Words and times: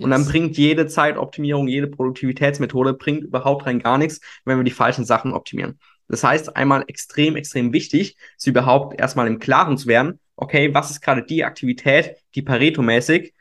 Und 0.00 0.10
dann 0.10 0.24
bringt 0.24 0.56
jede 0.56 0.86
Zeitoptimierung, 0.86 1.68
jede 1.68 1.86
Produktivitätsmethode 1.86 2.94
bringt 2.94 3.24
überhaupt 3.24 3.66
rein 3.66 3.78
gar 3.78 3.98
nichts, 3.98 4.20
wenn 4.44 4.58
wir 4.58 4.64
die 4.64 4.70
falschen 4.70 5.04
Sachen 5.04 5.32
optimieren. 5.32 5.78
Das 6.08 6.24
heißt, 6.24 6.56
einmal 6.56 6.84
extrem, 6.88 7.36
extrem 7.36 7.72
wichtig, 7.72 8.16
sie 8.36 8.50
überhaupt 8.50 8.98
erstmal 8.98 9.26
im 9.26 9.38
Klaren 9.38 9.78
zu 9.78 9.86
werden, 9.86 10.20
okay, 10.36 10.74
was 10.74 10.90
ist 10.90 11.00
gerade 11.00 11.22
die 11.22 11.44
Aktivität, 11.44 12.16
die 12.34 12.42
Pareto-mäßig 12.42 13.32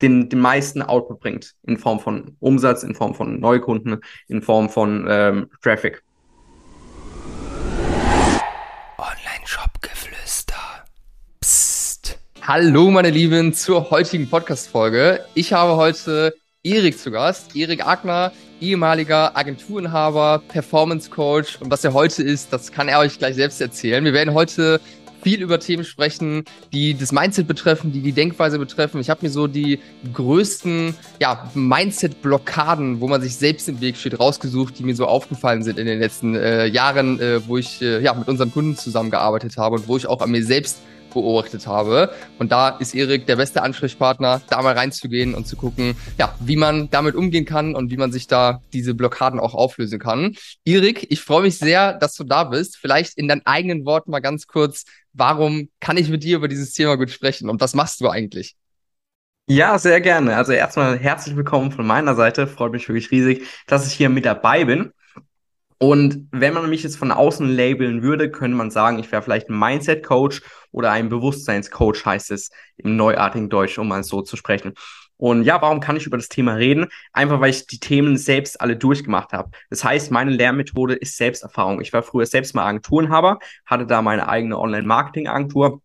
den, 0.00 0.28
den 0.28 0.40
meisten 0.40 0.82
Output 0.82 1.20
bringt, 1.20 1.54
in 1.62 1.78
Form 1.78 2.00
von 2.00 2.36
Umsatz, 2.40 2.82
in 2.82 2.94
Form 2.94 3.14
von 3.14 3.40
Neukunden, 3.40 4.00
in 4.28 4.42
Form 4.42 4.68
von 4.68 5.06
ähm, 5.08 5.50
Traffic. 5.62 6.02
Hallo 12.54 12.90
meine 12.90 13.08
Lieben 13.08 13.54
zur 13.54 13.90
heutigen 13.90 14.28
Podcast-Folge. 14.28 15.24
Ich 15.32 15.54
habe 15.54 15.76
heute 15.76 16.34
Erik 16.62 16.98
zu 16.98 17.10
Gast. 17.10 17.56
Erik 17.56 17.86
Agner, 17.86 18.30
ehemaliger 18.60 19.34
Agenturinhaber, 19.34 20.42
Performance 20.48 21.08
Coach. 21.08 21.56
Und 21.62 21.70
was 21.70 21.82
er 21.82 21.94
heute 21.94 22.22
ist, 22.22 22.52
das 22.52 22.70
kann 22.70 22.88
er 22.88 22.98
euch 22.98 23.18
gleich 23.18 23.36
selbst 23.36 23.58
erzählen. 23.62 24.04
Wir 24.04 24.12
werden 24.12 24.34
heute 24.34 24.82
viel 25.22 25.40
über 25.40 25.60
Themen 25.60 25.82
sprechen, 25.82 26.44
die 26.74 26.92
das 26.92 27.10
Mindset 27.10 27.48
betreffen, 27.48 27.90
die 27.90 28.02
die 28.02 28.12
Denkweise 28.12 28.58
betreffen. 28.58 29.00
Ich 29.00 29.08
habe 29.08 29.20
mir 29.22 29.30
so 29.30 29.46
die 29.46 29.78
größten 30.12 30.94
ja, 31.22 31.50
Mindset-Blockaden, 31.54 33.00
wo 33.00 33.08
man 33.08 33.22
sich 33.22 33.34
selbst 33.34 33.66
im 33.70 33.80
Weg 33.80 33.96
steht, 33.96 34.20
rausgesucht, 34.20 34.78
die 34.78 34.82
mir 34.82 34.94
so 34.94 35.06
aufgefallen 35.06 35.62
sind 35.62 35.78
in 35.78 35.86
den 35.86 36.00
letzten 36.00 36.34
äh, 36.34 36.66
Jahren, 36.66 37.18
äh, 37.18 37.48
wo 37.48 37.56
ich 37.56 37.80
äh, 37.80 38.02
ja, 38.02 38.12
mit 38.12 38.28
unseren 38.28 38.52
Kunden 38.52 38.76
zusammengearbeitet 38.76 39.56
habe 39.56 39.76
und 39.76 39.88
wo 39.88 39.96
ich 39.96 40.06
auch 40.06 40.20
an 40.20 40.30
mir 40.30 40.44
selbst 40.44 40.80
beobachtet 41.12 41.66
habe. 41.66 42.12
Und 42.38 42.52
da 42.52 42.70
ist 42.70 42.94
Erik 42.94 43.26
der 43.26 43.36
beste 43.36 43.62
Ansprechpartner, 43.62 44.42
da 44.48 44.62
mal 44.62 44.74
reinzugehen 44.74 45.34
und 45.34 45.46
zu 45.46 45.56
gucken, 45.56 45.94
ja, 46.18 46.34
wie 46.40 46.56
man 46.56 46.90
damit 46.90 47.14
umgehen 47.14 47.44
kann 47.44 47.74
und 47.74 47.90
wie 47.90 47.96
man 47.96 48.12
sich 48.12 48.26
da 48.26 48.60
diese 48.72 48.94
Blockaden 48.94 49.40
auch 49.40 49.54
auflösen 49.54 49.98
kann. 49.98 50.34
Erik, 50.64 51.06
ich 51.10 51.20
freue 51.20 51.42
mich 51.42 51.58
sehr, 51.58 51.94
dass 51.94 52.14
du 52.14 52.24
da 52.24 52.44
bist. 52.44 52.76
Vielleicht 52.76 53.16
in 53.18 53.28
deinen 53.28 53.42
eigenen 53.44 53.84
Worten 53.84 54.10
mal 54.10 54.20
ganz 54.20 54.46
kurz, 54.46 54.84
warum 55.12 55.68
kann 55.80 55.96
ich 55.96 56.08
mit 56.08 56.24
dir 56.24 56.36
über 56.36 56.48
dieses 56.48 56.72
Thema 56.72 56.96
gut 56.96 57.10
sprechen 57.10 57.48
und 57.48 57.60
was 57.60 57.74
machst 57.74 58.00
du 58.00 58.08
eigentlich? 58.08 58.56
Ja, 59.48 59.78
sehr 59.78 60.00
gerne. 60.00 60.36
Also 60.36 60.52
erstmal 60.52 60.98
herzlich 60.98 61.36
willkommen 61.36 61.72
von 61.72 61.86
meiner 61.86 62.14
Seite. 62.14 62.46
Freut 62.46 62.72
mich 62.72 62.88
wirklich 62.88 63.10
riesig, 63.10 63.46
dass 63.66 63.86
ich 63.86 63.92
hier 63.92 64.08
mit 64.08 64.24
dabei 64.24 64.64
bin. 64.64 64.92
Und 65.78 66.28
wenn 66.30 66.54
man 66.54 66.70
mich 66.70 66.84
jetzt 66.84 66.96
von 66.96 67.10
außen 67.10 67.48
labeln 67.48 68.02
würde, 68.02 68.30
könnte 68.30 68.56
man 68.56 68.70
sagen, 68.70 69.00
ich 69.00 69.10
wäre 69.10 69.20
vielleicht 69.20 69.50
ein 69.50 69.58
Mindset-Coach 69.58 70.40
oder 70.72 70.90
ein 70.90 71.08
Bewusstseinscoach, 71.08 72.04
heißt 72.04 72.30
es 72.32 72.50
im 72.76 72.96
neuartigen 72.96 73.48
Deutsch, 73.48 73.78
um 73.78 73.88
mal 73.88 74.02
so 74.02 74.22
zu 74.22 74.36
sprechen. 74.36 74.74
Und 75.22 75.44
ja, 75.44 75.62
warum 75.62 75.78
kann 75.78 75.96
ich 75.96 76.06
über 76.06 76.16
das 76.16 76.28
Thema 76.28 76.54
reden? 76.54 76.88
Einfach 77.12 77.40
weil 77.40 77.50
ich 77.50 77.68
die 77.68 77.78
Themen 77.78 78.16
selbst 78.16 78.60
alle 78.60 78.76
durchgemacht 78.76 79.32
habe. 79.32 79.52
Das 79.70 79.84
heißt, 79.84 80.10
meine 80.10 80.32
Lernmethode 80.32 80.94
ist 80.94 81.16
Selbsterfahrung. 81.16 81.80
Ich 81.80 81.92
war 81.92 82.02
früher 82.02 82.26
selbst 82.26 82.56
mal 82.56 82.64
Agenturenhaber, 82.64 83.38
hatte 83.64 83.86
da 83.86 84.02
meine 84.02 84.28
eigene 84.28 84.58
Online-Marketing-Agentur. 84.58 85.80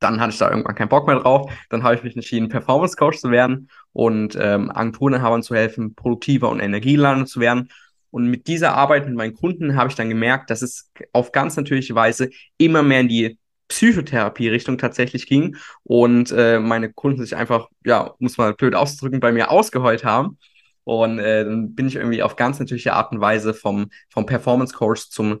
Dann 0.00 0.20
hatte 0.20 0.32
ich 0.32 0.38
da 0.38 0.50
irgendwann 0.50 0.74
keinen 0.74 0.90
Bock 0.90 1.06
mehr 1.06 1.20
drauf. 1.20 1.50
Dann 1.70 1.82
habe 1.82 1.94
ich 1.94 2.02
mich 2.02 2.14
entschieden, 2.14 2.50
Performance-Coach 2.50 3.20
zu 3.20 3.30
werden 3.30 3.70
und 3.94 4.36
ähm, 4.38 4.70
Agenturenhabern 4.70 5.42
zu 5.42 5.54
helfen, 5.54 5.94
produktiver 5.94 6.50
und 6.50 6.60
energieladen 6.60 7.26
zu 7.26 7.40
werden. 7.40 7.70
Und 8.10 8.26
mit 8.26 8.48
dieser 8.48 8.74
Arbeit 8.74 9.06
mit 9.06 9.14
meinen 9.14 9.32
Kunden 9.32 9.76
habe 9.76 9.88
ich 9.88 9.94
dann 9.94 10.10
gemerkt, 10.10 10.50
dass 10.50 10.60
es 10.60 10.90
auf 11.14 11.32
ganz 11.32 11.56
natürliche 11.56 11.94
Weise 11.94 12.28
immer 12.58 12.82
mehr 12.82 13.00
in 13.00 13.08
die 13.08 13.38
Psychotherapie-Richtung 13.72 14.76
tatsächlich 14.76 15.26
ging 15.26 15.56
und 15.82 16.30
äh, 16.30 16.60
meine 16.60 16.92
Kunden 16.92 17.22
sich 17.22 17.34
einfach, 17.34 17.68
ja, 17.84 18.14
muss 18.18 18.36
man 18.36 18.54
blöd 18.54 18.74
ausdrücken, 18.74 19.18
bei 19.20 19.32
mir 19.32 19.50
ausgeheult 19.50 20.04
haben. 20.04 20.38
Und 20.84 21.18
äh, 21.18 21.44
dann 21.44 21.74
bin 21.74 21.86
ich 21.86 21.96
irgendwie 21.96 22.22
auf 22.22 22.36
ganz 22.36 22.58
natürliche 22.58 22.92
Art 22.92 23.12
und 23.12 23.20
Weise 23.20 23.54
vom, 23.54 23.88
vom 24.10 24.26
Performance 24.26 24.74
Coach 24.74 25.08
zum 25.10 25.40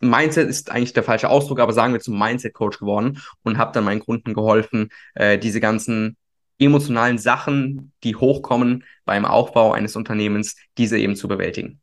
Mindset 0.00 0.48
ist 0.48 0.72
eigentlich 0.72 0.92
der 0.92 1.04
falsche 1.04 1.28
Ausdruck, 1.30 1.60
aber 1.60 1.72
sagen 1.72 1.92
wir 1.92 2.00
zum 2.00 2.18
Mindset 2.18 2.52
Coach 2.52 2.80
geworden 2.80 3.22
und 3.44 3.58
habe 3.58 3.70
dann 3.72 3.84
meinen 3.84 4.00
Kunden 4.00 4.34
geholfen, 4.34 4.88
äh, 5.14 5.38
diese 5.38 5.60
ganzen 5.60 6.16
emotionalen 6.58 7.18
Sachen, 7.18 7.92
die 8.02 8.16
hochkommen 8.16 8.82
beim 9.04 9.24
Aufbau 9.24 9.72
eines 9.72 9.94
Unternehmens, 9.94 10.56
diese 10.78 10.98
eben 10.98 11.14
zu 11.14 11.28
bewältigen. 11.28 11.80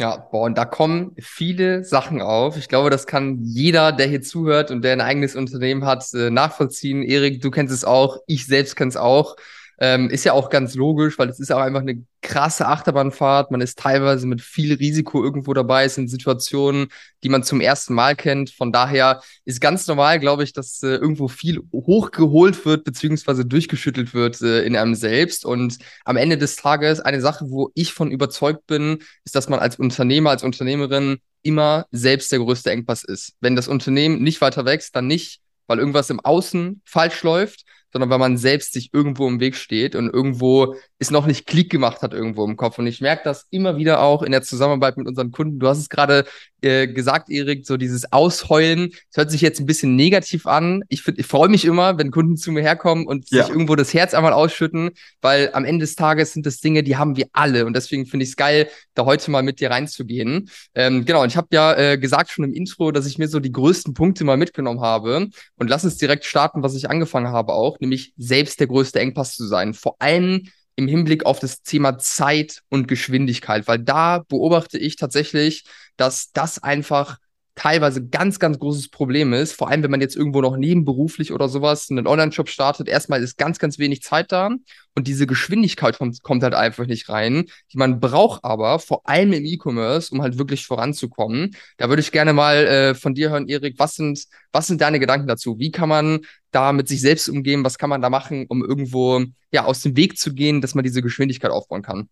Ja, 0.00 0.16
boah, 0.16 0.44
und 0.46 0.56
da 0.56 0.64
kommen 0.64 1.12
viele 1.18 1.82
Sachen 1.82 2.22
auf. 2.22 2.56
Ich 2.56 2.68
glaube, 2.68 2.88
das 2.88 3.04
kann 3.08 3.40
jeder, 3.42 3.90
der 3.90 4.06
hier 4.06 4.22
zuhört 4.22 4.70
und 4.70 4.82
der 4.82 4.92
ein 4.92 5.00
eigenes 5.00 5.34
Unternehmen 5.34 5.84
hat, 5.84 6.04
äh, 6.14 6.30
nachvollziehen. 6.30 7.02
Erik, 7.02 7.40
du 7.40 7.50
kennst 7.50 7.74
es 7.74 7.84
auch, 7.84 8.18
ich 8.28 8.46
selbst 8.46 8.76
kenne 8.76 8.90
es 8.90 8.96
auch. 8.96 9.34
Ähm, 9.80 10.10
ist 10.10 10.24
ja 10.24 10.32
auch 10.32 10.50
ganz 10.50 10.74
logisch, 10.74 11.18
weil 11.18 11.28
es 11.28 11.38
ist 11.38 11.52
auch 11.52 11.60
einfach 11.60 11.82
eine 11.82 12.02
krasse 12.20 12.66
Achterbahnfahrt. 12.66 13.52
Man 13.52 13.60
ist 13.60 13.78
teilweise 13.78 14.26
mit 14.26 14.40
viel 14.40 14.74
Risiko 14.74 15.22
irgendwo 15.22 15.54
dabei. 15.54 15.84
Es 15.84 15.94
sind 15.94 16.08
Situationen, 16.08 16.88
die 17.22 17.28
man 17.28 17.44
zum 17.44 17.60
ersten 17.60 17.94
Mal 17.94 18.16
kennt. 18.16 18.50
Von 18.50 18.72
daher 18.72 19.22
ist 19.44 19.60
ganz 19.60 19.86
normal, 19.86 20.18
glaube 20.18 20.42
ich, 20.42 20.52
dass 20.52 20.82
äh, 20.82 20.88
irgendwo 20.88 21.28
viel 21.28 21.60
hochgeholt 21.72 22.64
wird, 22.66 22.84
beziehungsweise 22.84 23.44
durchgeschüttelt 23.44 24.14
wird 24.14 24.42
äh, 24.42 24.62
in 24.62 24.74
einem 24.74 24.96
selbst. 24.96 25.44
Und 25.44 25.78
am 26.04 26.16
Ende 26.16 26.38
des 26.38 26.56
Tages 26.56 27.00
eine 27.00 27.20
Sache, 27.20 27.46
wo 27.48 27.70
ich 27.74 27.92
von 27.92 28.10
überzeugt 28.10 28.66
bin, 28.66 28.98
ist, 29.24 29.36
dass 29.36 29.48
man 29.48 29.60
als 29.60 29.76
Unternehmer, 29.76 30.30
als 30.30 30.42
Unternehmerin 30.42 31.18
immer 31.42 31.86
selbst 31.92 32.32
der 32.32 32.40
größte 32.40 32.70
Engpass 32.70 33.04
ist. 33.04 33.34
Wenn 33.40 33.54
das 33.54 33.68
Unternehmen 33.68 34.22
nicht 34.22 34.40
weiter 34.40 34.64
wächst, 34.64 34.96
dann 34.96 35.06
nicht, 35.06 35.40
weil 35.66 35.78
irgendwas 35.78 36.10
im 36.10 36.20
Außen 36.20 36.82
falsch 36.84 37.22
läuft, 37.22 37.64
sondern 37.92 38.10
weil 38.10 38.18
man 38.18 38.36
selbst 38.36 38.72
sich 38.72 38.90
irgendwo 38.92 39.26
im 39.28 39.40
Weg 39.40 39.56
steht 39.56 39.94
und 39.94 40.12
irgendwo 40.12 40.74
es 40.98 41.10
noch 41.10 41.26
nicht 41.26 41.46
Klick 41.46 41.70
gemacht 41.70 42.02
hat 42.02 42.12
irgendwo 42.12 42.44
im 42.44 42.56
Kopf. 42.56 42.78
Und 42.78 42.86
ich 42.86 43.00
merke 43.00 43.22
das 43.24 43.46
immer 43.50 43.76
wieder 43.76 44.02
auch 44.02 44.22
in 44.22 44.32
der 44.32 44.42
Zusammenarbeit 44.42 44.96
mit 44.96 45.06
unseren 45.06 45.30
Kunden. 45.30 45.58
Du 45.58 45.68
hast 45.68 45.78
es 45.78 45.88
gerade 45.88 46.24
äh, 46.62 46.88
gesagt, 46.88 47.30
Erik, 47.30 47.66
so 47.66 47.76
dieses 47.76 48.12
Ausheulen. 48.12 48.90
Es 49.10 49.16
hört 49.16 49.30
sich 49.30 49.40
jetzt 49.40 49.60
ein 49.60 49.66
bisschen 49.66 49.96
negativ 49.96 50.46
an. 50.46 50.82
Ich, 50.88 51.06
ich 51.06 51.26
freue 51.26 51.48
mich 51.48 51.64
immer, 51.64 51.98
wenn 51.98 52.10
Kunden 52.10 52.36
zu 52.36 52.52
mir 52.52 52.62
herkommen 52.62 53.06
und 53.06 53.30
ja. 53.30 53.44
sich 53.44 53.52
irgendwo 53.52 53.76
das 53.76 53.94
Herz 53.94 54.14
einmal 54.14 54.32
ausschütten, 54.32 54.90
weil 55.20 55.50
am 55.52 55.64
Ende 55.64 55.84
des 55.84 55.94
Tages 55.94 56.32
sind 56.32 56.46
das 56.46 56.60
Dinge, 56.60 56.82
die 56.82 56.96
haben 56.96 57.16
wir 57.16 57.26
alle. 57.32 57.66
Und 57.66 57.74
deswegen 57.74 58.06
finde 58.06 58.24
ich 58.24 58.30
es 58.30 58.36
geil, 58.36 58.68
da 58.94 59.04
heute 59.04 59.30
mal 59.30 59.42
mit 59.42 59.60
dir 59.60 59.70
reinzugehen. 59.70 60.50
Ähm, 60.74 61.04
genau, 61.04 61.22
und 61.22 61.28
ich 61.28 61.36
habe 61.36 61.48
ja 61.52 61.74
äh, 61.74 61.98
gesagt 61.98 62.30
schon 62.30 62.44
im 62.44 62.52
Intro, 62.52 62.90
dass 62.90 63.06
ich 63.06 63.18
mir 63.18 63.28
so 63.28 63.40
die 63.40 63.52
größten 63.52 63.94
Punkte 63.94 64.24
mal 64.24 64.36
mitgenommen 64.36 64.80
habe. 64.80 65.28
Und 65.56 65.70
lass 65.70 65.84
uns 65.84 65.96
direkt 65.96 66.24
starten, 66.24 66.62
was 66.62 66.74
ich 66.74 66.90
angefangen 66.90 67.28
habe 67.28 67.52
auch, 67.52 67.78
nämlich 67.80 68.12
selbst 68.16 68.60
der 68.60 68.66
größte 68.66 69.00
Engpass 69.00 69.34
zu 69.36 69.46
sein. 69.46 69.74
Vor 69.74 69.96
allem 70.00 70.48
im 70.78 70.86
Hinblick 70.86 71.26
auf 71.26 71.40
das 71.40 71.62
Thema 71.62 71.98
Zeit 71.98 72.62
und 72.68 72.86
Geschwindigkeit, 72.86 73.66
weil 73.66 73.80
da 73.80 74.20
beobachte 74.28 74.78
ich 74.78 74.94
tatsächlich, 74.94 75.64
dass 75.96 76.30
das 76.30 76.62
einfach 76.62 77.18
teilweise 77.58 78.06
ganz, 78.06 78.38
ganz 78.38 78.58
großes 78.60 78.88
Problem 78.88 79.32
ist. 79.32 79.52
Vor 79.52 79.68
allem, 79.68 79.82
wenn 79.82 79.90
man 79.90 80.00
jetzt 80.00 80.14
irgendwo 80.14 80.40
noch 80.40 80.56
nebenberuflich 80.56 81.32
oder 81.32 81.48
sowas 81.48 81.88
einen 81.90 82.06
Online-Shop 82.06 82.48
startet. 82.48 82.88
Erstmal 82.88 83.20
ist 83.20 83.36
ganz, 83.36 83.58
ganz 83.58 83.80
wenig 83.80 84.00
Zeit 84.02 84.30
da 84.30 84.50
und 84.94 85.08
diese 85.08 85.26
Geschwindigkeit 85.26 85.98
kommt, 85.98 86.22
kommt 86.22 86.44
halt 86.44 86.54
einfach 86.54 86.86
nicht 86.86 87.08
rein, 87.08 87.46
die 87.72 87.78
man 87.78 87.98
braucht 87.98 88.44
aber, 88.44 88.78
vor 88.78 89.08
allem 89.08 89.32
im 89.32 89.44
E-Commerce, 89.44 90.12
um 90.12 90.22
halt 90.22 90.38
wirklich 90.38 90.66
voranzukommen. 90.66 91.56
Da 91.78 91.88
würde 91.88 92.00
ich 92.00 92.12
gerne 92.12 92.32
mal 92.32 92.54
äh, 92.54 92.94
von 92.94 93.14
dir 93.14 93.30
hören, 93.30 93.48
Erik, 93.48 93.74
was 93.78 93.96
sind, 93.96 94.26
was 94.52 94.68
sind 94.68 94.80
deine 94.80 95.00
Gedanken 95.00 95.26
dazu? 95.26 95.58
Wie 95.58 95.72
kann 95.72 95.88
man 95.88 96.20
da 96.52 96.72
mit 96.72 96.86
sich 96.86 97.00
selbst 97.00 97.28
umgehen? 97.28 97.64
Was 97.64 97.76
kann 97.76 97.90
man 97.90 98.00
da 98.00 98.08
machen, 98.08 98.46
um 98.48 98.64
irgendwo 98.64 99.24
ja 99.50 99.64
aus 99.64 99.80
dem 99.80 99.96
Weg 99.96 100.16
zu 100.16 100.32
gehen, 100.32 100.60
dass 100.60 100.76
man 100.76 100.84
diese 100.84 101.02
Geschwindigkeit 101.02 101.50
aufbauen 101.50 101.82
kann? 101.82 102.08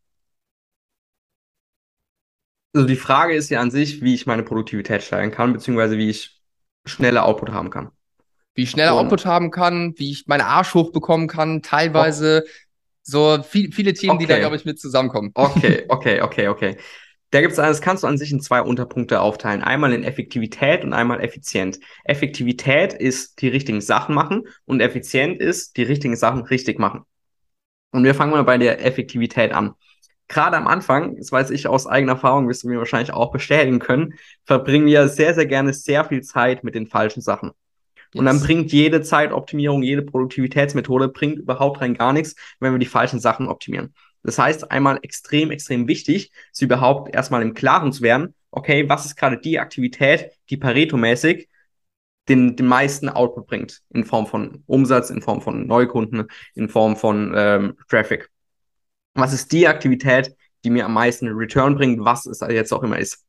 Also 2.77 2.87
die 2.87 2.97
Frage 2.97 3.35
ist 3.35 3.49
ja 3.49 3.61
an 3.61 3.71
sich, 3.71 4.03
wie 4.03 4.13
ich 4.13 4.27
meine 4.27 4.43
Produktivität 4.43 5.03
steigern 5.03 5.31
kann, 5.31 5.55
beziehungsweise 5.55 5.97
wie 5.97 6.11
ich 6.11 6.39
schneller 6.85 7.25
Output 7.25 7.51
haben 7.51 7.71
kann. 7.71 7.89
Wie 8.55 8.65
ich 8.65 8.71
schneller 8.71 8.93
Output 8.93 9.25
haben 9.25 9.51
kann, 9.51 9.95
wie 9.97 10.11
ich 10.11 10.27
meine 10.27 10.45
Arsch 10.45 10.75
hochbekommen 10.75 11.27
kann, 11.27 11.63
teilweise 11.63 12.45
oh. 12.45 12.51
so 13.03 13.43
viel, 13.43 13.73
viele 13.73 13.95
Themen, 13.95 14.17
okay. 14.17 14.27
die 14.27 14.27
da, 14.27 14.39
glaube 14.39 14.57
ich, 14.57 14.67
mit 14.67 14.79
zusammenkommen. 14.79 15.31
Okay, 15.33 15.85
okay, 15.89 16.21
okay, 16.21 16.49
okay. 16.49 16.77
Da 17.31 17.41
gibt's 17.41 17.57
das 17.57 17.81
kannst 17.81 18.03
du 18.03 18.09
an 18.09 18.19
sich 18.19 18.31
in 18.31 18.43
zwei 18.43 18.61
Unterpunkte 18.61 19.23
aufteilen. 19.23 19.63
Einmal 19.63 19.95
in 19.95 20.05
Effektivität 20.05 20.85
und 20.85 20.93
einmal 20.93 21.25
effizient. 21.25 21.81
Effektivität 22.05 22.93
ist 22.93 23.41
die 23.41 23.49
richtigen 23.49 23.81
Sachen 23.81 24.15
machen 24.15 24.49
und 24.67 24.81
effizient 24.81 25.41
ist 25.41 25.79
die 25.79 25.83
richtigen 25.83 26.17
Sachen 26.17 26.43
richtig 26.43 26.79
machen. 26.79 27.05
Und 27.91 28.05
wir 28.05 28.15
fangen 28.15 28.33
mal 28.33 28.45
bei 28.45 28.59
der 28.59 28.85
Effektivität 28.85 29.53
an 29.53 29.73
gerade 30.29 30.57
am 30.57 30.67
Anfang, 30.67 31.17
das 31.17 31.33
weiß 31.33 31.51
ich 31.51 31.67
aus 31.67 31.87
eigener 31.87 32.13
Erfahrung, 32.13 32.49
wirst 32.49 32.65
du 32.65 32.69
mir 32.69 32.79
wahrscheinlich 32.79 33.13
auch 33.13 33.31
bestätigen 33.31 33.79
können, 33.79 34.15
verbringen 34.45 34.87
wir 34.87 35.09
sehr, 35.09 35.35
sehr 35.35 35.47
gerne 35.47 35.73
sehr 35.73 36.05
viel 36.05 36.23
Zeit 36.23 36.65
mit 36.65 36.75
den 36.75 36.87
falschen 36.87 37.21
Sachen. 37.21 37.53
Yes. 37.97 38.21
Und 38.21 38.27
dann 38.27 38.41
bringt 38.41 38.73
jede 38.73 39.03
Zeitoptimierung, 39.03 39.83
jede 39.83 40.03
Produktivitätsmethode 40.03 41.09
bringt 41.09 41.39
überhaupt 41.39 41.81
rein 41.81 41.95
gar 41.95 42.13
nichts, 42.13 42.35
wenn 42.61 42.73
wir 42.73 42.79
die 42.79 42.87
falschen 42.87 43.21
Sachen 43.21 43.49
optimieren. 43.49 43.95
Das 44.23 44.39
heißt, 44.39 44.71
einmal 44.71 44.99
extrem, 45.03 45.51
extrem 45.51 45.87
wichtig, 45.87 46.33
sie 46.51 46.65
überhaupt 46.65 47.15
erstmal 47.15 47.43
im 47.43 47.55
Klaren 47.55 47.93
zu 47.93 48.03
werden, 48.03 48.35
okay, 48.51 48.89
was 48.89 49.07
ist 49.07 49.17
gerade 49.17 49.39
die 49.39 49.61
Aktivität, 49.61 50.33
die 50.51 50.57
Pareto-mäßig 50.57 51.49
den, 52.29 52.57
den 52.57 52.67
meisten 52.67 53.09
Output 53.09 53.47
bringt. 53.47 53.83
In 53.91 54.05
Form 54.05 54.27
von 54.27 54.65
Umsatz, 54.67 55.11
in 55.11 55.23
Form 55.23 55.41
von 55.41 55.67
Neukunden, 55.67 56.25
in 56.55 56.69
Form 56.69 56.97
von 56.97 57.33
ähm, 57.37 57.77
Traffic. 57.89 58.31
Was 59.17 59.33
ist 59.33 59.51
die 59.53 59.67
Aktivität, 59.67 60.37
die 60.63 60.71
mir 60.71 60.85
am 60.85 60.93
meisten 60.93 61.29
Return 61.29 61.75
bringt, 61.75 62.05
was 62.05 62.27
es 62.27 62.41
jetzt 62.41 62.73
auch 62.73 62.83
immer 62.83 62.99
ist? 62.99 63.25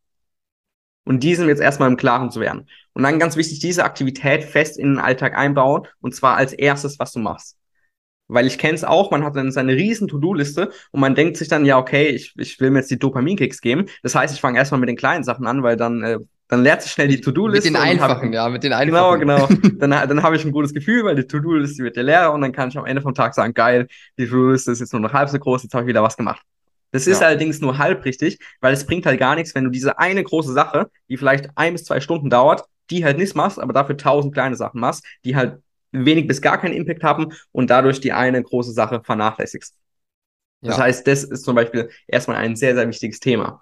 Und 1.06 1.24
diesen 1.24 1.48
jetzt 1.48 1.62
erstmal 1.62 1.90
im 1.90 1.96
Klaren 1.96 2.30
zu 2.30 2.42
werden. 2.42 2.68
Und 2.94 3.04
dann 3.04 3.20
ganz 3.20 3.38
wichtig, 3.38 3.60
diese 3.60 3.86
Aktivität 3.86 4.44
fest 4.44 4.78
in 4.78 4.96
den 4.96 5.00
Alltag 5.00 5.38
einbauen 5.38 5.88
und 6.02 6.14
zwar 6.14 6.36
als 6.36 6.52
erstes, 6.52 7.00
was 7.00 7.14
du 7.14 7.20
machst. 7.20 7.58
Weil 8.28 8.46
ich 8.46 8.58
kenne 8.58 8.74
es 8.74 8.84
auch, 8.84 9.10
man 9.12 9.24
hat 9.24 9.38
dann 9.38 9.54
seine 9.54 9.74
riesen 9.74 10.10
To-Do-Liste 10.10 10.72
und 10.92 11.00
man 11.00 11.16
denkt 11.16 11.38
sich 11.38 11.48
dann, 11.48 11.66
ja, 11.66 11.78
okay, 11.78 12.08
ich, 12.08 12.34
ich 12.38 12.60
will 12.60 12.72
mir 12.72 12.80
jetzt 12.80 12.92
die 12.92 13.00
Dopaminkicks 13.00 13.62
geben. 13.62 13.86
Das 14.04 14.16
heißt, 14.16 14.34
ich 14.34 14.42
fange 14.42 14.58
erstmal 14.58 14.82
mit 14.82 14.90
den 14.90 14.98
kleinen 14.98 15.24
Sachen 15.24 15.48
an, 15.48 15.64
weil 15.64 15.78
dann, 15.78 16.04
äh, 16.04 16.20
dann 16.48 16.64
lernt 16.64 16.82
sich 16.82 16.92
schnell 16.92 17.08
die 17.08 17.20
To-Do-Liste. 17.20 17.72
Mit 17.72 17.80
den 17.80 17.84
einfachen, 17.84 18.28
hab, 18.28 18.34
ja, 18.34 18.50
mit 18.50 18.64
den 18.64 18.72
genau, 18.72 19.12
einfachen. 19.12 19.20
Genau, 19.20 19.48
genau. 19.48 19.70
dann, 19.80 19.92
dann 19.92 20.24
habe 20.24 20.36
ich 20.36 20.46
ein 20.46 20.52
gutes 20.52 20.74
Gefühl, 20.74 21.04
weil 21.04 21.16
die 21.16 21.28
To-Do-Liste 21.28 21.84
wird 21.84 21.98
ja 21.98 22.04
leer 22.04 22.34
und 22.34 22.42
dann 22.42 22.52
kann 22.52 22.70
ich 22.70 22.78
am 22.78 22.86
Ende 22.86 23.02
vom 23.02 23.14
Tag 23.14 23.34
sagen, 23.34 23.54
geil, 23.54 23.88
die 24.18 24.28
To-Do-Liste 24.28 24.72
ist 24.72 24.80
jetzt 24.80 24.94
nur 24.94 25.02
noch 25.02 25.14
halb 25.14 25.30
so 25.30 25.38
groß, 25.38 25.64
jetzt 25.64 25.74
habe 25.74 25.84
ich 25.84 25.90
wieder 25.90 26.04
was 26.04 26.16
gemacht. 26.16 26.42
Das 26.92 27.06
ist 27.06 27.22
ja. 27.22 27.28
allerdings 27.28 27.60
nur 27.60 27.78
halb 27.78 28.06
richtig, 28.06 28.40
weil 28.62 28.74
es 28.74 28.86
bringt 28.86 29.06
halt 29.06 29.20
gar 29.20 29.36
nichts, 29.36 29.54
wenn 29.56 29.66
du 29.66 29.70
diese 29.70 30.00
eine 30.00 30.24
große 30.24 30.54
Sache, 30.54 30.90
die 31.10 31.18
vielleicht 31.18 31.50
ein 31.56 31.74
bis 31.74 31.84
zwei 31.84 32.00
Stunden 32.00 32.30
dauert, 32.30 32.64
die 32.90 33.04
halt 33.04 33.18
nicht 33.18 33.36
machst, 33.36 33.60
aber 33.60 33.74
dafür 33.74 33.98
tausend 33.98 34.34
kleine 34.34 34.56
Sachen 34.56 34.80
machst, 34.80 35.06
die 35.26 35.36
halt 35.36 35.62
wenig 35.92 36.28
bis 36.28 36.42
gar 36.42 36.60
keinen 36.60 36.74
Impact 36.74 37.04
haben 37.04 37.34
und 37.52 37.70
dadurch 37.70 38.00
die 38.00 38.14
eine 38.14 38.42
große 38.42 38.72
Sache 38.72 39.02
vernachlässigst. 39.04 39.76
Ja. 40.62 40.70
Das 40.70 40.80
heißt, 40.80 41.08
das 41.08 41.24
ist 41.24 41.44
zum 41.44 41.56
Beispiel 41.56 41.90
erstmal 42.08 42.38
ein 42.38 42.56
sehr, 42.56 42.76
sehr 42.76 42.88
wichtiges 42.88 43.20
Thema, 43.20 43.62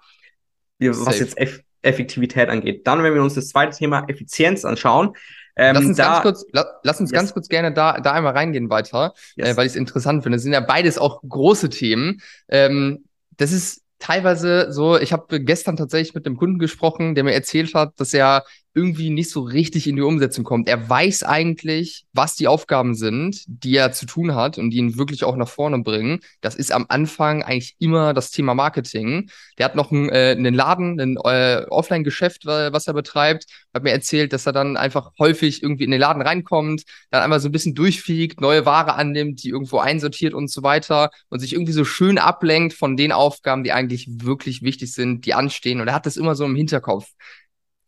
was 0.78 1.04
Safe. 1.04 1.18
jetzt 1.18 1.38
Effektivität 1.86 2.48
angeht. 2.48 2.86
Dann, 2.86 3.02
wenn 3.02 3.14
wir 3.14 3.22
uns 3.22 3.34
das 3.34 3.48
zweite 3.48 3.76
Thema 3.76 4.04
Effizienz 4.08 4.64
anschauen, 4.64 5.14
ähm, 5.56 5.74
lass 5.74 5.84
uns, 5.86 5.96
da, 5.96 6.04
ganz, 6.04 6.22
kurz, 6.22 6.46
la, 6.52 6.66
lass 6.82 7.00
uns 7.00 7.10
yes. 7.10 7.18
ganz 7.18 7.32
kurz 7.32 7.48
gerne 7.48 7.72
da, 7.72 7.98
da 8.00 8.12
einmal 8.12 8.34
reingehen 8.34 8.68
weiter, 8.68 9.14
yes. 9.36 9.48
äh, 9.48 9.56
weil 9.56 9.66
ich 9.66 9.72
es 9.72 9.76
interessant 9.76 10.22
finde. 10.22 10.36
Das 10.36 10.42
sind 10.42 10.52
ja 10.52 10.60
beides 10.60 10.98
auch 10.98 11.22
große 11.26 11.70
Themen. 11.70 12.20
Ähm, 12.48 13.04
das 13.38 13.52
ist 13.52 13.82
teilweise 13.98 14.70
so, 14.70 14.98
ich 14.98 15.12
habe 15.12 15.40
gestern 15.40 15.76
tatsächlich 15.76 16.14
mit 16.14 16.26
einem 16.26 16.36
Kunden 16.36 16.58
gesprochen, 16.58 17.14
der 17.14 17.24
mir 17.24 17.32
erzählt 17.32 17.72
hat, 17.74 17.98
dass 17.98 18.12
er 18.12 18.44
irgendwie 18.76 19.08
nicht 19.08 19.30
so 19.30 19.40
richtig 19.40 19.88
in 19.88 19.96
die 19.96 20.02
Umsetzung 20.02 20.44
kommt. 20.44 20.68
Er 20.68 20.88
weiß 20.88 21.22
eigentlich, 21.22 22.04
was 22.12 22.36
die 22.36 22.46
Aufgaben 22.46 22.94
sind, 22.94 23.42
die 23.46 23.74
er 23.74 23.92
zu 23.92 24.04
tun 24.04 24.34
hat 24.34 24.58
und 24.58 24.68
die 24.68 24.76
ihn 24.76 24.98
wirklich 24.98 25.24
auch 25.24 25.34
nach 25.34 25.48
vorne 25.48 25.78
bringen. 25.78 26.20
Das 26.42 26.54
ist 26.54 26.72
am 26.72 26.84
Anfang 26.90 27.42
eigentlich 27.42 27.74
immer 27.78 28.12
das 28.12 28.30
Thema 28.30 28.54
Marketing. 28.54 29.30
Der 29.56 29.64
hat 29.64 29.76
noch 29.76 29.90
einen, 29.90 30.10
äh, 30.10 30.34
einen 30.36 30.54
Laden, 30.54 31.00
ein 31.00 31.16
äh, 31.24 31.64
Offline-Geschäft, 31.70 32.44
was 32.44 32.86
er 32.86 32.92
betreibt. 32.92 33.46
Hat 33.72 33.82
mir 33.82 33.92
erzählt, 33.92 34.34
dass 34.34 34.44
er 34.44 34.52
dann 34.52 34.76
einfach 34.76 35.12
häufig 35.18 35.62
irgendwie 35.62 35.84
in 35.84 35.90
den 35.90 36.00
Laden 36.00 36.20
reinkommt, 36.20 36.82
dann 37.10 37.22
einmal 37.22 37.40
so 37.40 37.48
ein 37.48 37.52
bisschen 37.52 37.74
durchfliegt, 37.74 38.42
neue 38.42 38.66
Ware 38.66 38.94
annimmt, 38.94 39.42
die 39.42 39.48
irgendwo 39.48 39.78
einsortiert 39.78 40.34
und 40.34 40.50
so 40.50 40.62
weiter 40.62 41.10
und 41.30 41.40
sich 41.40 41.54
irgendwie 41.54 41.72
so 41.72 41.86
schön 41.86 42.18
ablenkt 42.18 42.74
von 42.74 42.98
den 42.98 43.12
Aufgaben, 43.12 43.64
die 43.64 43.72
eigentlich 43.72 44.06
wirklich 44.10 44.60
wichtig 44.60 44.92
sind, 44.92 45.24
die 45.24 45.32
anstehen. 45.32 45.80
Und 45.80 45.88
er 45.88 45.94
hat 45.94 46.04
das 46.04 46.18
immer 46.18 46.34
so 46.34 46.44
im 46.44 46.56
Hinterkopf 46.56 47.06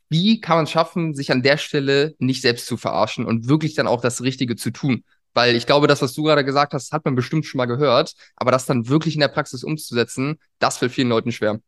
wie 0.09 0.41
kann 0.41 0.57
man 0.57 0.65
es 0.65 0.71
schaffen, 0.71 1.15
sich 1.15 1.31
an 1.33 1.43
der 1.43 1.57
Stelle 1.59 2.15
nicht 2.19 2.43
selbst 2.43 2.67
zu 2.67 2.77
verarschen 2.77 3.27
und 3.27 3.49
wirklich 3.49 3.75
dann 3.75 3.87
auch 3.87 4.01
das 4.01 4.23
Richtige 4.23 4.57
zu 4.57 4.71
tun? 4.71 5.05
Weil 5.35 5.55
ich 5.55 5.67
glaube, 5.67 5.87
das, 5.87 6.03
was 6.03 6.15
du 6.15 6.23
gerade 6.23 6.45
gesagt 6.45 6.75
hast, 6.75 6.93
hat 6.93 7.05
man 7.05 7.15
bestimmt 7.15 7.47
schon 7.47 7.59
mal 7.59 7.67
gehört, 7.67 8.15
aber 8.37 8.51
das 8.51 8.67
dann 8.67 8.89
wirklich 8.89 9.15
in 9.15 9.21
der 9.21 9.29
Praxis 9.29 9.63
umzusetzen, 9.63 10.39
das 10.59 10.79
fällt 10.79 10.93
vielen 10.93 11.09
Leuten 11.09 11.33
schwer. 11.33 11.61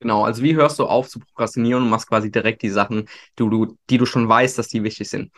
Genau, 0.00 0.24
also 0.24 0.42
wie 0.42 0.56
hörst 0.56 0.80
du 0.80 0.86
auf 0.86 1.08
zu 1.08 1.20
prokrastinieren 1.20 1.84
und 1.84 1.88
machst 1.88 2.08
quasi 2.08 2.30
direkt 2.30 2.62
die 2.62 2.70
Sachen, 2.70 3.08
die 3.38 3.48
du, 3.48 3.78
die 3.88 3.98
du 3.98 4.04
schon 4.04 4.28
weißt, 4.28 4.58
dass 4.58 4.68
die 4.68 4.82
wichtig 4.82 5.08
sind. 5.08 5.30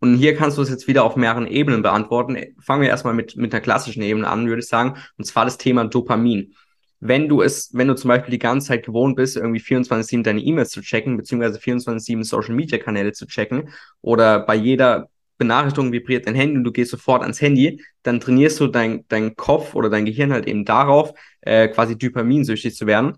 Und 0.00 0.16
hier 0.16 0.36
kannst 0.36 0.58
du 0.58 0.62
es 0.62 0.68
jetzt 0.68 0.88
wieder 0.88 1.04
auf 1.04 1.16
mehreren 1.16 1.46
Ebenen 1.46 1.82
beantworten. 1.82 2.36
Fangen 2.60 2.82
wir 2.82 2.88
erstmal 2.88 3.14
mit, 3.14 3.36
mit 3.36 3.52
der 3.52 3.60
klassischen 3.60 4.02
Ebene 4.02 4.28
an, 4.28 4.48
würde 4.48 4.60
ich 4.60 4.68
sagen, 4.68 4.96
und 5.16 5.24
zwar 5.24 5.44
das 5.44 5.56
Thema 5.56 5.84
Dopamin 5.84 6.54
wenn 7.00 7.28
du 7.28 7.42
es, 7.42 7.70
wenn 7.72 7.88
du 7.88 7.94
zum 7.94 8.08
Beispiel 8.08 8.30
die 8.30 8.38
ganze 8.38 8.68
Zeit 8.68 8.86
gewohnt 8.86 9.16
bist, 9.16 9.36
irgendwie 9.36 9.60
24-7 9.60 10.22
deine 10.22 10.40
E-Mails 10.40 10.70
zu 10.70 10.80
checken, 10.80 11.16
beziehungsweise 11.16 11.58
24-7 11.58 12.24
Social-Media-Kanäle 12.24 13.12
zu 13.12 13.26
checken 13.26 13.70
oder 14.00 14.40
bei 14.40 14.54
jeder 14.54 15.08
Benachrichtigung 15.38 15.92
vibriert 15.92 16.26
dein 16.26 16.34
Handy 16.34 16.56
und 16.56 16.64
du 16.64 16.72
gehst 16.72 16.90
sofort 16.90 17.22
ans 17.22 17.40
Handy, 17.40 17.82
dann 18.02 18.20
trainierst 18.20 18.58
du 18.60 18.68
dein, 18.68 19.04
dein 19.08 19.36
Kopf 19.36 19.74
oder 19.74 19.90
dein 19.90 20.06
Gehirn 20.06 20.32
halt 20.32 20.46
eben 20.46 20.64
darauf, 20.64 21.12
äh, 21.42 21.68
quasi 21.68 21.98
dopaminsüchtig 21.98 22.74
zu 22.74 22.86
werden. 22.86 23.16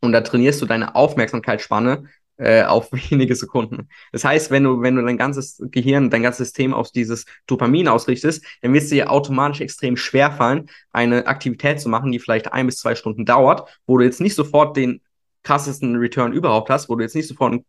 Und 0.00 0.12
da 0.12 0.20
trainierst 0.20 0.62
du 0.62 0.66
deine 0.66 0.94
Aufmerksamkeitsspanne 0.94 2.04
äh, 2.36 2.62
auf 2.64 2.90
wenige 3.10 3.34
Sekunden. 3.34 3.88
Das 4.12 4.24
heißt, 4.24 4.50
wenn 4.50 4.64
du, 4.64 4.80
wenn 4.82 4.96
du 4.96 5.02
dein 5.02 5.18
ganzes 5.18 5.62
Gehirn, 5.70 6.10
dein 6.10 6.22
ganzes 6.22 6.48
System 6.48 6.74
auf 6.74 6.90
dieses 6.90 7.26
Dopamin 7.46 7.88
ausrichtest, 7.88 8.44
dann 8.62 8.72
wird 8.72 8.84
es 8.84 8.90
dir 8.90 9.10
automatisch 9.10 9.60
extrem 9.60 9.96
schwer 9.96 10.32
fallen, 10.32 10.66
eine 10.92 11.26
Aktivität 11.26 11.80
zu 11.80 11.88
machen, 11.88 12.12
die 12.12 12.18
vielleicht 12.18 12.52
ein 12.52 12.66
bis 12.66 12.78
zwei 12.78 12.94
Stunden 12.94 13.24
dauert, 13.24 13.80
wo 13.86 13.98
du 13.98 14.04
jetzt 14.04 14.20
nicht 14.20 14.34
sofort 14.34 14.76
den 14.76 15.00
krassesten 15.44 15.96
Return 15.96 16.32
überhaupt 16.32 16.70
hast, 16.70 16.88
wo 16.88 16.96
du 16.96 17.02
jetzt 17.02 17.14
nicht 17.14 17.28
sofort 17.28 17.52
einen 17.52 17.64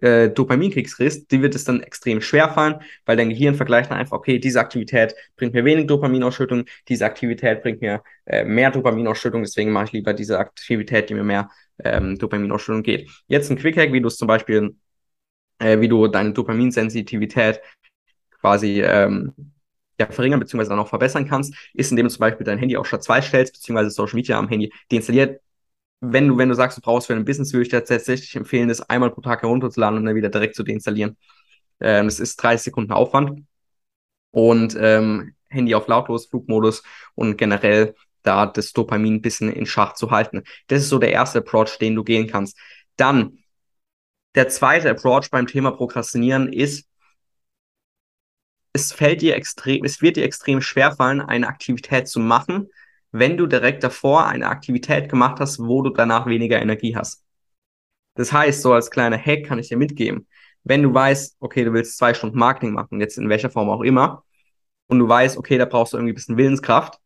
äh, 0.00 0.30
Dopaminkick 0.30 0.90
kriegst, 0.90 1.30
die 1.30 1.42
wird 1.42 1.54
es 1.54 1.64
dann 1.64 1.82
extrem 1.82 2.20
schwer 2.20 2.48
fallen, 2.48 2.80
weil 3.06 3.16
dein 3.16 3.28
Gehirn 3.28 3.54
vergleicht 3.54 3.90
dann 3.90 3.98
einfach, 3.98 4.16
okay, 4.16 4.38
diese 4.38 4.60
Aktivität 4.60 5.14
bringt 5.36 5.54
mir 5.54 5.64
wenig 5.64 5.86
Dopaminausschüttung, 5.86 6.64
diese 6.88 7.04
Aktivität 7.04 7.62
bringt 7.62 7.80
mir 7.80 8.02
äh, 8.26 8.44
mehr 8.44 8.70
Dopaminausschüttung, 8.70 9.42
deswegen 9.42 9.70
mache 9.70 9.86
ich 9.86 9.92
lieber 9.92 10.14
diese 10.14 10.38
Aktivität, 10.38 11.10
die 11.10 11.14
mir 11.14 11.24
mehr 11.24 11.50
ähm, 11.84 12.18
Dopaminausschüttung 12.18 12.82
geht. 12.82 13.10
Jetzt 13.28 13.50
ein 13.50 13.58
Quick-Hack, 13.58 13.92
wie 13.92 14.00
du 14.00 14.08
es 14.08 14.16
zum 14.16 14.26
Beispiel, 14.26 14.74
äh, 15.58 15.80
wie 15.80 15.88
du 15.88 16.08
deine 16.08 16.32
Dopaminsensitivität 16.32 17.60
quasi 18.40 18.82
ähm, 18.82 19.34
ja, 20.00 20.06
verringern 20.10 20.40
bzw. 20.40 20.68
dann 20.68 20.78
auch 20.78 20.88
verbessern 20.88 21.28
kannst, 21.28 21.54
ist, 21.74 21.90
indem 21.90 22.06
du 22.06 22.12
zum 22.12 22.20
Beispiel 22.20 22.46
dein 22.46 22.58
Handy 22.58 22.76
auf 22.76 22.86
Stadt 22.86 23.02
2 23.02 23.20
stellst, 23.20 23.54
beziehungsweise 23.54 23.90
Social 23.90 24.14
Media 24.14 24.38
am 24.38 24.48
Handy 24.48 24.72
deinstalliert. 24.90 25.40
Wenn 26.00 26.28
du, 26.28 26.38
wenn 26.38 26.48
du 26.48 26.54
sagst, 26.54 26.78
du 26.78 26.82
brauchst 26.82 27.08
für 27.08 27.14
ein 27.14 27.24
Business, 27.24 27.52
würde 27.52 27.62
ich 27.62 27.68
tatsächlich 27.70 28.34
empfehlen, 28.36 28.68
das 28.68 28.80
einmal 28.82 29.10
pro 29.10 29.20
Tag 29.20 29.42
herunterzuladen 29.42 29.98
und 29.98 30.04
dann 30.04 30.14
wieder 30.14 30.28
direkt 30.28 30.54
zu 30.54 30.62
deinstallieren. 30.62 31.16
Ähm, 31.80 32.06
das 32.06 32.20
ist 32.20 32.36
30 32.36 32.64
Sekunden 32.66 32.92
Aufwand. 32.92 33.44
Und 34.30 34.76
ähm, 34.78 35.34
Handy 35.48 35.74
auf 35.74 35.88
lautlos, 35.88 36.26
Flugmodus 36.26 36.82
und 37.14 37.36
generell 37.36 37.94
da 38.22 38.46
das 38.46 38.72
Dopamin 38.72 39.14
ein 39.14 39.22
bisschen 39.22 39.50
in 39.50 39.66
Schach 39.66 39.94
zu 39.94 40.10
halten. 40.10 40.42
Das 40.66 40.82
ist 40.82 40.90
so 40.90 40.98
der 40.98 41.12
erste 41.12 41.38
Approach, 41.38 41.78
den 41.78 41.94
du 41.94 42.04
gehen 42.04 42.26
kannst. 42.28 42.58
Dann 42.96 43.38
der 44.34 44.48
zweite 44.48 44.90
Approach 44.90 45.30
beim 45.30 45.46
Thema 45.46 45.70
Prokrastinieren 45.70 46.52
ist, 46.52 46.86
es 48.72 48.92
fällt 48.92 49.22
dir 49.22 49.34
extrem, 49.34 49.84
es 49.84 50.02
wird 50.02 50.16
dir 50.16 50.24
extrem 50.24 50.60
schwer 50.60 50.92
fallen, 50.92 51.20
eine 51.20 51.48
Aktivität 51.48 52.06
zu 52.06 52.20
machen, 52.20 52.68
wenn 53.12 53.36
du 53.36 53.46
direkt 53.46 53.82
davor 53.82 54.26
eine 54.26 54.48
Aktivität 54.48 55.08
gemacht 55.08 55.40
hast, 55.40 55.58
wo 55.58 55.82
du 55.82 55.90
danach 55.90 56.26
weniger 56.26 56.60
Energie 56.60 56.96
hast. 56.96 57.24
Das 58.14 58.32
heißt, 58.32 58.62
so 58.62 58.72
als 58.72 58.90
kleiner 58.90 59.18
Hack 59.18 59.44
kann 59.44 59.58
ich 59.58 59.68
dir 59.68 59.76
mitgeben, 59.76 60.26
wenn 60.64 60.82
du 60.82 60.92
weißt, 60.92 61.36
okay, 61.40 61.64
du 61.64 61.72
willst 61.72 61.96
zwei 61.96 62.14
Stunden 62.14 62.38
Marketing 62.38 62.72
machen, 62.72 63.00
jetzt 63.00 63.16
in 63.16 63.28
welcher 63.28 63.50
Form 63.50 63.70
auch 63.70 63.82
immer, 63.82 64.24
und 64.88 64.98
du 64.98 65.08
weißt, 65.08 65.36
okay, 65.38 65.58
da 65.58 65.66
brauchst 65.66 65.92
du 65.92 65.98
irgendwie 65.98 66.12
ein 66.12 66.16
bisschen 66.16 66.36
Willenskraft, 66.36 66.98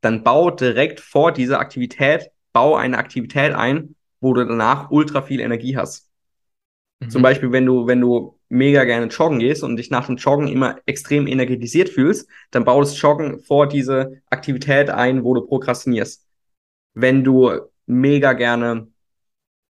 dann 0.00 0.22
bau 0.22 0.50
direkt 0.50 1.00
vor 1.00 1.32
dieser 1.32 1.58
Aktivität, 1.58 2.30
bau 2.52 2.76
eine 2.76 2.98
Aktivität 2.98 3.52
ein, 3.54 3.96
wo 4.20 4.34
du 4.34 4.46
danach 4.46 4.90
ultra 4.90 5.22
viel 5.22 5.40
Energie 5.40 5.76
hast. 5.76 6.10
Mhm. 7.00 7.10
Zum 7.10 7.22
Beispiel, 7.22 7.52
wenn 7.52 7.66
du, 7.66 7.86
wenn 7.86 8.00
du 8.00 8.38
mega 8.52 8.84
gerne 8.84 9.06
joggen 9.06 9.38
gehst 9.38 9.62
und 9.62 9.76
dich 9.78 9.90
nach 9.90 10.06
dem 10.06 10.16
Joggen 10.16 10.46
immer 10.46 10.76
extrem 10.84 11.26
energetisiert 11.26 11.88
fühlst, 11.88 12.28
dann 12.50 12.66
bau 12.66 12.80
das 12.80 13.00
Joggen 13.00 13.40
vor 13.40 13.66
diese 13.66 14.20
Aktivität 14.28 14.90
ein, 14.90 15.24
wo 15.24 15.32
du 15.32 15.40
prokrastinierst. 15.46 16.26
Wenn 16.92 17.24
du 17.24 17.50
mega 17.86 18.34
gerne 18.34 18.88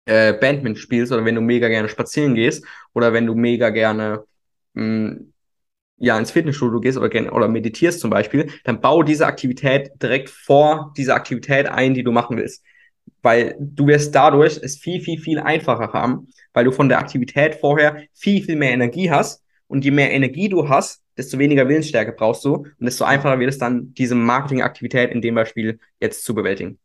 äh, 0.06 0.32
Bandman 0.32 0.78
spielst 0.78 1.12
oder 1.12 1.26
wenn 1.26 1.36
du 1.36 1.42
mega 1.42 1.68
gerne 1.68 1.90
spazieren 1.90 2.36
gehst 2.36 2.66
oder 2.94 3.12
wenn 3.12 3.26
du 3.26 3.36
mega 3.36 3.70
gerne 3.70 4.24
mh, 4.76 4.84
hm, 4.84 5.34
ja 5.98 6.18
ins 6.18 6.32
Fitnessstudio 6.32 6.80
gehst 6.80 6.98
oder, 6.98 7.34
oder 7.34 7.50
meditierst 7.50 8.00
zum 8.00 8.10
Beispiel, 8.10 8.50
dann 8.64 8.80
bau 8.80 9.04
diese 9.04 9.28
Aktivität 9.28 9.92
direkt 10.02 10.30
vor 10.30 10.94
dieser 10.96 11.16
Aktivität 11.16 11.68
ein, 11.68 11.94
die 11.94 12.04
du 12.04 12.14
machen 12.14 12.38
willst. 12.38 12.64
Weil 13.22 13.56
du 13.60 13.88
wirst 13.88 14.16
dadurch 14.16 14.60
es 14.62 14.78
viel, 14.78 15.02
viel, 15.02 15.20
viel 15.20 15.40
einfacher 15.40 15.94
haben, 15.94 16.28
weil 16.54 16.66
du 16.66 16.72
von 16.72 16.90
der 16.90 17.00
Aktivität 17.00 17.56
vorher 17.56 18.04
viel, 18.14 18.44
viel 18.44 18.56
mehr 18.56 18.72
Energie 18.72 19.12
hast. 19.12 19.44
Und 19.68 19.86
je 19.86 19.92
mehr 19.92 20.12
Energie 20.12 20.50
du 20.50 20.68
hast, 20.68 21.04
desto 21.18 21.38
weniger 21.38 21.68
Willensstärke 21.68 22.14
brauchst 22.14 22.44
du 22.44 22.56
und 22.56 22.76
desto 22.80 23.04
einfacher 23.04 23.40
wird 23.40 23.50
es 23.52 23.60
dann, 23.60 23.94
diese 23.94 24.16
Marketingaktivität 24.16 25.12
in 25.12 25.22
dem 25.22 25.36
Beispiel 25.36 25.80
jetzt 26.00 26.24
zu 26.24 26.34
bewältigen. 26.34 26.80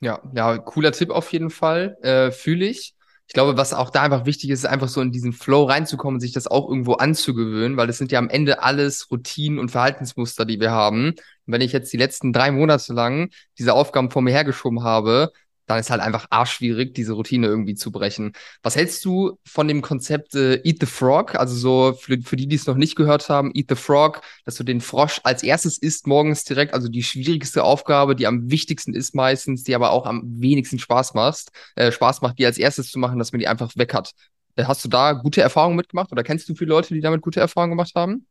Ja, 0.00 0.20
ja, 0.34 0.58
cooler 0.58 0.92
Tipp 0.92 1.10
auf 1.10 1.32
jeden 1.32 1.50
Fall. 1.50 1.96
Äh, 2.02 2.30
Fühle 2.30 2.66
ich 2.66 2.94
ich 3.28 3.34
glaube, 3.34 3.58
was 3.58 3.74
auch 3.74 3.90
da 3.90 4.02
einfach 4.02 4.24
wichtig 4.24 4.48
ist, 4.48 4.60
ist 4.60 4.64
einfach 4.64 4.88
so 4.88 5.02
in 5.02 5.12
diesen 5.12 5.34
Flow 5.34 5.64
reinzukommen 5.64 6.18
sich 6.18 6.32
das 6.32 6.46
auch 6.46 6.66
irgendwo 6.66 6.94
anzugewöhnen, 6.94 7.76
weil 7.76 7.86
das 7.86 7.98
sind 7.98 8.10
ja 8.10 8.18
am 8.18 8.30
Ende 8.30 8.62
alles 8.62 9.10
Routinen 9.10 9.58
und 9.58 9.70
Verhaltensmuster, 9.70 10.46
die 10.46 10.60
wir 10.60 10.70
haben. 10.70 11.10
Und 11.10 11.18
wenn 11.44 11.60
ich 11.60 11.72
jetzt 11.72 11.92
die 11.92 11.98
letzten 11.98 12.32
drei 12.32 12.50
Monate 12.50 12.94
lang 12.94 13.28
diese 13.58 13.74
Aufgaben 13.74 14.10
vor 14.10 14.22
mir 14.22 14.30
hergeschoben 14.30 14.82
habe, 14.82 15.30
dann 15.68 15.78
ist 15.78 15.90
halt 15.90 16.00
einfach 16.00 16.26
arschschwierig, 16.30 16.94
diese 16.94 17.12
Routine 17.12 17.46
irgendwie 17.46 17.74
zu 17.74 17.92
brechen. 17.92 18.32
Was 18.62 18.74
hältst 18.76 19.04
du 19.04 19.38
von 19.44 19.68
dem 19.68 19.82
Konzept 19.82 20.34
äh, 20.34 20.56
Eat 20.64 20.78
the 20.80 20.86
Frog? 20.86 21.34
Also 21.34 21.54
so 21.54 21.92
für, 21.98 22.18
für 22.22 22.36
die, 22.36 22.48
die 22.48 22.56
es 22.56 22.66
noch 22.66 22.76
nicht 22.76 22.96
gehört 22.96 23.28
haben, 23.28 23.52
Eat 23.54 23.66
the 23.68 23.76
Frog, 23.76 24.22
dass 24.44 24.56
du 24.56 24.64
den 24.64 24.80
Frosch 24.80 25.20
als 25.24 25.42
erstes 25.42 25.78
isst 25.78 26.06
morgens 26.06 26.44
direkt, 26.44 26.74
also 26.74 26.88
die 26.88 27.02
schwierigste 27.02 27.62
Aufgabe, 27.64 28.16
die 28.16 28.26
am 28.26 28.50
wichtigsten 28.50 28.94
ist 28.94 29.14
meistens, 29.14 29.62
die 29.64 29.74
aber 29.74 29.90
auch 29.90 30.06
am 30.06 30.22
wenigsten 30.40 30.78
Spaß 30.78 31.14
macht, 31.14 31.48
äh, 31.76 31.92
Spaß 31.92 32.22
macht, 32.22 32.38
die 32.38 32.46
als 32.46 32.58
erstes 32.58 32.90
zu 32.90 32.98
machen, 32.98 33.18
dass 33.18 33.32
man 33.32 33.38
die 33.40 33.48
einfach 33.48 33.70
weg 33.76 33.94
hat. 33.94 34.12
Äh, 34.56 34.64
hast 34.64 34.84
du 34.84 34.88
da 34.88 35.12
gute 35.12 35.42
Erfahrungen 35.42 35.76
mitgemacht 35.76 36.10
oder 36.12 36.22
kennst 36.22 36.48
du 36.48 36.54
viele 36.54 36.70
Leute, 36.70 36.94
die 36.94 37.00
damit 37.00 37.20
gute 37.20 37.40
Erfahrungen 37.40 37.72
gemacht 37.72 37.92
haben? 37.94 38.26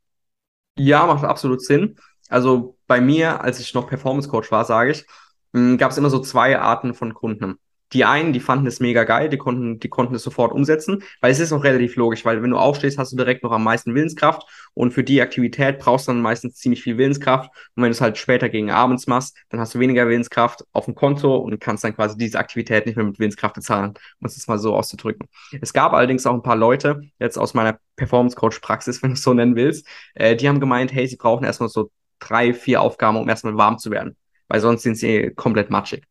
Ja, 0.77 1.05
macht 1.07 1.23
absolut 1.23 1.61
Sinn. 1.61 1.97
Also 2.29 2.77
bei 2.87 3.01
mir, 3.01 3.41
als 3.41 3.59
ich 3.59 3.73
noch 3.73 3.87
Performance 3.87 4.29
Coach 4.29 4.51
war, 4.51 4.65
sage 4.65 4.91
ich, 4.91 5.05
gab 5.53 5.91
es 5.91 5.97
immer 5.97 6.09
so 6.09 6.19
zwei 6.19 6.59
Arten 6.59 6.93
von 6.93 7.13
Kunden. 7.13 7.59
Die 7.93 8.03
einen, 8.03 8.33
die 8.33 8.41
fanden 8.41 8.67
es 8.67 8.81
mega 8.81 9.05
geil, 9.05 9.29
die 9.29 9.37
konnten, 9.37 9.79
die 9.79 9.87
konnten 9.87 10.15
es 10.15 10.23
sofort 10.23 10.51
umsetzen, 10.51 11.03
weil 11.21 11.31
es 11.31 11.39
ist 11.39 11.53
auch 11.53 11.63
relativ 11.63 11.95
logisch, 11.95 12.25
weil 12.25 12.43
wenn 12.43 12.49
du 12.49 12.57
aufstehst, 12.57 12.97
hast 12.97 13.13
du 13.13 13.15
direkt 13.15 13.43
noch 13.43 13.51
am 13.53 13.63
meisten 13.63 13.95
Willenskraft 13.95 14.43
und 14.73 14.91
für 14.91 15.05
die 15.05 15.21
Aktivität 15.21 15.79
brauchst 15.79 16.07
du 16.07 16.11
dann 16.11 16.21
meistens 16.21 16.55
ziemlich 16.55 16.83
viel 16.83 16.97
Willenskraft 16.97 17.49
und 17.75 17.83
wenn 17.83 17.89
du 17.89 17.91
es 17.91 18.01
halt 18.01 18.17
später 18.17 18.49
gegen 18.49 18.71
abends 18.71 19.07
machst, 19.07 19.37
dann 19.49 19.61
hast 19.61 19.73
du 19.73 19.79
weniger 19.79 20.09
Willenskraft 20.09 20.65
auf 20.73 20.83
dem 20.83 20.95
Konto 20.95 21.37
und 21.37 21.61
kannst 21.61 21.85
dann 21.85 21.95
quasi 21.95 22.17
diese 22.17 22.39
Aktivität 22.39 22.85
nicht 22.85 22.97
mehr 22.97 23.05
mit 23.05 23.19
Willenskraft 23.19 23.55
bezahlen, 23.55 23.93
um 24.19 24.25
es 24.25 24.47
mal 24.47 24.59
so 24.59 24.75
auszudrücken. 24.75 25.29
Es 25.61 25.71
gab 25.71 25.93
allerdings 25.93 26.25
auch 26.25 26.33
ein 26.33 26.43
paar 26.43 26.57
Leute, 26.57 27.01
jetzt 27.19 27.37
aus 27.37 27.53
meiner 27.53 27.79
Performance 27.95 28.35
Coach 28.35 28.59
Praxis, 28.59 29.01
wenn 29.01 29.11
du 29.11 29.13
es 29.13 29.23
so 29.23 29.33
nennen 29.33 29.55
willst, 29.55 29.87
äh, 30.13 30.35
die 30.35 30.49
haben 30.49 30.59
gemeint, 30.59 30.91
hey, 30.91 31.07
sie 31.07 31.15
brauchen 31.15 31.45
erstmal 31.45 31.69
so 31.69 31.89
drei, 32.19 32.53
vier 32.53 32.81
Aufgaben, 32.81 33.15
um 33.15 33.29
erstmal 33.29 33.55
warm 33.55 33.77
zu 33.77 33.91
werden 33.91 34.17
weil 34.47 34.59
sonst 34.59 34.83
sind 34.83 34.95
sie 34.95 35.31
komplett 35.35 35.69
matschig. 35.69 36.03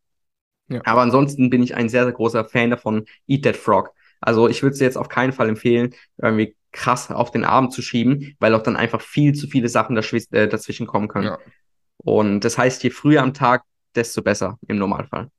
Ja. 0.69 0.81
Aber 0.85 1.01
ansonsten 1.01 1.49
bin 1.49 1.63
ich 1.63 1.75
ein 1.75 1.89
sehr, 1.89 2.03
sehr 2.03 2.13
großer 2.13 2.45
Fan 2.45 2.69
davon, 2.69 3.05
Eat 3.27 3.43
That 3.43 3.55
Frog. 3.57 3.91
Also 4.19 4.47
ich 4.47 4.63
würde 4.63 4.73
es 4.73 4.79
jetzt 4.79 4.97
auf 4.97 5.09
keinen 5.09 5.31
Fall 5.31 5.49
empfehlen, 5.49 5.93
irgendwie 6.17 6.55
krass 6.71 7.09
auf 7.11 7.31
den 7.31 7.45
Abend 7.45 7.73
zu 7.73 7.81
schieben, 7.81 8.35
weil 8.39 8.53
auch 8.53 8.63
dann 8.63 8.75
einfach 8.75 9.01
viel 9.01 9.33
zu 9.33 9.47
viele 9.47 9.69
Sachen 9.69 9.95
äh, 9.97 10.47
dazwischen 10.47 10.87
kommen 10.87 11.07
können. 11.07 11.27
Ja. 11.27 11.39
Und 11.97 12.41
das 12.41 12.57
heißt, 12.57 12.83
je 12.83 12.89
früher 12.89 13.21
am 13.21 13.33
Tag, 13.33 13.63
desto 13.95 14.21
besser 14.21 14.59
im 14.67 14.77
Normalfall. 14.77 15.29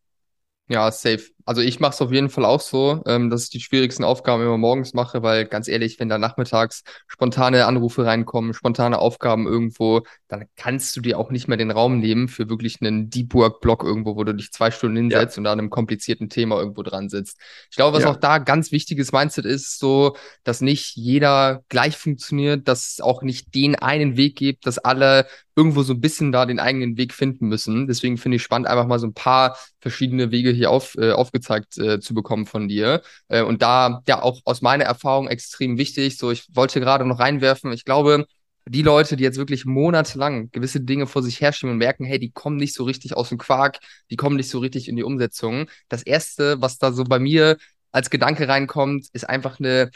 Ja, 0.68 0.90
safe. 0.90 1.22
Also 1.48 1.62
ich 1.62 1.80
mache 1.80 1.92
es 1.92 2.02
auf 2.02 2.12
jeden 2.12 2.28
Fall 2.28 2.44
auch 2.44 2.60
so, 2.60 3.02
ähm, 3.06 3.30
dass 3.30 3.44
ich 3.44 3.48
die 3.48 3.60
schwierigsten 3.60 4.04
Aufgaben 4.04 4.42
immer 4.42 4.58
morgens 4.58 4.92
mache, 4.92 5.22
weil 5.22 5.46
ganz 5.46 5.66
ehrlich, 5.66 5.98
wenn 5.98 6.10
da 6.10 6.18
nachmittags 6.18 6.82
spontane 7.06 7.64
Anrufe 7.64 8.04
reinkommen, 8.04 8.52
spontane 8.52 8.98
Aufgaben 8.98 9.46
irgendwo, 9.46 10.02
dann 10.28 10.44
kannst 10.56 10.94
du 10.94 11.00
dir 11.00 11.18
auch 11.18 11.30
nicht 11.30 11.48
mehr 11.48 11.56
den 11.56 11.70
Raum 11.70 12.00
nehmen 12.00 12.28
für 12.28 12.50
wirklich 12.50 12.82
einen 12.82 13.08
Deep 13.08 13.32
Work 13.32 13.62
Block 13.62 13.82
irgendwo, 13.82 14.14
wo 14.14 14.24
du 14.24 14.34
dich 14.34 14.52
zwei 14.52 14.70
Stunden 14.70 14.98
hinsetzt 14.98 15.38
ja. 15.38 15.40
und 15.40 15.46
an 15.46 15.58
einem 15.58 15.70
komplizierten 15.70 16.28
Thema 16.28 16.58
irgendwo 16.58 16.82
dran 16.82 17.08
sitzt. 17.08 17.38
Ich 17.70 17.76
glaube, 17.76 17.96
was 17.96 18.04
ja. 18.04 18.10
auch 18.10 18.16
da 18.16 18.36
ganz 18.36 18.70
wichtiges 18.70 19.12
Mindset 19.12 19.46
ist, 19.46 19.78
so, 19.78 20.16
dass 20.44 20.60
nicht 20.60 20.96
jeder 20.96 21.62
gleich 21.70 21.96
funktioniert, 21.96 22.68
dass 22.68 22.92
es 22.92 23.00
auch 23.00 23.22
nicht 23.22 23.54
den 23.54 23.74
einen 23.74 24.18
Weg 24.18 24.36
gibt, 24.36 24.66
dass 24.66 24.76
alle 24.76 25.26
irgendwo 25.56 25.82
so 25.82 25.94
ein 25.94 26.00
bisschen 26.00 26.30
da 26.30 26.46
den 26.46 26.60
eigenen 26.60 26.96
Weg 26.98 27.12
finden 27.12 27.48
müssen. 27.48 27.88
Deswegen 27.88 28.16
finde 28.16 28.36
ich 28.36 28.44
spannend, 28.44 28.68
einfach 28.68 28.86
mal 28.86 29.00
so 29.00 29.08
ein 29.08 29.14
paar 29.14 29.56
verschiedene 29.80 30.30
Wege 30.30 30.50
hier 30.50 30.70
auf, 30.70 30.94
äh, 30.96 31.10
aufgezeigt 31.10 31.37
aufgezeigt 31.38 31.78
äh, 31.78 32.00
zu 32.00 32.14
bekommen 32.14 32.46
von 32.46 32.68
dir. 32.68 33.02
Äh, 33.28 33.42
und 33.42 33.62
da 33.62 34.02
ja 34.06 34.22
auch 34.22 34.40
aus 34.44 34.62
meiner 34.62 34.84
Erfahrung 34.84 35.28
extrem 35.28 35.78
wichtig. 35.78 36.18
So, 36.18 36.30
ich 36.30 36.44
wollte 36.54 36.80
gerade 36.80 37.04
noch 37.04 37.18
reinwerfen, 37.18 37.72
ich 37.72 37.84
glaube, 37.84 38.26
die 38.66 38.82
Leute, 38.82 39.16
die 39.16 39.24
jetzt 39.24 39.38
wirklich 39.38 39.64
monatelang 39.64 40.50
gewisse 40.50 40.80
Dinge 40.82 41.06
vor 41.06 41.22
sich 41.22 41.40
herschieben 41.40 41.72
und 41.72 41.78
merken, 41.78 42.04
hey, 42.04 42.18
die 42.18 42.30
kommen 42.30 42.56
nicht 42.56 42.74
so 42.74 42.84
richtig 42.84 43.16
aus 43.16 43.30
dem 43.30 43.38
Quark, 43.38 43.78
die 44.10 44.16
kommen 44.16 44.36
nicht 44.36 44.50
so 44.50 44.58
richtig 44.58 44.88
in 44.88 44.96
die 44.96 45.04
Umsetzung. 45.04 45.70
Das 45.88 46.02
erste, 46.02 46.60
was 46.60 46.76
da 46.76 46.92
so 46.92 47.04
bei 47.04 47.18
mir 47.18 47.56
als 47.92 48.10
Gedanke 48.10 48.46
reinkommt, 48.46 49.06
ist 49.14 49.26
einfach 49.26 49.58
eine 49.58 49.90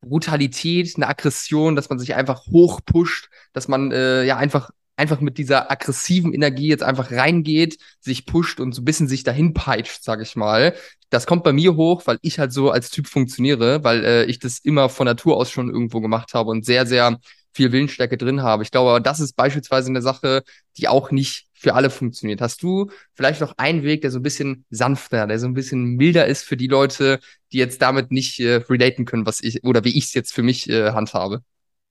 Brutalität, 0.00 0.94
eine 0.96 1.08
Aggression, 1.08 1.76
dass 1.76 1.90
man 1.90 1.98
sich 1.98 2.14
einfach 2.14 2.46
hochpusht, 2.46 3.28
dass 3.52 3.68
man 3.68 3.92
äh, 3.92 4.24
ja 4.24 4.38
einfach 4.38 4.70
einfach 4.96 5.20
mit 5.20 5.38
dieser 5.38 5.70
aggressiven 5.70 6.32
Energie 6.32 6.68
jetzt 6.68 6.82
einfach 6.82 7.10
reingeht, 7.10 7.78
sich 8.00 8.26
pusht 8.26 8.60
und 8.60 8.72
so 8.74 8.82
ein 8.82 8.84
bisschen 8.84 9.08
sich 9.08 9.24
dahin 9.24 9.54
peitscht, 9.54 10.02
sag 10.02 10.20
ich 10.22 10.36
mal. 10.36 10.74
Das 11.10 11.26
kommt 11.26 11.44
bei 11.44 11.52
mir 11.52 11.76
hoch, 11.76 12.02
weil 12.06 12.18
ich 12.22 12.38
halt 12.38 12.52
so 12.52 12.70
als 12.70 12.90
Typ 12.90 13.06
funktioniere, 13.06 13.84
weil 13.84 14.04
äh, 14.04 14.24
ich 14.24 14.38
das 14.38 14.58
immer 14.58 14.88
von 14.88 15.06
Natur 15.06 15.36
aus 15.36 15.50
schon 15.50 15.68
irgendwo 15.68 16.00
gemacht 16.00 16.34
habe 16.34 16.50
und 16.50 16.64
sehr, 16.64 16.86
sehr 16.86 17.18
viel 17.52 17.72
Willensstärke 17.72 18.16
drin 18.16 18.42
habe. 18.42 18.64
Ich 18.64 18.70
glaube, 18.70 19.00
das 19.00 19.20
ist 19.20 19.36
beispielsweise 19.36 19.88
eine 19.88 20.02
Sache, 20.02 20.42
die 20.76 20.88
auch 20.88 21.10
nicht 21.10 21.46
für 21.54 21.74
alle 21.74 21.88
funktioniert. 21.88 22.40
Hast 22.40 22.62
du 22.62 22.90
vielleicht 23.14 23.40
noch 23.40 23.54
einen 23.56 23.84
Weg, 23.84 24.02
der 24.02 24.10
so 24.10 24.18
ein 24.18 24.22
bisschen 24.22 24.64
sanfter, 24.70 25.26
der 25.26 25.38
so 25.38 25.46
ein 25.46 25.54
bisschen 25.54 25.96
milder 25.96 26.26
ist 26.26 26.44
für 26.44 26.56
die 26.56 26.66
Leute, 26.66 27.20
die 27.52 27.58
jetzt 27.58 27.80
damit 27.80 28.10
nicht 28.10 28.40
äh, 28.40 28.56
relaten 28.56 29.04
können, 29.04 29.24
was 29.24 29.40
ich 29.42 29.64
oder 29.64 29.84
wie 29.84 29.96
ich 29.96 30.06
es 30.06 30.14
jetzt 30.14 30.32
für 30.34 30.42
mich 30.42 30.68
äh, 30.68 30.90
handhabe? 30.92 31.42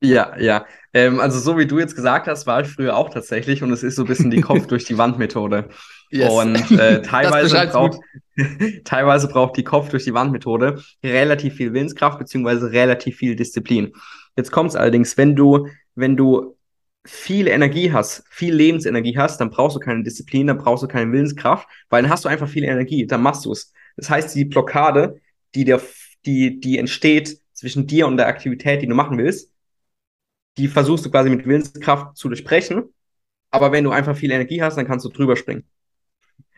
Ja, 0.03 0.37
ja. 0.37 0.65
Ähm, 0.93 1.21
also 1.21 1.39
so 1.39 1.57
wie 1.57 1.65
du 1.65 1.79
jetzt 1.79 1.95
gesagt 1.95 2.27
hast, 2.27 2.45
war 2.45 2.61
ich 2.61 2.67
früher 2.67 2.95
auch 2.95 3.09
tatsächlich 3.09 3.63
und 3.63 3.71
es 3.71 3.83
ist 3.83 3.95
so 3.95 4.03
ein 4.03 4.07
bisschen 4.07 4.31
die 4.31 4.41
Kopf 4.41 4.67
durch 4.67 4.83
die 4.83 4.97
Wand 4.97 5.17
Methode. 5.17 5.69
Yes. 6.11 6.29
Und 6.29 6.71
äh, 6.77 7.01
teilweise, 7.03 7.67
braucht, 7.67 7.99
teilweise 8.83 9.29
braucht 9.29 9.55
die 9.55 9.63
Kopf 9.63 9.89
durch 9.89 10.03
die 10.03 10.13
Wand 10.13 10.33
Methode 10.33 10.83
relativ 11.03 11.55
viel 11.55 11.73
Willenskraft 11.73 12.19
beziehungsweise 12.19 12.71
relativ 12.73 13.15
viel 13.15 13.37
Disziplin. 13.37 13.93
Jetzt 14.35 14.51
kommt 14.51 14.71
es 14.71 14.75
allerdings, 14.75 15.17
wenn 15.17 15.37
du, 15.37 15.67
wenn 15.95 16.17
du 16.17 16.57
viel 17.05 17.47
Energie 17.47 17.93
hast, 17.93 18.25
viel 18.29 18.53
Lebensenergie 18.53 19.17
hast, 19.17 19.39
dann 19.39 19.51
brauchst 19.51 19.77
du 19.77 19.79
keine 19.79 20.03
Disziplin, 20.03 20.47
dann 20.47 20.57
brauchst 20.57 20.83
du 20.83 20.87
keine 20.87 21.11
Willenskraft, 21.13 21.65
weil 21.89 22.01
dann 22.01 22.11
hast 22.11 22.25
du 22.25 22.29
einfach 22.29 22.49
viel 22.49 22.65
Energie, 22.65 23.07
dann 23.07 23.21
machst 23.21 23.45
du 23.45 23.53
es. 23.53 23.71
Das 23.95 24.09
heißt, 24.09 24.35
die 24.35 24.45
Blockade, 24.45 25.21
die 25.55 25.63
der, 25.63 25.81
die, 26.25 26.59
die 26.59 26.77
entsteht 26.77 27.37
zwischen 27.53 27.87
dir 27.87 28.05
und 28.07 28.17
der 28.17 28.27
Aktivität, 28.27 28.81
die 28.81 28.87
du 28.87 28.95
machen 28.95 29.17
willst, 29.17 29.52
die 30.57 30.67
versuchst 30.67 31.05
du 31.05 31.11
quasi 31.11 31.29
mit 31.29 31.45
Willenskraft 31.45 32.17
zu 32.17 32.27
durchbrechen. 32.27 32.93
Aber 33.51 33.71
wenn 33.71 33.83
du 33.83 33.91
einfach 33.91 34.15
viel 34.15 34.31
Energie 34.31 34.61
hast, 34.61 34.77
dann 34.77 34.87
kannst 34.87 35.05
du 35.05 35.09
drüber 35.09 35.35
springen. 35.35 35.65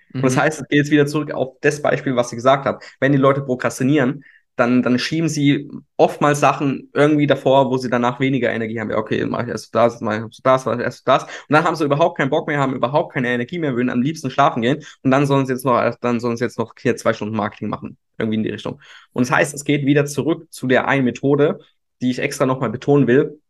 Mhm. 0.09 0.21
Und 0.21 0.23
das 0.23 0.35
mhm. 0.35 0.41
heißt, 0.41 0.61
es 0.61 0.67
geht 0.67 0.77
jetzt 0.77 0.91
wieder 0.91 1.05
zurück 1.05 1.31
auf 1.31 1.57
das 1.61 1.81
Beispiel, 1.81 2.15
was 2.15 2.31
ich 2.31 2.37
gesagt 2.37 2.65
habe. 2.65 2.79
Wenn 2.99 3.11
die 3.11 3.17
Leute 3.17 3.41
prokrastinieren, 3.41 4.23
dann, 4.55 4.81
dann 4.81 4.97
schieben 4.97 5.27
sie 5.27 5.69
oftmals 5.97 6.39
Sachen 6.39 6.89
irgendwie 6.93 7.27
davor, 7.27 7.69
wo 7.69 7.77
sie 7.77 7.89
danach 7.89 8.21
weniger 8.21 8.51
Energie 8.53 8.79
haben. 8.79 8.89
Ja, 8.89 8.97
okay, 8.97 9.25
mache 9.25 9.43
ich 9.43 9.49
erst 9.49 9.75
das, 9.75 9.99
mache 9.99 10.17
ich 10.17 10.21
erst 10.23 10.45
das, 10.45 10.65
erst 10.65 11.07
das. 11.07 11.23
Und 11.23 11.31
dann 11.49 11.65
haben 11.65 11.75
sie 11.75 11.83
überhaupt 11.83 12.17
keinen 12.17 12.29
Bock 12.29 12.47
mehr, 12.47 12.59
haben 12.59 12.73
überhaupt 12.73 13.13
keine 13.13 13.27
Energie 13.27 13.59
mehr, 13.59 13.75
würden 13.75 13.89
am 13.89 14.01
liebsten 14.01 14.29
schlafen 14.29 14.61
gehen. 14.61 14.81
Und 15.03 15.11
dann 15.11 15.25
sollen 15.25 15.45
sie 15.45 15.51
jetzt 15.51 15.65
noch, 15.65 15.95
dann 15.99 16.21
sollen 16.21 16.37
sie 16.37 16.45
jetzt 16.45 16.57
noch 16.57 16.73
hier 16.79 16.95
zwei 16.95 17.11
Stunden 17.11 17.35
Marketing 17.35 17.67
machen. 17.67 17.97
Irgendwie 18.17 18.37
in 18.37 18.43
die 18.43 18.49
Richtung. 18.49 18.79
Und 19.11 19.27
das 19.27 19.35
heißt, 19.35 19.53
es 19.53 19.65
geht 19.65 19.85
wieder 19.85 20.05
zurück 20.05 20.47
zu 20.49 20.67
der 20.67 20.87
einen 20.87 21.03
Methode, 21.03 21.59
die 22.01 22.11
ich 22.11 22.19
extra 22.19 22.45
nochmal 22.45 22.69
betonen 22.69 23.07
will 23.07 23.41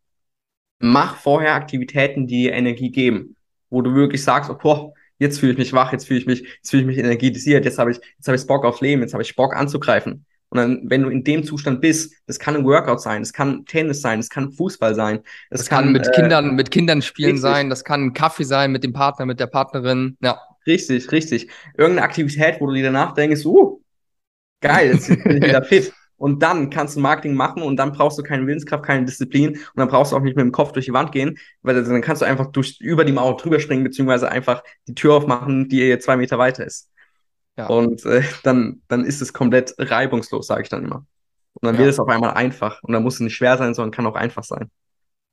mach 0.79 1.17
vorher 1.17 1.55
Aktivitäten, 1.55 2.27
die 2.27 2.44
dir 2.44 2.53
Energie 2.53 2.91
geben, 2.91 3.36
wo 3.70 3.82
du 3.82 3.94
wirklich 3.94 4.24
sagst, 4.24 4.50
oh, 4.50 4.58
boah, 4.62 4.94
jetzt 5.20 5.39
fühle 5.39 5.53
ich 5.53 5.58
mich 5.58 5.74
wach, 5.74 5.91
jetzt 5.91 6.08
fühle 6.08 6.20
ich 6.20 6.25
mich, 6.25 6.41
jetzt 6.41 6.70
fühle 6.70 6.82
ich 6.84 6.88
mich 6.88 6.98
energetisiert, 6.98 7.65
jetzt 7.65 7.79
habe 7.79 7.91
ich, 7.91 8.00
jetzt 8.17 8.27
habe 8.27 8.36
ich 8.36 8.46
Bock 8.48 8.65
aufs 8.65 8.82
Leben, 8.82 9.01
jetzt 9.01 9.13
habe 9.13 9.24
ich 9.24 9.36
Bock 9.36 9.55
anzugreifen. 9.55 10.25
Und 10.50 10.58
dann, 10.58 10.82
wenn 10.86 11.01
du 11.03 11.10
in 11.10 11.24
dem 11.24 11.44
Zustand 11.44 11.82
bist, 11.82 12.13
das 12.27 12.39
kann 12.39 12.55
ein 12.55 12.63
Workout 12.63 13.01
sein, 13.01 13.22
das 13.22 13.34
kann 13.34 13.65
Tennis 13.65 14.01
sein, 14.01 14.20
das 14.20 14.29
kann 14.29 14.51
Fußball 14.51 14.96
sein. 14.96 15.20
Das, 15.50 15.62
das 15.62 15.70
kann, 15.70 15.86
kann, 15.86 15.94
mit 15.94 16.08
äh, 16.08 16.12
Kindern, 16.12 16.55
mit 16.55 16.72
Kindern 16.72 17.01
spielen 17.01 17.32
richtig. 17.32 17.41
sein, 17.41 17.70
das 17.70 17.84
kann 17.84 18.05
ein 18.05 18.13
Kaffee 18.13 18.44
sein 18.44 18.72
mit 18.72 18.84
dem 18.84 18.94
Partner, 18.94 19.25
mit 19.25 19.39
der 19.39 19.48
Partnerin, 19.48 20.17
ja. 20.22 20.39
Richtig, 20.67 21.12
richtig. 21.12 21.50
Irgendeine 21.77 22.08
Aktivität, 22.08 22.60
wo 22.60 22.67
du 22.67 22.74
dir 22.74 22.84
danach 22.84 23.13
denkst, 23.13 23.46
uh, 23.46 23.82
geil, 24.62 24.94
jetzt 24.94 25.08
bin 25.08 25.38
ich 25.38 25.44
wieder 25.50 25.63
fit. 25.63 25.94
Und 26.17 26.41
dann 26.41 26.69
kannst 26.69 26.95
du 26.95 27.01
Marketing 27.01 27.34
machen 27.36 27.62
und 27.62 27.75
dann 27.77 27.91
brauchst 27.91 28.17
du 28.17 28.24
keine 28.24 28.48
Willenskraft, 28.48 28.84
keine 28.84 29.05
Disziplin 29.05 29.51
und 29.51 29.75
dann 29.75 29.89
brauchst 29.89 30.12
du 30.12 30.15
auch 30.15 30.22
nicht 30.22 30.38
mit 30.38 30.43
dem 30.43 30.51
Kopf 30.51 30.72
durch 30.72 30.86
die 30.86 30.93
Wand 30.93 31.12
gehen, 31.12 31.38
weil 31.62 31.84
dann 31.84 32.01
kannst 32.01 32.22
du 32.22 32.25
einfach 32.25 32.48
durch, 32.48 32.79
über 32.79 33.03
die 33.03 33.12
Mauer 33.12 33.36
drüber 33.38 33.60
springen, 33.60 33.84
beziehungsweise 33.84 34.29
einfach 34.29 34.63
die 34.88 34.95
Tür 34.95 35.15
aufmachen, 35.15 35.67
die 35.67 35.98
zwei 36.00 36.15
Meter 36.15 36.38
weiter 36.38 36.65
ist. 36.65 36.89
Ja. 37.57 37.67
Und 37.67 38.05
äh, 38.05 38.24
dann, 38.43 38.81
dann 38.88 39.05
ist 39.05 39.22
es 39.22 39.34
komplett 39.34 39.75
reibungslos, 39.77 40.48
sage 40.48 40.63
ich 40.63 40.69
dann 40.69 40.86
immer. 40.86 41.05
Und 41.53 41.65
dann 41.67 41.75
ja. 41.75 41.79
wird 41.79 41.89
es 41.89 42.00
auf 42.00 42.10
einmal 42.10 42.31
einfach. 42.31 42.81
Und 42.84 42.93
dann 42.93 43.03
muss 43.03 43.15
es 43.15 43.19
nicht 43.22 43.36
schwer 43.36 43.57
sein, 43.57 43.74
sondern 43.74 43.91
kann 43.91 44.05
auch 44.05 44.15
einfach 44.15 44.43
sein. 44.43 44.69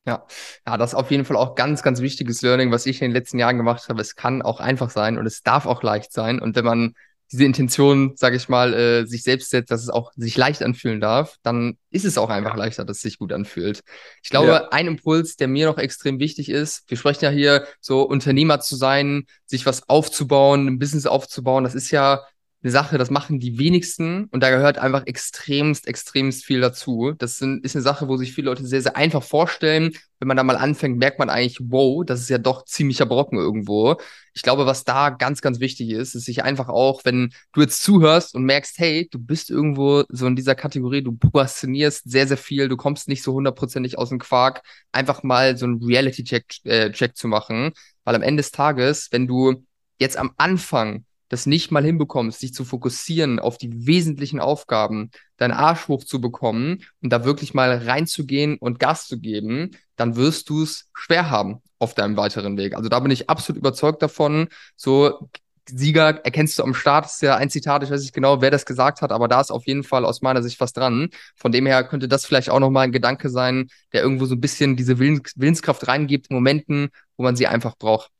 Ja, 0.04 0.26
ja, 0.66 0.76
das 0.76 0.90
ist 0.90 0.94
auf 0.96 1.10
jeden 1.12 1.24
Fall 1.24 1.36
auch 1.36 1.54
ganz, 1.54 1.82
ganz 1.82 2.00
wichtiges 2.00 2.42
Learning, 2.42 2.72
was 2.72 2.86
ich 2.86 3.00
in 3.00 3.10
den 3.10 3.12
letzten 3.12 3.38
Jahren 3.38 3.56
gemacht 3.56 3.88
habe. 3.88 4.00
Es 4.00 4.16
kann 4.16 4.42
auch 4.42 4.58
einfach 4.58 4.90
sein 4.90 5.16
und 5.16 5.26
es 5.26 5.42
darf 5.42 5.64
auch 5.64 5.82
leicht 5.82 6.12
sein. 6.12 6.40
Und 6.40 6.56
wenn 6.56 6.64
man 6.64 6.94
diese 7.32 7.44
Intention, 7.44 8.12
sage 8.14 8.36
ich 8.36 8.48
mal, 8.48 8.74
äh, 8.74 9.06
sich 9.06 9.22
selbst 9.22 9.50
setzt, 9.50 9.70
dass 9.70 9.82
es 9.82 9.88
auch 9.88 10.12
sich 10.16 10.36
leicht 10.36 10.62
anfühlen 10.62 11.00
darf, 11.00 11.36
dann 11.42 11.78
ist 11.90 12.04
es 12.04 12.18
auch 12.18 12.28
einfach 12.28 12.52
ja. 12.52 12.58
leichter, 12.58 12.84
dass 12.84 12.98
es 12.98 13.02
sich 13.02 13.18
gut 13.18 13.32
anfühlt. 13.32 13.82
Ich 14.22 14.30
glaube, 14.30 14.48
ja. 14.48 14.68
ein 14.68 14.86
Impuls, 14.86 15.36
der 15.36 15.48
mir 15.48 15.66
noch 15.66 15.78
extrem 15.78 16.18
wichtig 16.18 16.50
ist, 16.50 16.84
wir 16.88 16.98
sprechen 16.98 17.24
ja 17.24 17.30
hier 17.30 17.66
so 17.80 18.02
Unternehmer 18.02 18.60
zu 18.60 18.76
sein, 18.76 19.24
sich 19.46 19.64
was 19.64 19.88
aufzubauen, 19.88 20.66
ein 20.66 20.78
Business 20.78 21.06
aufzubauen, 21.06 21.64
das 21.64 21.74
ist 21.74 21.90
ja 21.90 22.22
eine 22.62 22.71
Sache, 22.71 22.97
das 22.97 23.11
machen 23.11 23.40
die 23.40 23.59
wenigsten 23.59 24.26
und 24.26 24.42
da 24.42 24.50
gehört 24.50 24.78
einfach 24.78 25.07
extremst, 25.07 25.88
extremst 25.88 26.45
viel 26.45 26.61
dazu. 26.61 27.12
Das 27.19 27.38
sind, 27.38 27.64
ist 27.64 27.75
eine 27.75 27.83
Sache, 27.83 28.07
wo 28.07 28.16
sich 28.16 28.33
viele 28.33 28.50
Leute 28.50 28.64
sehr, 28.64 28.81
sehr 28.81 28.97
einfach 28.97 29.23
vorstellen. 29.23 29.92
Wenn 30.21 30.28
man 30.28 30.37
da 30.37 30.45
mal 30.45 30.57
anfängt, 30.57 30.97
merkt 30.99 31.19
man 31.19 31.28
eigentlich, 31.28 31.59
wow, 31.61 32.04
das 32.07 32.21
ist 32.21 32.31
ja 32.31 32.38
doch 32.38 32.64
ziemlicher 32.64 33.07
Brocken 33.07 33.38
irgendwo. 33.38 33.97
Ich 34.33 34.42
glaube, 34.42 34.64
was 34.64 34.85
da 34.85 35.11
ganz, 35.11 35.42
ganz 35.42 35.59
wichtig 35.59 35.90
ist, 35.90 36.14
ist 36.14 36.25
sich 36.25 36.45
einfach 36.45 36.69
auch, 36.69 37.04
wenn 37.04 37.33
du 37.52 37.62
jetzt 37.62 37.83
zuhörst 37.83 38.35
und 38.37 38.45
merkst, 38.45 38.78
hey, 38.78 39.09
du 39.11 39.19
bist 39.19 39.50
irgendwo 39.50 40.04
so 40.09 40.28
in 40.28 40.37
dieser 40.37 40.54
Kategorie, 40.54 41.02
du 41.02 41.12
prokrastinierst 41.12 42.09
sehr, 42.09 42.28
sehr 42.28 42.37
viel, 42.37 42.69
du 42.69 42.76
kommst 42.76 43.09
nicht 43.09 43.25
so 43.25 43.33
hundertprozentig 43.33 43.99
aus 43.99 44.11
dem 44.11 44.21
Quark, 44.21 44.62
einfach 44.92 45.25
mal 45.25 45.57
so 45.57 45.66
einen 45.66 45.83
Reality-Check 45.83 46.45
äh, 46.64 46.92
Check 46.92 47.16
zu 47.16 47.26
machen. 47.26 47.73
Weil 48.04 48.14
am 48.14 48.23
Ende 48.23 48.42
des 48.42 48.52
Tages, 48.52 49.09
wenn 49.11 49.26
du 49.26 49.64
jetzt 49.99 50.16
am 50.16 50.33
Anfang 50.37 51.04
das 51.32 51.46
nicht 51.46 51.70
mal 51.70 51.82
hinbekommst, 51.82 52.42
dich 52.42 52.52
zu 52.52 52.62
fokussieren 52.62 53.38
auf 53.38 53.56
die 53.56 53.86
wesentlichen 53.86 54.38
Aufgaben, 54.38 55.10
deinen 55.38 55.52
Arsch 55.52 55.88
hochzubekommen 55.88 56.84
und 57.00 57.10
da 57.10 57.24
wirklich 57.24 57.54
mal 57.54 57.74
reinzugehen 57.74 58.58
und 58.58 58.78
Gas 58.78 59.06
zu 59.08 59.18
geben, 59.18 59.70
dann 59.96 60.16
wirst 60.16 60.50
du 60.50 60.62
es 60.62 60.90
schwer 60.92 61.30
haben 61.30 61.62
auf 61.78 61.94
deinem 61.94 62.18
weiteren 62.18 62.58
Weg. 62.58 62.76
Also 62.76 62.90
da 62.90 63.00
bin 63.00 63.10
ich 63.10 63.30
absolut 63.30 63.58
überzeugt 63.60 64.02
davon. 64.02 64.48
So 64.76 65.30
Sieger 65.70 66.22
erkennst 66.22 66.58
du 66.58 66.64
am 66.64 66.74
Start, 66.74 67.06
ist 67.06 67.22
ja 67.22 67.36
ein 67.36 67.48
Zitat, 67.48 67.82
ich 67.82 67.90
weiß 67.90 68.02
nicht 68.02 68.12
genau, 68.12 68.42
wer 68.42 68.50
das 68.50 68.66
gesagt 68.66 69.00
hat, 69.00 69.10
aber 69.10 69.26
da 69.26 69.40
ist 69.40 69.50
auf 69.50 69.66
jeden 69.66 69.84
Fall 69.84 70.04
aus 70.04 70.20
meiner 70.20 70.42
Sicht 70.42 70.60
was 70.60 70.74
dran. 70.74 71.08
Von 71.36 71.50
dem 71.50 71.64
her 71.64 71.82
könnte 71.84 72.08
das 72.08 72.26
vielleicht 72.26 72.50
auch 72.50 72.60
nochmal 72.60 72.84
ein 72.84 72.92
Gedanke 72.92 73.30
sein, 73.30 73.70
der 73.94 74.02
irgendwo 74.02 74.26
so 74.26 74.34
ein 74.34 74.40
bisschen 74.40 74.76
diese 74.76 74.98
Willens 74.98 75.32
Willenskraft 75.36 75.88
reingibt 75.88 76.26
in 76.28 76.36
Momenten, 76.36 76.90
wo 77.16 77.22
man 77.22 77.36
sie 77.36 77.46
einfach 77.46 77.74
braucht. 77.78 78.10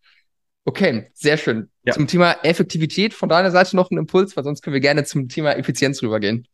Okay, 0.65 1.11
sehr 1.13 1.37
schön. 1.37 1.72
Ja. 1.85 1.95
Zum 1.95 2.07
Thema 2.07 2.37
Effektivität 2.45 3.13
von 3.13 3.29
deiner 3.29 3.51
Seite 3.51 3.75
noch 3.75 3.91
ein 3.91 3.99
Impuls, 3.99 4.37
weil 4.37 4.45
sonst 4.45 4.63
können 4.63 4.75
wir 4.75 4.81
gerne 4.81 5.05
zum 5.05 5.29
Thema 5.29 5.53
Effizienz 5.53 6.01
rübergehen. 6.03 6.47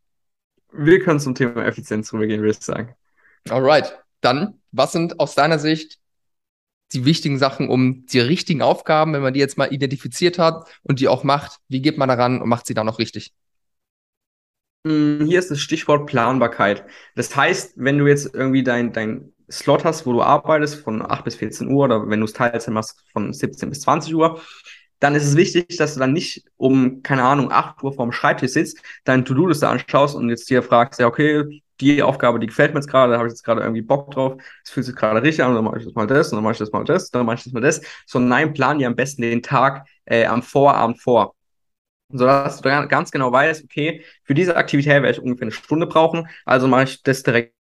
Wir 0.72 1.00
können 1.00 1.20
zum 1.20 1.34
Thema 1.34 1.64
Effizienz 1.66 2.12
rübergehen, 2.12 2.40
würde 2.40 2.52
ich 2.58 2.64
sagen. 2.64 2.94
Alright. 3.48 3.98
Dann, 4.20 4.60
was 4.72 4.92
sind 4.92 5.20
aus 5.20 5.34
deiner 5.34 5.58
Sicht 5.58 5.98
die 6.92 7.04
wichtigen 7.04 7.38
Sachen, 7.38 7.68
um 7.68 8.06
die 8.06 8.20
richtigen 8.20 8.62
Aufgaben, 8.62 9.12
wenn 9.12 9.22
man 9.22 9.34
die 9.34 9.40
jetzt 9.40 9.58
mal 9.58 9.72
identifiziert 9.72 10.38
hat 10.38 10.66
und 10.82 11.00
die 11.00 11.08
auch 11.08 11.24
macht, 11.24 11.58
wie 11.68 11.82
geht 11.82 11.98
man 11.98 12.08
daran 12.08 12.40
und 12.40 12.48
macht 12.48 12.66
sie 12.66 12.74
dann 12.74 12.86
noch 12.86 12.98
richtig? 12.98 13.32
Hm, 14.86 15.26
hier 15.26 15.38
ist 15.38 15.50
das 15.50 15.60
Stichwort 15.60 16.06
Planbarkeit. 16.06 16.84
Das 17.14 17.34
heißt, 17.36 17.74
wenn 17.76 17.98
du 17.98 18.06
jetzt 18.06 18.34
irgendwie 18.34 18.62
dein, 18.62 18.92
dein 18.92 19.32
Slot 19.50 19.84
hast, 19.84 20.06
wo 20.06 20.12
du 20.12 20.22
arbeitest 20.22 20.76
von 20.76 21.02
8 21.02 21.24
bis 21.24 21.36
14 21.36 21.68
Uhr 21.68 21.84
oder 21.84 22.08
wenn 22.08 22.20
du 22.20 22.26
es 22.26 22.32
Teilzeit 22.32 22.72
machst 22.72 23.04
von 23.12 23.32
17 23.32 23.68
bis 23.70 23.80
20 23.80 24.14
Uhr, 24.14 24.40
dann 25.00 25.14
ist 25.14 25.24
es 25.26 25.36
wichtig, 25.36 25.76
dass 25.76 25.94
du 25.94 26.00
dann 26.00 26.12
nicht 26.12 26.44
um, 26.56 27.02
keine 27.02 27.22
Ahnung, 27.24 27.52
8 27.52 27.82
Uhr 27.82 27.92
vorm 27.92 28.12
Schreibtisch 28.12 28.52
sitzt, 28.52 28.80
deine 29.04 29.24
To-Do-Liste 29.24 29.68
anschaust 29.68 30.16
und 30.16 30.28
jetzt 30.30 30.48
dir 30.50 30.62
fragst, 30.62 31.00
ja, 31.00 31.06
okay, 31.06 31.62
die 31.80 32.02
Aufgabe, 32.02 32.40
die 32.40 32.48
gefällt 32.48 32.74
mir 32.74 32.80
jetzt 32.80 32.88
gerade, 32.90 33.12
da 33.12 33.18
habe 33.18 33.28
ich 33.28 33.32
jetzt 33.32 33.44
gerade 33.44 33.60
irgendwie 33.60 33.82
Bock 33.82 34.10
drauf, 34.10 34.40
es 34.64 34.70
fühlt 34.70 34.86
sich 34.86 34.96
gerade 34.96 35.22
richtig 35.22 35.44
an, 35.44 35.54
dann 35.54 35.64
mache 35.64 35.78
ich 35.78 35.84
das 35.84 35.94
mal 35.94 36.06
das, 36.06 36.32
und 36.32 36.36
dann 36.36 36.42
mache 36.44 36.52
ich 36.52 36.58
das 36.58 36.72
mal 36.72 36.84
das, 36.84 37.10
dann 37.10 37.24
mache 37.26 37.36
ich 37.36 37.44
das 37.44 37.52
mal 37.52 37.60
das. 37.60 37.80
So, 38.06 38.18
nein, 38.18 38.52
plan 38.52 38.78
dir 38.78 38.88
am 38.88 38.96
besten 38.96 39.22
den 39.22 39.42
Tag 39.42 39.86
äh, 40.06 40.24
am 40.26 40.42
Vorabend 40.42 41.00
vor. 41.00 41.34
Sodass 42.10 42.60
du 42.60 42.88
ganz 42.88 43.10
genau 43.10 43.32
weißt, 43.32 43.64
okay, 43.64 44.04
für 44.24 44.34
diese 44.34 44.56
Aktivität 44.56 45.02
werde 45.02 45.10
ich 45.10 45.20
ungefähr 45.20 45.44
eine 45.44 45.52
Stunde 45.52 45.86
brauchen, 45.86 46.28
also 46.46 46.68
mache 46.68 46.84
ich 46.84 47.02
das 47.02 47.22
direkt 47.22 47.54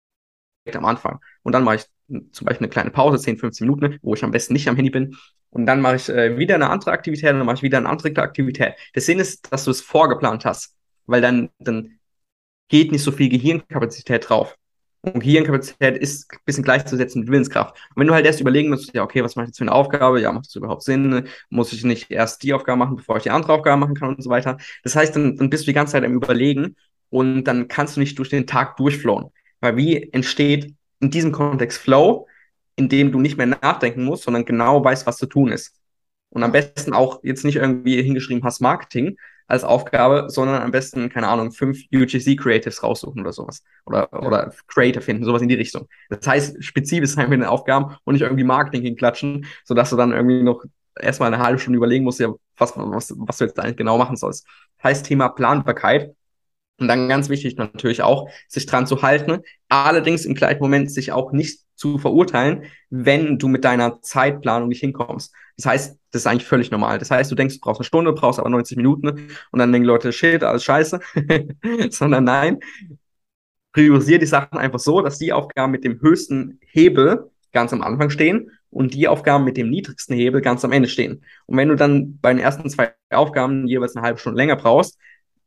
am 0.73 0.85
Anfang. 0.85 1.19
Und 1.43 1.53
dann 1.53 1.63
mache 1.63 1.77
ich 1.77 1.85
zum 2.31 2.45
Beispiel 2.45 2.65
eine 2.65 2.69
kleine 2.69 2.91
Pause, 2.91 3.19
10, 3.19 3.37
15 3.37 3.67
Minuten, 3.67 3.99
wo 4.01 4.13
ich 4.13 4.23
am 4.23 4.31
besten 4.31 4.53
nicht 4.53 4.67
am 4.67 4.75
Handy 4.75 4.91
bin. 4.91 5.17
Und 5.55 5.67
dann 5.67 5.79
mache 5.79 5.95
ich 5.95 6.09
äh, 6.09 6.37
wieder 6.37 6.55
eine 6.55 6.69
andere 6.69 6.91
Aktivität 6.91 7.29
dann 7.29 7.45
mache 7.45 7.55
ich 7.55 7.63
wieder 7.63 7.77
eine 7.77 7.87
andere 7.87 8.09
Aktivität. 8.21 8.73
Der 8.93 9.01
Sinn 9.01 9.19
ist, 9.19 9.53
dass 9.53 9.63
du 9.63 9.71
es 9.71 9.79
vorgeplant 9.79 10.43
hast, 10.43 10.75
weil 11.05 11.21
dann, 11.21 11.49
dann 11.59 11.97
geht 12.67 12.91
nicht 12.91 13.03
so 13.03 13.13
viel 13.13 13.29
Gehirnkapazität 13.29 14.27
drauf. 14.27 14.57
Und 14.99 15.21
Gehirnkapazität 15.21 15.97
ist 15.97 16.29
ein 16.33 16.39
bisschen 16.43 16.65
gleichzusetzen 16.65 17.21
mit 17.21 17.29
Willenskraft. 17.29 17.73
Und 17.91 18.01
wenn 18.01 18.07
du 18.07 18.13
halt 18.13 18.25
erst 18.25 18.41
überlegen 18.41 18.69
musst, 18.69 18.93
ja, 18.93 19.01
okay, 19.01 19.23
was 19.23 19.37
mache 19.37 19.45
ich 19.45 19.49
jetzt 19.49 19.57
für 19.57 19.63
eine 19.63 19.71
Aufgabe? 19.71 20.19
Ja, 20.19 20.33
macht 20.33 20.47
das 20.47 20.55
überhaupt 20.55 20.83
Sinn? 20.83 21.29
Muss 21.49 21.71
ich 21.71 21.85
nicht 21.85 22.11
erst 22.11 22.43
die 22.43 22.53
Aufgabe 22.53 22.77
machen, 22.77 22.97
bevor 22.97 23.15
ich 23.15 23.23
die 23.23 23.29
andere 23.29 23.53
Aufgabe 23.53 23.79
machen 23.79 23.95
kann 23.95 24.09
und 24.09 24.21
so 24.21 24.29
weiter? 24.29 24.57
Das 24.83 24.97
heißt, 24.97 25.15
dann, 25.15 25.37
dann 25.37 25.49
bist 25.49 25.63
du 25.63 25.67
die 25.67 25.73
ganze 25.73 25.93
Zeit 25.93 26.03
am 26.03 26.15
Überlegen 26.15 26.75
und 27.09 27.45
dann 27.45 27.69
kannst 27.69 27.95
du 27.95 28.01
nicht 28.01 28.19
durch 28.19 28.27
den 28.27 28.45
Tag 28.45 28.75
durchflowen. 28.75 29.29
Weil 29.61 29.77
wie 29.77 30.11
entsteht 30.11 30.75
in 30.99 31.11
diesem 31.11 31.31
Kontext 31.31 31.77
Flow, 31.77 32.27
in 32.75 32.89
dem 32.89 33.11
du 33.11 33.19
nicht 33.19 33.37
mehr 33.37 33.45
nachdenken 33.47 34.03
musst, 34.03 34.23
sondern 34.23 34.45
genau 34.45 34.83
weißt, 34.83 35.05
was 35.07 35.17
zu 35.17 35.25
tun 35.25 35.51
ist. 35.51 35.79
Und 36.29 36.43
am 36.43 36.51
besten 36.51 36.93
auch 36.93 37.21
jetzt 37.23 37.45
nicht 37.45 37.55
irgendwie 37.55 38.01
hingeschrieben 38.01 38.43
hast 38.43 38.59
Marketing 38.59 39.17
als 39.47 39.63
Aufgabe, 39.63 40.25
sondern 40.29 40.61
am 40.61 40.71
besten, 40.71 41.09
keine 41.09 41.27
Ahnung, 41.27 41.51
fünf 41.51 41.79
UGC 41.93 42.35
Creatives 42.35 42.83
raussuchen 42.83 43.21
oder 43.21 43.31
sowas. 43.31 43.63
Oder, 43.85 44.09
ja. 44.11 44.21
oder 44.21 44.53
Creator 44.67 45.01
finden, 45.01 45.23
sowas 45.23 45.41
in 45.41 45.49
die 45.49 45.55
Richtung. 45.55 45.87
Das 46.09 46.25
heißt, 46.27 46.63
spezifisch 46.63 47.11
sein 47.11 47.29
mit 47.29 47.39
den 47.39 47.47
Aufgaben 47.47 47.95
und 48.03 48.13
nicht 48.13 48.23
irgendwie 48.23 48.43
Marketing 48.43 48.81
hinklatschen, 48.81 49.45
sodass 49.63 49.91
du 49.91 49.95
dann 49.95 50.11
irgendwie 50.11 50.41
noch 50.41 50.65
erstmal 50.99 51.33
eine 51.33 51.43
halbe 51.43 51.59
Stunde 51.59 51.77
überlegen 51.77 52.03
musst, 52.03 52.19
ja, 52.19 52.33
was, 52.57 52.73
was, 52.75 53.13
was 53.15 53.37
du 53.37 53.45
jetzt 53.45 53.59
eigentlich 53.59 53.77
genau 53.77 53.97
machen 53.97 54.15
sollst. 54.15 54.47
Heißt 54.83 55.05
Thema 55.05 55.29
Planbarkeit 55.29 56.15
und 56.79 56.87
dann 56.87 57.07
ganz 57.07 57.29
wichtig 57.29 57.55
natürlich 57.57 58.01
auch, 58.01 58.29
sich 58.47 58.65
dran 58.65 58.87
zu 58.87 59.01
halten, 59.01 59.39
allerdings 59.69 60.25
im 60.25 60.35
gleichen 60.35 60.59
Moment 60.59 60.91
sich 60.91 61.11
auch 61.11 61.31
nicht 61.31 61.61
zu 61.75 61.97
verurteilen, 61.97 62.63
wenn 62.89 63.37
du 63.37 63.47
mit 63.47 63.63
deiner 63.63 64.01
Zeitplanung 64.01 64.69
nicht 64.69 64.79
hinkommst. 64.79 65.33
Das 65.57 65.65
heißt, 65.65 65.99
das 66.11 66.21
ist 66.21 66.27
eigentlich 66.27 66.47
völlig 66.47 66.71
normal. 66.71 66.99
Das 66.99 67.11
heißt, 67.11 67.31
du 67.31 67.35
denkst, 67.35 67.55
du 67.55 67.61
brauchst 67.61 67.79
eine 67.79 67.85
Stunde, 67.85 68.13
brauchst 68.13 68.39
aber 68.39 68.49
90 68.49 68.77
Minuten 68.77 69.29
und 69.51 69.59
dann 69.59 69.71
denken 69.71 69.87
Leute, 69.87 70.11
shit, 70.11 70.43
alles 70.43 70.63
scheiße. 70.63 70.99
Sondern 71.89 72.23
nein, 72.23 72.59
priorisiere 73.73 74.19
die 74.19 74.25
Sachen 74.25 74.57
einfach 74.57 74.79
so, 74.79 75.01
dass 75.01 75.17
die 75.17 75.33
Aufgaben 75.33 75.71
mit 75.71 75.83
dem 75.83 75.99
höchsten 76.01 76.59
Hebel 76.61 77.29
ganz 77.51 77.73
am 77.73 77.81
Anfang 77.81 78.09
stehen 78.09 78.51
und 78.69 78.93
die 78.93 79.07
Aufgaben 79.07 79.43
mit 79.43 79.57
dem 79.57 79.69
niedrigsten 79.69 80.15
Hebel 80.15 80.41
ganz 80.41 80.63
am 80.65 80.71
Ende 80.71 80.89
stehen. 80.89 81.23
Und 81.45 81.57
wenn 81.57 81.69
du 81.69 81.75
dann 81.75 82.19
bei 82.19 82.33
den 82.33 82.39
ersten 82.39 82.69
zwei 82.69 82.93
Aufgaben 83.09 83.67
jeweils 83.67 83.95
eine 83.95 84.05
halbe 84.05 84.19
Stunde 84.19 84.37
länger 84.37 84.55
brauchst, 84.55 84.97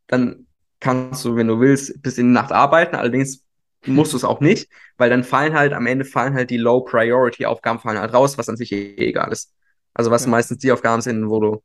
dann 0.06 0.46
kannst 0.80 1.24
du, 1.24 1.36
wenn 1.36 1.48
du 1.48 1.60
willst, 1.60 2.02
bis 2.02 2.18
in 2.18 2.26
die 2.26 2.32
Nacht 2.32 2.52
arbeiten. 2.52 2.96
Allerdings 2.96 3.44
musst 3.86 4.12
du 4.12 4.16
es 4.16 4.24
auch 4.24 4.40
nicht, 4.40 4.70
weil 4.96 5.10
dann 5.10 5.24
fallen 5.24 5.54
halt, 5.54 5.72
am 5.72 5.86
Ende 5.86 6.04
fallen 6.04 6.34
halt 6.34 6.50
die 6.50 6.56
Low-Priority-Aufgaben 6.56 7.78
fallen 7.78 7.98
halt 7.98 8.12
raus, 8.12 8.38
was 8.38 8.48
an 8.48 8.56
sich 8.56 8.72
eh 8.72 8.96
egal 8.96 9.32
ist. 9.32 9.52
Also 9.94 10.10
was 10.10 10.24
ja. 10.24 10.30
meistens 10.30 10.58
die 10.58 10.72
Aufgaben 10.72 11.02
sind, 11.02 11.28
wo 11.28 11.40
du, 11.40 11.62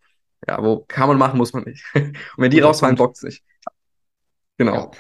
ja, 0.47 0.62
wo 0.63 0.86
kann 0.88 1.08
man 1.08 1.17
machen, 1.17 1.38
muss 1.38 1.54
man 1.54 1.63
nicht. 1.63 1.84
Und 1.93 2.15
wenn 2.38 2.52
die 2.52 2.60
rausfallen, 2.60 2.95
bockt 2.95 3.17
es 3.17 3.23
nicht. 3.23 3.43
Genau. 4.58 4.73
Ja. 4.73 4.91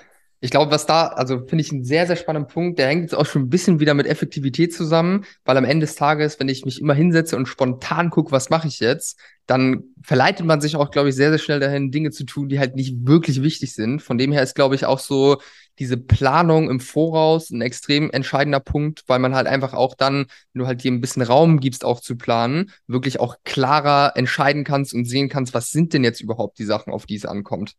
Ich 0.43 0.51
glaube, 0.51 0.71
was 0.71 0.85
da, 0.85 1.07
also 1.07 1.39
finde 1.47 1.61
ich 1.61 1.71
einen 1.71 1.85
sehr, 1.85 2.05
sehr 2.05 2.17
spannenden 2.17 2.51
Punkt, 2.51 2.77
der 2.77 2.87
hängt 2.87 3.03
jetzt 3.03 3.15
auch 3.15 3.25
schon 3.25 3.43
ein 3.43 3.49
bisschen 3.49 3.79
wieder 3.79 3.93
mit 3.93 4.05
Effektivität 4.07 4.73
zusammen, 4.73 5.23
weil 5.45 5.55
am 5.55 5.63
Ende 5.63 5.85
des 5.85 5.95
Tages, 5.95 6.37
wenn 6.37 6.49
ich 6.49 6.65
mich 6.65 6.81
immer 6.81 6.93
hinsetze 6.93 7.37
und 7.37 7.45
spontan 7.45 8.09
gucke, 8.09 8.33
was 8.33 8.49
mache 8.49 8.67
ich 8.67 8.81
jetzt, 8.81 9.17
dann 9.45 9.83
verleitet 10.01 10.45
man 10.45 10.59
sich 10.59 10.75
auch, 10.75 10.91
glaube 10.91 11.07
ich, 11.07 11.15
sehr, 11.15 11.29
sehr 11.29 11.39
schnell 11.39 11.61
dahin, 11.61 11.91
Dinge 11.91 12.11
zu 12.11 12.25
tun, 12.25 12.49
die 12.49 12.59
halt 12.59 12.75
nicht 12.75 13.07
wirklich 13.07 13.41
wichtig 13.41 13.73
sind. 13.73 14.01
Von 14.01 14.17
dem 14.17 14.33
her 14.33 14.43
ist, 14.43 14.53
glaube 14.53 14.75
ich, 14.75 14.85
auch 14.85 14.99
so 14.99 15.37
diese 15.79 15.95
Planung 15.95 16.69
im 16.69 16.81
Voraus 16.81 17.49
ein 17.49 17.61
extrem 17.61 18.11
entscheidender 18.11 18.59
Punkt, 18.59 19.03
weil 19.07 19.19
man 19.19 19.35
halt 19.35 19.47
einfach 19.47 19.73
auch 19.73 19.95
dann, 19.95 20.25
wenn 20.51 20.59
du 20.59 20.67
halt 20.67 20.83
dir 20.83 20.91
ein 20.91 20.99
bisschen 20.99 21.21
Raum 21.21 21.61
gibst, 21.61 21.85
auch 21.85 22.01
zu 22.01 22.17
planen, 22.17 22.69
wirklich 22.85 23.21
auch 23.21 23.37
klarer 23.45 24.17
entscheiden 24.17 24.65
kannst 24.65 24.93
und 24.93 25.05
sehen 25.05 25.29
kannst, 25.29 25.53
was 25.53 25.71
sind 25.71 25.93
denn 25.93 26.03
jetzt 26.03 26.19
überhaupt 26.19 26.59
die 26.59 26.65
Sachen, 26.65 26.91
auf 26.91 27.05
die 27.05 27.15
es 27.15 27.25
ankommt. 27.25 27.75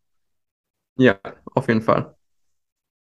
Ja, 0.97 1.19
auf 1.53 1.67
jeden 1.67 1.83
Fall. 1.83 2.15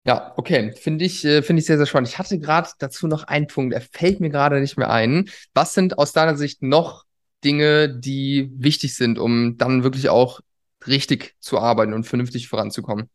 Ja, 0.07 0.33
okay. 0.37 0.73
Finde 0.73 1.05
ich, 1.05 1.25
äh, 1.25 1.43
finde 1.43 1.61
ich 1.61 1.67
sehr, 1.67 1.77
sehr 1.77 1.87
spannend. 1.87 2.09
Ich 2.09 2.19
hatte 2.19 2.39
gerade 2.39 2.71
dazu 2.79 3.07
noch 3.09 3.25
einen 3.25 3.47
Punkt, 3.47 3.75
der 3.75 3.83
fällt 3.83 4.21
mir 4.21 4.31
gerade 4.31 4.61
nicht 4.61 4.79
mehr 4.79 4.91
ein. 4.91 5.29
Was 5.55 5.75
sind 5.75 5.99
aus 5.99 6.13
deiner 6.13 6.37
Sicht 6.37 6.63
noch 6.63 7.05
Dinge, 7.45 7.95
die 7.99 8.51
wichtig 8.55 8.97
sind, 8.97 9.19
um 9.19 9.59
dann 9.59 9.83
wirklich 9.85 10.09
auch 10.09 10.41
richtig 10.87 11.37
zu 11.41 11.59
arbeiten 11.59 11.93
und 11.93 12.05
vernünftig 12.05 12.49
voranzukommen? 12.49 13.11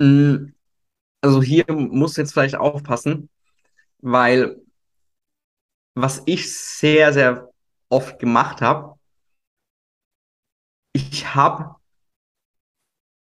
Mm, 0.00 0.52
also 1.22 1.42
hier 1.42 1.66
muss 1.70 2.16
jetzt 2.16 2.32
vielleicht 2.34 2.56
aufpassen, 2.56 3.30
weil 4.00 4.60
was 5.94 6.22
ich 6.26 6.52
sehr, 6.54 7.12
sehr 7.12 7.48
oft 7.88 8.18
gemacht 8.18 8.60
habe, 8.60 8.98
ich 10.94 11.34
habe 11.34 11.76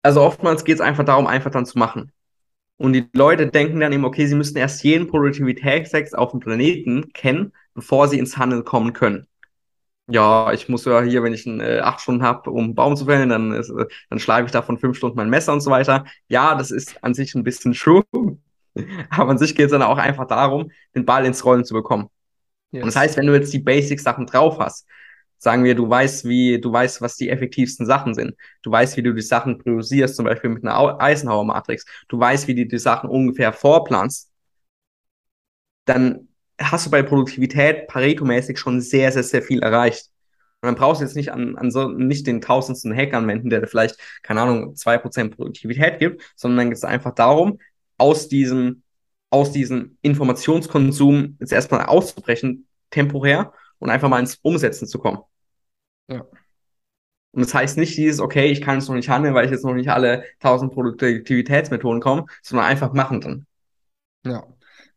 also 0.01 0.21
oftmals 0.21 0.63
geht 0.63 0.75
es 0.75 0.81
einfach 0.81 1.05
darum, 1.05 1.27
einfach 1.27 1.51
dann 1.51 1.65
zu 1.65 1.77
machen. 1.77 2.11
Und 2.77 2.93
die 2.93 3.09
Leute 3.13 3.47
denken 3.47 3.81
dann 3.81 3.91
eben, 3.91 4.05
okay, 4.05 4.25
sie 4.25 4.35
müssen 4.35 4.57
erst 4.57 4.83
jeden 4.83 5.07
Produktivitätstext 5.07 6.17
auf 6.17 6.31
dem 6.31 6.39
Planeten 6.39 7.11
kennen, 7.13 7.51
bevor 7.73 8.07
sie 8.07 8.17
ins 8.17 8.37
Handeln 8.37 8.63
kommen 8.63 8.93
können. 8.93 9.27
Ja, 10.07 10.53
ich 10.53 10.69
muss 10.69 10.85
ja 10.85 11.01
hier, 11.01 11.21
wenn 11.21 11.33
ich 11.33 11.45
äh, 11.45 11.81
acht 11.81 12.01
Stunden 12.01 12.23
habe, 12.23 12.49
um 12.49 12.63
einen 12.63 12.75
Baum 12.75 12.95
zu 12.95 13.05
fällen, 13.05 13.29
dann, 13.29 13.51
ist, 13.51 13.69
äh, 13.69 13.85
dann 14.09 14.19
schleife 14.19 14.45
ich 14.45 14.51
davon 14.51 14.79
fünf 14.79 14.97
Stunden 14.97 15.17
mein 15.17 15.29
Messer 15.29 15.53
und 15.53 15.61
so 15.61 15.69
weiter. 15.69 16.05
Ja, 16.29 16.55
das 16.55 16.71
ist 16.71 17.03
an 17.03 17.13
sich 17.13 17.35
ein 17.35 17.43
bisschen 17.43 17.73
true. 17.73 18.03
Aber 19.09 19.29
an 19.29 19.37
sich 19.37 19.55
geht 19.55 19.65
es 19.65 19.71
dann 19.71 19.83
auch 19.83 19.97
einfach 19.97 20.25
darum, 20.25 20.71
den 20.95 21.05
Ball 21.05 21.25
ins 21.25 21.45
Rollen 21.45 21.65
zu 21.65 21.73
bekommen. 21.73 22.09
Yes. 22.71 22.83
Und 22.83 22.87
das 22.87 22.95
heißt, 22.95 23.17
wenn 23.17 23.27
du 23.27 23.33
jetzt 23.33 23.53
die 23.53 23.59
Basic-Sachen 23.59 24.25
drauf 24.25 24.57
hast, 24.57 24.87
Sagen 25.41 25.63
wir, 25.63 25.73
du 25.73 25.89
weißt, 25.89 26.25
wie, 26.25 26.59
du 26.59 26.71
weißt, 26.71 27.01
was 27.01 27.15
die 27.15 27.29
effektivsten 27.29 27.85
Sachen 27.85 28.13
sind. 28.13 28.35
Du 28.61 28.71
weißt, 28.71 28.97
wie 28.97 29.03
du 29.03 29.13
die 29.13 29.21
Sachen 29.21 29.57
priorisierst, 29.57 30.17
zum 30.17 30.25
Beispiel 30.25 30.49
mit 30.49 30.65
einer 30.65 31.01
Eisenhower-Matrix. 31.01 31.85
Du 32.09 32.19
weißt, 32.19 32.47
wie 32.47 32.55
du 32.55 32.65
die 32.67 32.77
Sachen 32.77 33.09
ungefähr 33.09 33.53
vorplanst. 33.53 34.29
Dann 35.85 36.27
hast 36.59 36.85
du 36.85 36.91
bei 36.91 37.01
Produktivität 37.03 37.87
Pareto-mäßig 37.87 38.57
schon 38.57 38.81
sehr, 38.81 39.13
sehr, 39.13 39.23
sehr 39.23 39.41
viel 39.41 39.63
erreicht. 39.63 40.09
Und 40.61 40.67
dann 40.67 40.75
brauchst 40.75 40.99
du 40.99 41.05
jetzt 41.05 41.15
nicht 41.15 41.31
an, 41.31 41.55
an 41.55 41.71
so, 41.71 41.87
nicht 41.87 42.27
den 42.27 42.41
tausendsten 42.41 42.93
Hack 42.93 43.13
anwenden, 43.13 43.49
der 43.49 43.61
dir 43.61 43.67
vielleicht, 43.67 43.97
keine 44.23 44.41
Ahnung, 44.41 44.75
zwei 44.75 44.97
Prozent 44.97 45.37
Produktivität 45.37 45.99
gibt, 45.99 46.21
sondern 46.35 46.57
dann 46.57 46.69
geht 46.69 46.77
es 46.77 46.83
einfach 46.83 47.15
darum, 47.15 47.59
aus 47.97 48.27
diesem, 48.27 48.83
aus 49.29 49.53
diesem 49.53 49.97
Informationskonsum 50.01 51.37
jetzt 51.39 51.53
erstmal 51.53 51.85
auszubrechen, 51.85 52.67
temporär, 52.89 53.53
und 53.79 53.89
einfach 53.89 54.09
mal 54.09 54.19
ins 54.19 54.35
Umsetzen 54.41 54.87
zu 54.87 54.99
kommen. 54.99 55.19
Ja. 56.09 56.25
Und 57.31 57.43
das 57.45 57.53
heißt 57.53 57.77
nicht 57.77 57.95
dieses, 57.95 58.19
okay, 58.19 58.51
ich 58.51 58.61
kann 58.61 58.79
es 58.79 58.87
noch 58.87 58.95
nicht 58.95 59.09
handeln, 59.09 59.35
weil 59.35 59.45
ich 59.45 59.51
jetzt 59.51 59.63
noch 59.63 59.73
nicht 59.73 59.89
alle 59.89 60.23
tausend 60.39 60.73
Produktivitätsmethoden 60.73 62.01
komme, 62.01 62.25
sondern 62.41 62.65
einfach 62.65 62.93
machen 62.93 63.21
dann. 63.21 63.45
Ja. 64.25 64.45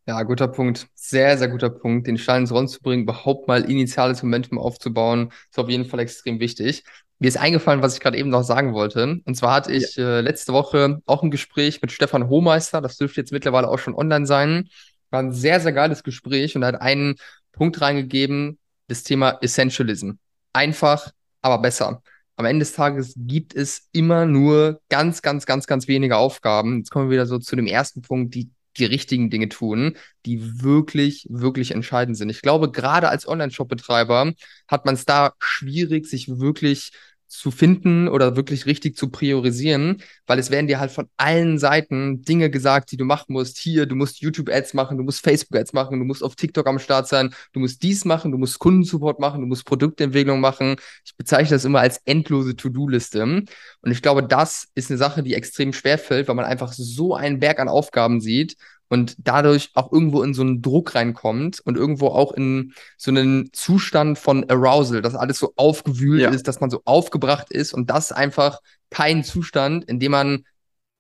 Ja, 0.04 0.22
guter 0.24 0.48
Punkt. 0.48 0.88
Sehr, 0.94 1.38
sehr 1.38 1.48
guter 1.48 1.70
Punkt. 1.70 2.08
Den 2.08 2.18
Stein 2.18 2.42
ins 2.42 2.52
Rollen 2.52 2.66
zu 2.66 2.80
bringen, 2.80 3.04
überhaupt 3.04 3.46
mal 3.46 3.70
initiales 3.70 4.22
Momentum 4.22 4.58
aufzubauen, 4.58 5.30
ist 5.48 5.58
auf 5.58 5.68
jeden 5.68 5.84
Fall 5.84 6.00
extrem 6.00 6.40
wichtig. 6.40 6.82
Mir 7.20 7.28
ist 7.28 7.36
eingefallen, 7.36 7.82
was 7.82 7.94
ich 7.94 8.00
gerade 8.00 8.18
eben 8.18 8.30
noch 8.30 8.42
sagen 8.42 8.72
wollte. 8.74 9.20
Und 9.24 9.36
zwar 9.36 9.54
hatte 9.54 9.70
ich 9.70 9.94
ja. 9.94 10.18
äh, 10.18 10.20
letzte 10.22 10.52
Woche 10.52 11.00
auch 11.06 11.22
ein 11.22 11.30
Gespräch 11.30 11.80
mit 11.80 11.92
Stefan 11.92 12.28
Hohmeister. 12.28 12.80
Das 12.80 12.96
dürfte 12.96 13.20
jetzt 13.20 13.30
mittlerweile 13.30 13.68
auch 13.68 13.78
schon 13.78 13.94
online 13.94 14.26
sein. 14.26 14.68
War 15.10 15.20
ein 15.20 15.30
sehr, 15.32 15.60
sehr 15.60 15.72
geiles 15.72 16.02
Gespräch 16.02 16.56
und 16.56 16.62
er 16.62 16.68
hat 16.68 16.80
einen 16.80 17.14
Punkt 17.52 17.80
reingegeben, 17.80 18.58
das 18.88 19.04
Thema 19.04 19.38
Essentialism. 19.40 20.12
Einfach, 20.52 21.10
aber 21.40 21.58
besser. 21.58 22.02
Am 22.36 22.46
Ende 22.46 22.60
des 22.60 22.72
Tages 22.72 23.14
gibt 23.16 23.54
es 23.54 23.88
immer 23.92 24.26
nur 24.26 24.80
ganz, 24.88 25.22
ganz, 25.22 25.46
ganz, 25.46 25.66
ganz 25.66 25.86
wenige 25.88 26.16
Aufgaben. 26.16 26.78
Jetzt 26.78 26.90
kommen 26.90 27.08
wir 27.08 27.14
wieder 27.14 27.26
so 27.26 27.38
zu 27.38 27.56
dem 27.56 27.66
ersten 27.66 28.02
Punkt, 28.02 28.34
die 28.34 28.50
die 28.78 28.84
richtigen 28.86 29.30
Dinge 29.30 29.48
tun, 29.48 29.96
die 30.24 30.62
wirklich, 30.62 31.26
wirklich 31.28 31.72
entscheidend 31.72 32.16
sind. 32.16 32.30
Ich 32.30 32.40
glaube, 32.40 32.70
gerade 32.70 33.08
als 33.08 33.28
Online-Shop-Betreiber 33.28 34.32
hat 34.66 34.86
man 34.86 34.94
es 34.94 35.04
da 35.04 35.34
schwierig, 35.38 36.06
sich 36.06 36.28
wirklich 36.38 36.92
zu 37.32 37.50
finden 37.50 38.08
oder 38.08 38.36
wirklich 38.36 38.66
richtig 38.66 38.94
zu 38.94 39.08
priorisieren, 39.08 40.02
weil 40.26 40.38
es 40.38 40.50
werden 40.50 40.66
dir 40.66 40.78
halt 40.78 40.90
von 40.90 41.08
allen 41.16 41.58
Seiten 41.58 42.22
Dinge 42.22 42.50
gesagt, 42.50 42.92
die 42.92 42.98
du 42.98 43.04
machen 43.04 43.32
musst. 43.32 43.56
Hier, 43.58 43.86
du 43.86 43.96
musst 43.96 44.20
YouTube-Ads 44.20 44.74
machen, 44.74 44.98
du 44.98 45.02
musst 45.02 45.24
Facebook-Ads 45.24 45.72
machen, 45.72 45.98
du 45.98 46.04
musst 46.04 46.22
auf 46.22 46.36
TikTok 46.36 46.66
am 46.66 46.78
Start 46.78 47.08
sein, 47.08 47.34
du 47.52 47.60
musst 47.60 47.82
dies 47.82 48.04
machen, 48.04 48.32
du 48.32 48.38
musst 48.38 48.58
Kundensupport 48.58 49.18
machen, 49.18 49.40
du 49.40 49.46
musst 49.46 49.64
Produktentwicklung 49.64 50.40
machen. 50.40 50.76
Ich 51.06 51.16
bezeichne 51.16 51.56
das 51.56 51.64
immer 51.64 51.80
als 51.80 52.02
endlose 52.04 52.54
To-Do-Liste. 52.54 53.22
Und 53.22 53.46
ich 53.90 54.02
glaube, 54.02 54.22
das 54.22 54.68
ist 54.74 54.90
eine 54.90 54.98
Sache, 54.98 55.22
die 55.22 55.34
extrem 55.34 55.72
schwer 55.72 55.96
fällt, 55.98 56.28
weil 56.28 56.34
man 56.34 56.44
einfach 56.44 56.72
so 56.72 57.14
einen 57.14 57.40
Berg 57.40 57.60
an 57.60 57.68
Aufgaben 57.68 58.20
sieht 58.20 58.56
und 58.92 59.16
dadurch 59.16 59.70
auch 59.72 59.90
irgendwo 59.90 60.22
in 60.22 60.34
so 60.34 60.42
einen 60.42 60.60
Druck 60.60 60.94
reinkommt 60.94 61.60
und 61.60 61.78
irgendwo 61.78 62.08
auch 62.08 62.32
in 62.32 62.74
so 62.98 63.10
einen 63.10 63.50
Zustand 63.54 64.18
von 64.18 64.44
Arousal, 64.50 65.00
dass 65.00 65.14
alles 65.14 65.38
so 65.38 65.54
aufgewühlt 65.56 66.20
ja. 66.20 66.28
ist, 66.28 66.46
dass 66.46 66.60
man 66.60 66.68
so 66.68 66.82
aufgebracht 66.84 67.50
ist 67.50 67.72
und 67.72 67.88
das 67.88 68.12
einfach 68.12 68.60
kein 68.90 69.24
Zustand, 69.24 69.86
in 69.86 69.98
dem 69.98 70.12
man 70.12 70.44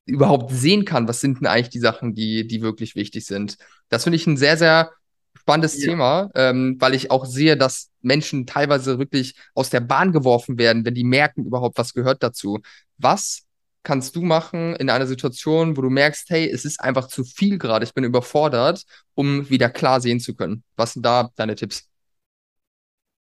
überhaupt 0.06 0.52
sehen 0.54 0.86
kann, 0.86 1.06
was 1.06 1.20
sind 1.20 1.40
denn 1.40 1.46
eigentlich 1.46 1.68
die 1.68 1.80
Sachen, 1.80 2.14
die, 2.14 2.46
die 2.46 2.62
wirklich 2.62 2.96
wichtig 2.96 3.26
sind. 3.26 3.58
Das 3.90 4.04
finde 4.04 4.16
ich 4.16 4.26
ein 4.26 4.38
sehr, 4.38 4.56
sehr 4.56 4.92
spannendes 5.34 5.78
ja. 5.78 5.90
Thema, 5.90 6.30
ähm, 6.34 6.76
weil 6.78 6.94
ich 6.94 7.10
auch 7.10 7.26
sehe, 7.26 7.58
dass 7.58 7.90
Menschen 8.00 8.46
teilweise 8.46 8.98
wirklich 8.98 9.34
aus 9.52 9.68
der 9.68 9.80
Bahn 9.80 10.12
geworfen 10.12 10.56
werden, 10.56 10.86
wenn 10.86 10.94
die 10.94 11.04
merken 11.04 11.44
überhaupt, 11.44 11.76
was 11.76 11.92
gehört 11.92 12.22
dazu. 12.22 12.60
Was 12.96 13.42
kannst 13.82 14.16
du 14.16 14.22
machen 14.22 14.76
in 14.76 14.90
einer 14.90 15.06
Situation, 15.06 15.76
wo 15.76 15.82
du 15.82 15.90
merkst, 15.90 16.30
hey, 16.30 16.48
es 16.48 16.64
ist 16.64 16.80
einfach 16.80 17.08
zu 17.08 17.24
viel 17.24 17.58
gerade, 17.58 17.84
ich 17.84 17.94
bin 17.94 18.04
überfordert, 18.04 18.84
um 19.14 19.48
wieder 19.50 19.68
klar 19.70 20.00
sehen 20.00 20.20
zu 20.20 20.34
können? 20.34 20.62
Was 20.76 20.94
sind 20.94 21.04
da 21.04 21.30
deine 21.36 21.54
Tipps? 21.54 21.88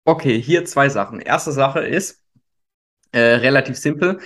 Okay, 0.04 0.40
hier 0.40 0.64
zwei 0.64 0.88
Sachen. 0.88 1.20
Erste 1.20 1.52
Sache 1.52 1.80
ist 1.80 2.22
äh, 3.12 3.18
relativ 3.18 3.76
simpel 3.76 4.20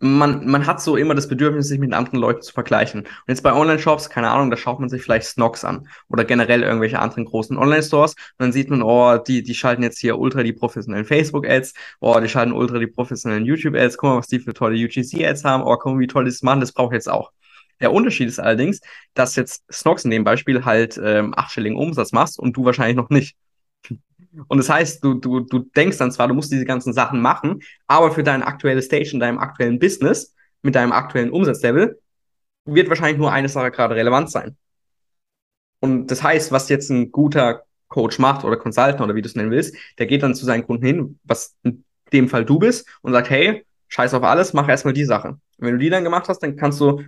man, 0.00 0.46
man 0.46 0.66
hat 0.66 0.80
so 0.80 0.96
immer 0.96 1.14
das 1.14 1.28
Bedürfnis, 1.28 1.68
sich 1.68 1.78
mit 1.78 1.92
anderen 1.92 2.20
Leuten 2.20 2.42
zu 2.42 2.52
vergleichen. 2.52 3.00
Und 3.00 3.08
jetzt 3.26 3.42
bei 3.42 3.52
Online-Shops, 3.52 4.10
keine 4.10 4.30
Ahnung, 4.30 4.50
da 4.50 4.56
schaut 4.56 4.78
man 4.78 4.88
sich 4.88 5.02
vielleicht 5.02 5.26
Snox 5.26 5.64
an 5.64 5.88
oder 6.08 6.24
generell 6.24 6.62
irgendwelche 6.62 7.00
anderen 7.00 7.24
großen 7.24 7.56
Online-Stores. 7.56 8.12
Und 8.12 8.18
dann 8.38 8.52
sieht 8.52 8.70
man, 8.70 8.82
oh, 8.82 9.18
die, 9.18 9.42
die 9.42 9.54
schalten 9.54 9.82
jetzt 9.82 9.98
hier 9.98 10.18
ultra 10.18 10.42
die 10.42 10.52
professionellen 10.52 11.04
Facebook-Ads, 11.04 11.74
oh, 12.00 12.18
die 12.20 12.28
schalten 12.28 12.52
ultra 12.52 12.78
die 12.78 12.86
professionellen 12.86 13.44
YouTube-Ads, 13.44 13.96
guck 13.96 14.10
mal, 14.10 14.18
was 14.18 14.28
die 14.28 14.38
für 14.38 14.54
tolle 14.54 14.76
UGC-Ads 14.76 15.44
haben, 15.44 15.62
oh, 15.64 15.76
guck 15.76 15.94
mal, 15.94 16.00
wie 16.00 16.06
toll 16.06 16.24
die 16.24 16.30
das 16.30 16.42
machen, 16.42 16.60
das 16.60 16.72
brauche 16.72 16.94
ich 16.94 16.98
jetzt 16.98 17.10
auch. 17.10 17.32
Der 17.80 17.92
Unterschied 17.92 18.28
ist 18.28 18.38
allerdings, 18.40 18.80
dass 19.14 19.36
jetzt 19.36 19.64
Snox 19.72 20.04
in 20.04 20.10
dem 20.10 20.24
Beispiel 20.24 20.64
halt 20.64 21.00
ähm, 21.02 21.32
achtstelligen 21.36 21.78
Umsatz 21.78 22.12
machst 22.12 22.38
und 22.38 22.56
du 22.56 22.64
wahrscheinlich 22.64 22.96
noch 22.96 23.10
nicht. 23.10 23.36
Und 24.48 24.58
das 24.58 24.68
heißt, 24.68 25.02
du, 25.02 25.14
du, 25.14 25.40
du 25.40 25.60
denkst 25.60 25.98
dann 25.98 26.12
zwar, 26.12 26.28
du 26.28 26.34
musst 26.34 26.52
diese 26.52 26.64
ganzen 26.64 26.92
Sachen 26.92 27.20
machen, 27.20 27.62
aber 27.86 28.10
für 28.10 28.22
dein 28.22 28.42
aktuelles 28.42 28.86
Stage 28.86 29.10
in 29.12 29.20
deinem 29.20 29.38
aktuellen 29.38 29.78
Business, 29.78 30.34
mit 30.62 30.74
deinem 30.74 30.92
aktuellen 30.92 31.30
Umsatzlevel, 31.30 32.00
wird 32.64 32.88
wahrscheinlich 32.88 33.18
nur 33.18 33.32
eine 33.32 33.48
Sache 33.48 33.70
gerade 33.70 33.94
relevant 33.94 34.30
sein. 34.30 34.56
Und 35.80 36.08
das 36.10 36.22
heißt, 36.22 36.52
was 36.52 36.68
jetzt 36.68 36.90
ein 36.90 37.12
guter 37.12 37.62
Coach 37.88 38.18
macht 38.18 38.44
oder 38.44 38.56
Consultant 38.56 39.00
oder 39.00 39.14
wie 39.14 39.22
du 39.22 39.28
es 39.28 39.34
nennen 39.34 39.50
willst, 39.50 39.74
der 39.98 40.06
geht 40.06 40.22
dann 40.22 40.34
zu 40.34 40.44
seinen 40.44 40.66
Kunden 40.66 40.84
hin, 40.84 41.18
was 41.24 41.56
in 41.62 41.84
dem 42.12 42.28
Fall 42.28 42.44
du 42.44 42.58
bist, 42.58 42.86
und 43.02 43.12
sagt, 43.12 43.30
hey, 43.30 43.64
scheiß 43.88 44.14
auf 44.14 44.22
alles, 44.22 44.52
mach 44.52 44.68
erstmal 44.68 44.94
die 44.94 45.04
Sache. 45.04 45.28
Und 45.28 45.40
wenn 45.58 45.72
du 45.72 45.78
die 45.78 45.90
dann 45.90 46.04
gemacht 46.04 46.28
hast, 46.28 46.40
dann 46.40 46.56
kannst 46.56 46.80
du, 46.80 47.02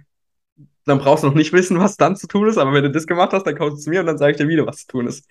dann 0.87 0.98
brauchst 0.98 1.24
du 1.24 1.28
noch 1.28 1.35
nicht 1.35 1.52
wissen, 1.52 1.78
was 1.78 1.96
dann 1.96 2.16
zu 2.16 2.26
tun 2.26 2.48
ist, 2.48 2.59
aber 2.59 2.72
wenn 2.72 2.85
du 2.85 2.90
das 2.90 3.06
gemacht 3.06 3.33
hast, 3.33 3.44
dann 3.46 3.56
kommst 3.56 3.78
du 3.78 3.83
zu 3.83 3.90
mir 3.90 4.00
und 4.00 4.06
dann 4.06 4.18
sage 4.18 4.33
ich 4.33 4.38
dir 4.38 4.48
wieder, 4.48 4.66
was 4.66 4.78
zu 4.78 4.87
tun 4.87 5.06
ist. 5.06 5.28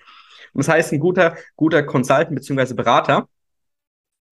Und 0.54 0.66
das 0.66 0.70
heißt, 0.70 0.94
ein 0.94 1.00
guter, 1.00 1.36
guter 1.56 1.84
Consultant 1.84 2.36
bzw. 2.36 2.74
Berater, 2.74 3.28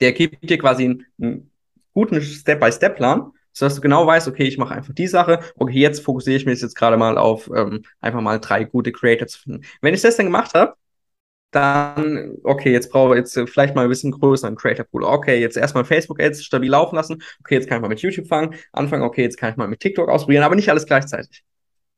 der 0.01 0.13
gibt 0.13 0.49
dir 0.49 0.57
quasi 0.57 0.85
einen, 0.85 1.05
einen 1.21 1.51
guten 1.93 2.21
Step-by-Step-Plan, 2.21 3.31
sodass 3.53 3.75
du 3.75 3.81
genau 3.81 4.05
weißt, 4.05 4.27
okay, 4.27 4.43
ich 4.43 4.57
mache 4.57 4.75
einfach 4.75 4.93
die 4.93 5.07
Sache, 5.07 5.39
okay, 5.55 5.79
jetzt 5.79 6.01
fokussiere 6.01 6.37
ich 6.37 6.45
mich 6.45 6.61
jetzt 6.61 6.75
gerade 6.75 6.97
mal 6.97 7.17
auf 7.17 7.49
ähm, 7.55 7.83
einfach 8.01 8.21
mal 8.21 8.39
drei 8.39 8.63
gute 8.63 8.91
Creator 8.91 9.27
zu 9.27 9.39
finden. 9.39 9.61
Wenn 9.81 9.93
ich 9.93 10.01
das 10.01 10.17
dann 10.17 10.27
gemacht 10.27 10.53
habe, 10.53 10.75
dann, 11.51 12.37
okay, 12.43 12.71
jetzt 12.71 12.91
brauche 12.91 13.15
ich 13.15 13.19
jetzt 13.19 13.39
vielleicht 13.49 13.73
mal 13.73 13.83
ein 13.83 13.89
bisschen 13.89 14.11
größeren 14.11 14.55
Creator 14.55 14.85
Pool. 14.85 15.03
Okay, 15.03 15.39
jetzt 15.39 15.57
erstmal 15.57 15.85
Facebook 15.85 16.21
Ads 16.21 16.43
stabil 16.43 16.69
laufen 16.69 16.95
lassen. 16.95 17.23
Okay, 17.39 17.55
jetzt 17.55 17.67
kann 17.67 17.77
ich 17.77 17.81
mal 17.81 17.87
mit 17.87 18.01
YouTube 18.01 18.27
fangen, 18.27 18.55
anfangen. 18.73 19.03
Okay, 19.03 19.23
jetzt 19.23 19.37
kann 19.37 19.51
ich 19.51 19.57
mal 19.57 19.67
mit 19.67 19.79
TikTok 19.79 20.09
ausprobieren, 20.09 20.43
aber 20.43 20.55
nicht 20.55 20.69
alles 20.69 20.85
gleichzeitig. 20.85 21.43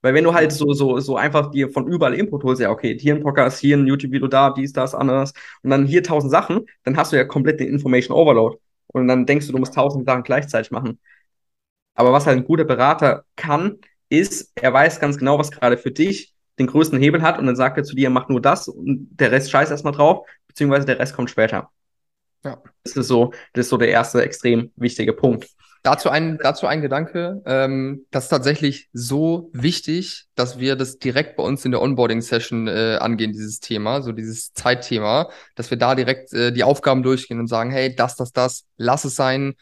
Weil 0.02 0.14
wenn 0.14 0.24
du 0.24 0.34
halt 0.34 0.52
so, 0.52 0.72
so, 0.74 1.00
so 1.00 1.18
einfach 1.18 1.52
dir 1.52 1.70
von 1.70 1.88
überall 1.88 2.14
Input 2.14 2.44
holst, 2.44 2.62
ja, 2.62 2.70
okay, 2.72 2.98
hier 2.98 3.16
ein 3.16 3.22
Podcast, 3.24 3.60
hier 3.60 3.78
ein 3.78 3.86
YouTube-Video, 3.86 4.28
da, 4.28 4.52
dies, 4.52 4.72
das, 4.72 4.96
anderes, 4.96 5.34
und 5.62 5.70
dann 5.72 5.86
hier 5.86 6.04
tausend 6.04 6.32
Sachen, 6.32 6.66
dann 6.84 6.96
hast 6.98 7.12
du 7.12 7.18
ja 7.18 7.26
komplett 7.26 7.60
den 7.60 7.68
Information 7.68 8.16
Overload. 8.16 8.58
Und 8.88 9.08
dann 9.08 9.26
denkst 9.26 9.48
du, 9.48 9.52
du 9.52 9.60
musst 9.60 9.74
tausend 9.74 10.06
Sachen 10.06 10.24
gleichzeitig 10.24 10.72
machen. 10.72 11.00
Aber 11.96 12.14
was 12.14 12.26
halt 12.26 12.38
ein 12.38 12.46
guter 12.46 12.64
Berater 12.64 13.26
kann, 13.36 13.80
ist, 14.10 14.52
er 14.56 14.74
weiß 14.74 15.00
ganz 15.00 15.18
genau, 15.18 15.38
was 15.38 15.52
gerade 15.52 15.78
für 15.78 15.92
dich 15.92 16.34
den 16.58 16.68
größten 16.68 17.00
Hebel 17.00 17.22
hat 17.22 17.40
und 17.40 17.46
dann 17.46 17.56
sagt 17.56 17.78
er 17.78 17.84
zu 17.84 17.96
dir, 17.96 18.10
mach 18.10 18.30
nur 18.30 18.42
das 18.42 18.68
und 18.68 19.10
der 19.12 19.32
Rest 19.32 19.50
scheiß 19.52 19.72
erstmal 19.72 19.94
drauf, 19.94 20.28
beziehungsweise 20.48 20.86
der 20.86 21.00
Rest 21.00 21.16
kommt 21.16 21.30
später. 21.30 21.70
Ja. 22.44 22.62
Das 22.84 22.96
ist 22.96 23.08
so, 23.08 23.32
das 23.54 23.66
ist 23.66 23.70
so 23.70 23.78
der 23.78 23.90
erste 23.90 24.22
extrem 24.24 24.72
wichtige 24.76 25.14
Punkt. 25.14 25.50
Dazu 25.82 26.10
ein, 26.10 26.38
dazu 26.42 26.68
ein 26.68 26.82
Gedanke. 26.82 27.42
Ähm, 27.46 28.06
das 28.12 28.26
ist 28.26 28.30
tatsächlich 28.30 28.90
so 28.92 29.50
wichtig, 29.54 30.26
dass 30.36 30.60
wir 30.60 30.76
das 30.76 31.00
direkt 31.00 31.38
bei 31.38 31.44
uns 31.44 31.64
in 31.64 31.72
der 31.72 31.82
Onboarding-Session 31.82 32.68
äh, 32.68 32.98
angehen, 33.00 33.32
dieses 33.32 33.60
Thema, 33.60 34.02
so 34.02 34.12
dieses 34.12 34.54
Zeitthema, 34.54 35.30
dass 35.56 35.70
wir 35.70 35.78
da 35.78 35.96
direkt 35.96 36.34
äh, 36.34 36.52
die 36.52 36.64
Aufgaben 36.64 37.02
durchgehen 37.04 37.40
und 37.40 37.48
sagen, 37.48 37.72
hey, 37.72 37.96
das, 37.96 38.16
das, 38.16 38.34
das, 38.34 38.66
lass 38.78 39.06
es 39.06 39.16
sein, 39.16 39.54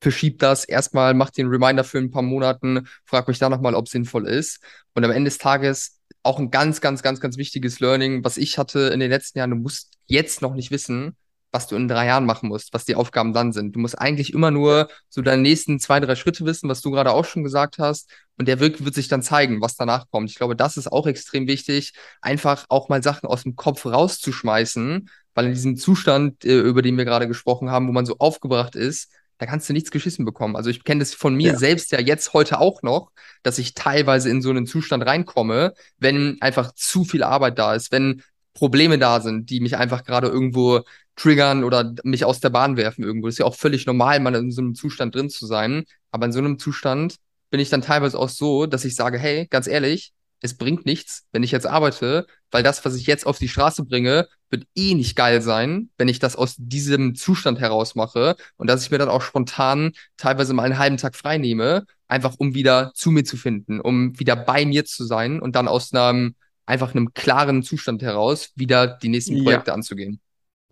verschieb 0.00 0.38
das, 0.38 0.64
erstmal 0.64 1.14
mach 1.14 1.30
den 1.30 1.48
Reminder 1.48 1.84
für 1.84 1.98
ein 1.98 2.10
paar 2.10 2.22
Monaten, 2.22 2.88
frag 3.04 3.28
mich 3.28 3.38
da 3.38 3.48
nochmal, 3.48 3.74
ob 3.74 3.88
sinnvoll 3.88 4.26
ist. 4.26 4.60
Und 4.94 5.04
am 5.04 5.10
Ende 5.10 5.28
des 5.28 5.38
Tages 5.38 6.00
auch 6.22 6.38
ein 6.38 6.50
ganz, 6.50 6.80
ganz, 6.80 7.02
ganz, 7.02 7.20
ganz 7.20 7.36
wichtiges 7.36 7.80
Learning, 7.80 8.24
was 8.24 8.36
ich 8.36 8.58
hatte 8.58 8.90
in 8.92 9.00
den 9.00 9.10
letzten 9.10 9.38
Jahren, 9.38 9.50
du 9.50 9.56
musst 9.56 9.92
jetzt 10.06 10.42
noch 10.42 10.54
nicht 10.54 10.70
wissen, 10.70 11.16
was 11.52 11.66
du 11.66 11.76
in 11.76 11.88
drei 11.88 12.06
Jahren 12.06 12.26
machen 12.26 12.48
musst, 12.48 12.72
was 12.72 12.84
die 12.84 12.94
Aufgaben 12.94 13.32
dann 13.32 13.52
sind. 13.52 13.74
Du 13.74 13.80
musst 13.80 13.98
eigentlich 13.98 14.32
immer 14.32 14.50
nur 14.50 14.88
so 15.08 15.20
deine 15.20 15.42
nächsten 15.42 15.80
zwei, 15.80 16.00
drei 16.00 16.14
Schritte 16.14 16.44
wissen, 16.44 16.68
was 16.68 16.80
du 16.80 16.90
gerade 16.90 17.12
auch 17.12 17.24
schon 17.24 17.42
gesagt 17.42 17.78
hast. 17.78 18.10
Und 18.38 18.46
der 18.46 18.60
Wirk 18.60 18.84
wird 18.84 18.94
sich 18.94 19.08
dann 19.08 19.22
zeigen, 19.22 19.60
was 19.60 19.76
danach 19.76 20.06
kommt. 20.10 20.30
Ich 20.30 20.36
glaube, 20.36 20.56
das 20.56 20.76
ist 20.76 20.90
auch 20.90 21.06
extrem 21.06 21.46
wichtig, 21.48 21.92
einfach 22.20 22.66
auch 22.68 22.88
mal 22.88 23.02
Sachen 23.02 23.26
aus 23.26 23.42
dem 23.42 23.56
Kopf 23.56 23.84
rauszuschmeißen, 23.84 25.10
weil 25.34 25.46
in 25.46 25.52
diesem 25.52 25.76
Zustand, 25.76 26.44
äh, 26.44 26.60
über 26.60 26.82
den 26.82 26.96
wir 26.96 27.04
gerade 27.04 27.28
gesprochen 27.28 27.70
haben, 27.70 27.88
wo 27.88 27.92
man 27.92 28.06
so 28.06 28.16
aufgebracht 28.18 28.76
ist, 28.76 29.12
da 29.38 29.46
kannst 29.46 29.68
du 29.68 29.72
nichts 29.72 29.90
geschissen 29.90 30.26
bekommen. 30.26 30.54
Also 30.54 30.68
ich 30.68 30.84
kenne 30.84 31.00
das 31.00 31.14
von 31.14 31.34
mir 31.34 31.52
ja. 31.52 31.58
selbst 31.58 31.90
ja 31.92 32.00
jetzt 32.00 32.34
heute 32.34 32.60
auch 32.60 32.82
noch, 32.82 33.10
dass 33.42 33.58
ich 33.58 33.74
teilweise 33.74 34.28
in 34.28 34.42
so 34.42 34.50
einen 34.50 34.66
Zustand 34.66 35.04
reinkomme, 35.04 35.72
wenn 35.98 36.36
einfach 36.40 36.74
zu 36.74 37.04
viel 37.04 37.22
Arbeit 37.22 37.58
da 37.58 37.74
ist, 37.74 37.90
wenn 37.90 38.22
Probleme 38.52 38.98
da 38.98 39.20
sind, 39.20 39.48
die 39.48 39.60
mich 39.60 39.78
einfach 39.78 40.04
gerade 40.04 40.28
irgendwo 40.28 40.82
triggern 41.20 41.64
oder 41.64 41.92
mich 42.02 42.24
aus 42.24 42.40
der 42.40 42.50
Bahn 42.50 42.76
werfen 42.76 43.04
irgendwo. 43.04 43.26
Das 43.26 43.34
ist 43.34 43.40
ja 43.40 43.44
auch 43.44 43.54
völlig 43.54 43.86
normal, 43.86 44.20
mal 44.20 44.34
in 44.34 44.50
so 44.50 44.62
einem 44.62 44.74
Zustand 44.74 45.14
drin 45.14 45.28
zu 45.28 45.46
sein. 45.46 45.84
Aber 46.10 46.26
in 46.26 46.32
so 46.32 46.38
einem 46.38 46.58
Zustand 46.58 47.16
bin 47.50 47.60
ich 47.60 47.68
dann 47.68 47.82
teilweise 47.82 48.18
auch 48.18 48.28
so, 48.28 48.66
dass 48.66 48.84
ich 48.84 48.94
sage, 48.94 49.18
hey, 49.18 49.46
ganz 49.50 49.66
ehrlich, 49.66 50.12
es 50.40 50.56
bringt 50.56 50.86
nichts, 50.86 51.26
wenn 51.32 51.42
ich 51.42 51.50
jetzt 51.50 51.66
arbeite, 51.66 52.26
weil 52.50 52.62
das, 52.62 52.82
was 52.84 52.96
ich 52.96 53.06
jetzt 53.06 53.26
auf 53.26 53.38
die 53.38 53.48
Straße 53.48 53.84
bringe, 53.84 54.28
wird 54.48 54.64
eh 54.74 54.94
nicht 54.94 55.14
geil 55.14 55.42
sein, 55.42 55.90
wenn 55.98 56.08
ich 56.08 56.18
das 56.18 56.36
aus 56.36 56.54
diesem 56.56 57.14
Zustand 57.14 57.60
heraus 57.60 57.94
mache 57.94 58.36
und 58.56 58.68
dass 58.68 58.82
ich 58.82 58.90
mir 58.90 58.96
dann 58.96 59.10
auch 59.10 59.20
spontan 59.20 59.92
teilweise 60.16 60.54
mal 60.54 60.62
einen 60.62 60.78
halben 60.78 60.96
Tag 60.96 61.14
frei 61.14 61.36
nehme, 61.36 61.84
einfach 62.08 62.36
um 62.38 62.54
wieder 62.54 62.92
zu 62.94 63.10
mir 63.10 63.24
zu 63.24 63.36
finden, 63.36 63.80
um 63.80 64.18
wieder 64.18 64.36
bei 64.36 64.64
mir 64.64 64.86
zu 64.86 65.04
sein 65.04 65.40
und 65.40 65.54
dann 65.54 65.68
aus 65.68 65.92
einem 65.92 66.34
einfach 66.64 66.94
einem 66.94 67.12
klaren 67.12 67.62
Zustand 67.62 68.00
heraus 68.00 68.52
wieder 68.54 68.86
die 68.86 69.08
nächsten 69.08 69.42
Projekte 69.44 69.70
ja. 69.70 69.74
anzugehen. 69.74 70.20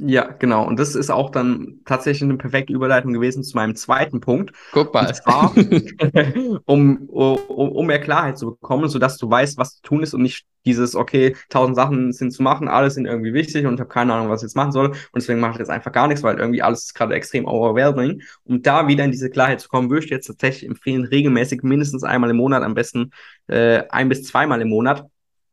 Ja, 0.01 0.31
genau. 0.39 0.65
Und 0.65 0.79
das 0.79 0.95
ist 0.95 1.11
auch 1.11 1.31
dann 1.31 1.81
tatsächlich 1.85 2.23
eine 2.23 2.39
perfekte 2.39 2.73
Überleitung 2.73 3.13
gewesen 3.13 3.43
zu 3.43 3.57
meinem 3.57 3.75
zweiten 3.75 4.21
Punkt. 4.21 4.55
Guck 4.71 4.95
mal. 4.95 5.13
Zwar, 5.13 5.53
um, 6.67 7.09
um, 7.09 7.39
um 7.49 7.87
mehr 7.87 8.01
Klarheit 8.01 8.39
zu 8.39 8.47
bekommen, 8.53 8.89
sodass 8.89 9.17
du 9.19 9.29
weißt, 9.29 9.59
was 9.59 9.77
zu 9.77 9.83
tun 9.83 10.05
ist 10.05 10.15
und 10.15 10.23
nicht 10.23 10.47
dieses, 10.65 10.95
okay, 10.95 11.35
tausend 11.49 11.75
Sachen 11.75 12.13
sind 12.13 12.31
zu 12.31 12.45
machen, 12.45 12.69
alles 12.69 12.95
sind 12.95 13.07
irgendwie 13.07 13.33
wichtig 13.33 13.67
und 13.67 13.75
ich 13.75 13.81
habe 13.81 13.89
keine 13.89 14.15
Ahnung, 14.15 14.29
was 14.29 14.43
ich 14.43 14.49
jetzt 14.49 14.57
machen 14.57 14.71
soll. 14.71 14.91
Und 14.91 15.17
deswegen 15.17 15.41
mache 15.41 15.53
ich 15.53 15.59
jetzt 15.59 15.71
einfach 15.71 15.91
gar 15.91 16.07
nichts, 16.07 16.23
weil 16.23 16.39
irgendwie 16.39 16.63
alles 16.63 16.85
ist 16.85 16.95
gerade 16.95 17.15
extrem 17.15 17.47
overwhelming. 17.47 18.23
Um 18.45 18.63
da 18.63 18.87
wieder 18.87 19.05
in 19.05 19.11
diese 19.11 19.31
Klarheit 19.31 19.61
zu 19.61 19.69
kommen, 19.69 19.91
würde 19.91 20.05
ich 20.05 20.11
jetzt 20.13 20.27
tatsächlich 20.27 20.69
empfehlen, 20.69 21.05
regelmäßig 21.07 21.63
mindestens 21.65 22.05
einmal 22.05 22.31
im 22.31 22.37
Monat, 22.37 22.63
am 22.63 22.75
besten 22.75 23.11
äh, 23.49 23.83
ein 23.89 24.09
bis 24.09 24.23
zweimal 24.23 24.61
im 24.61 24.69
Monat, 24.69 25.05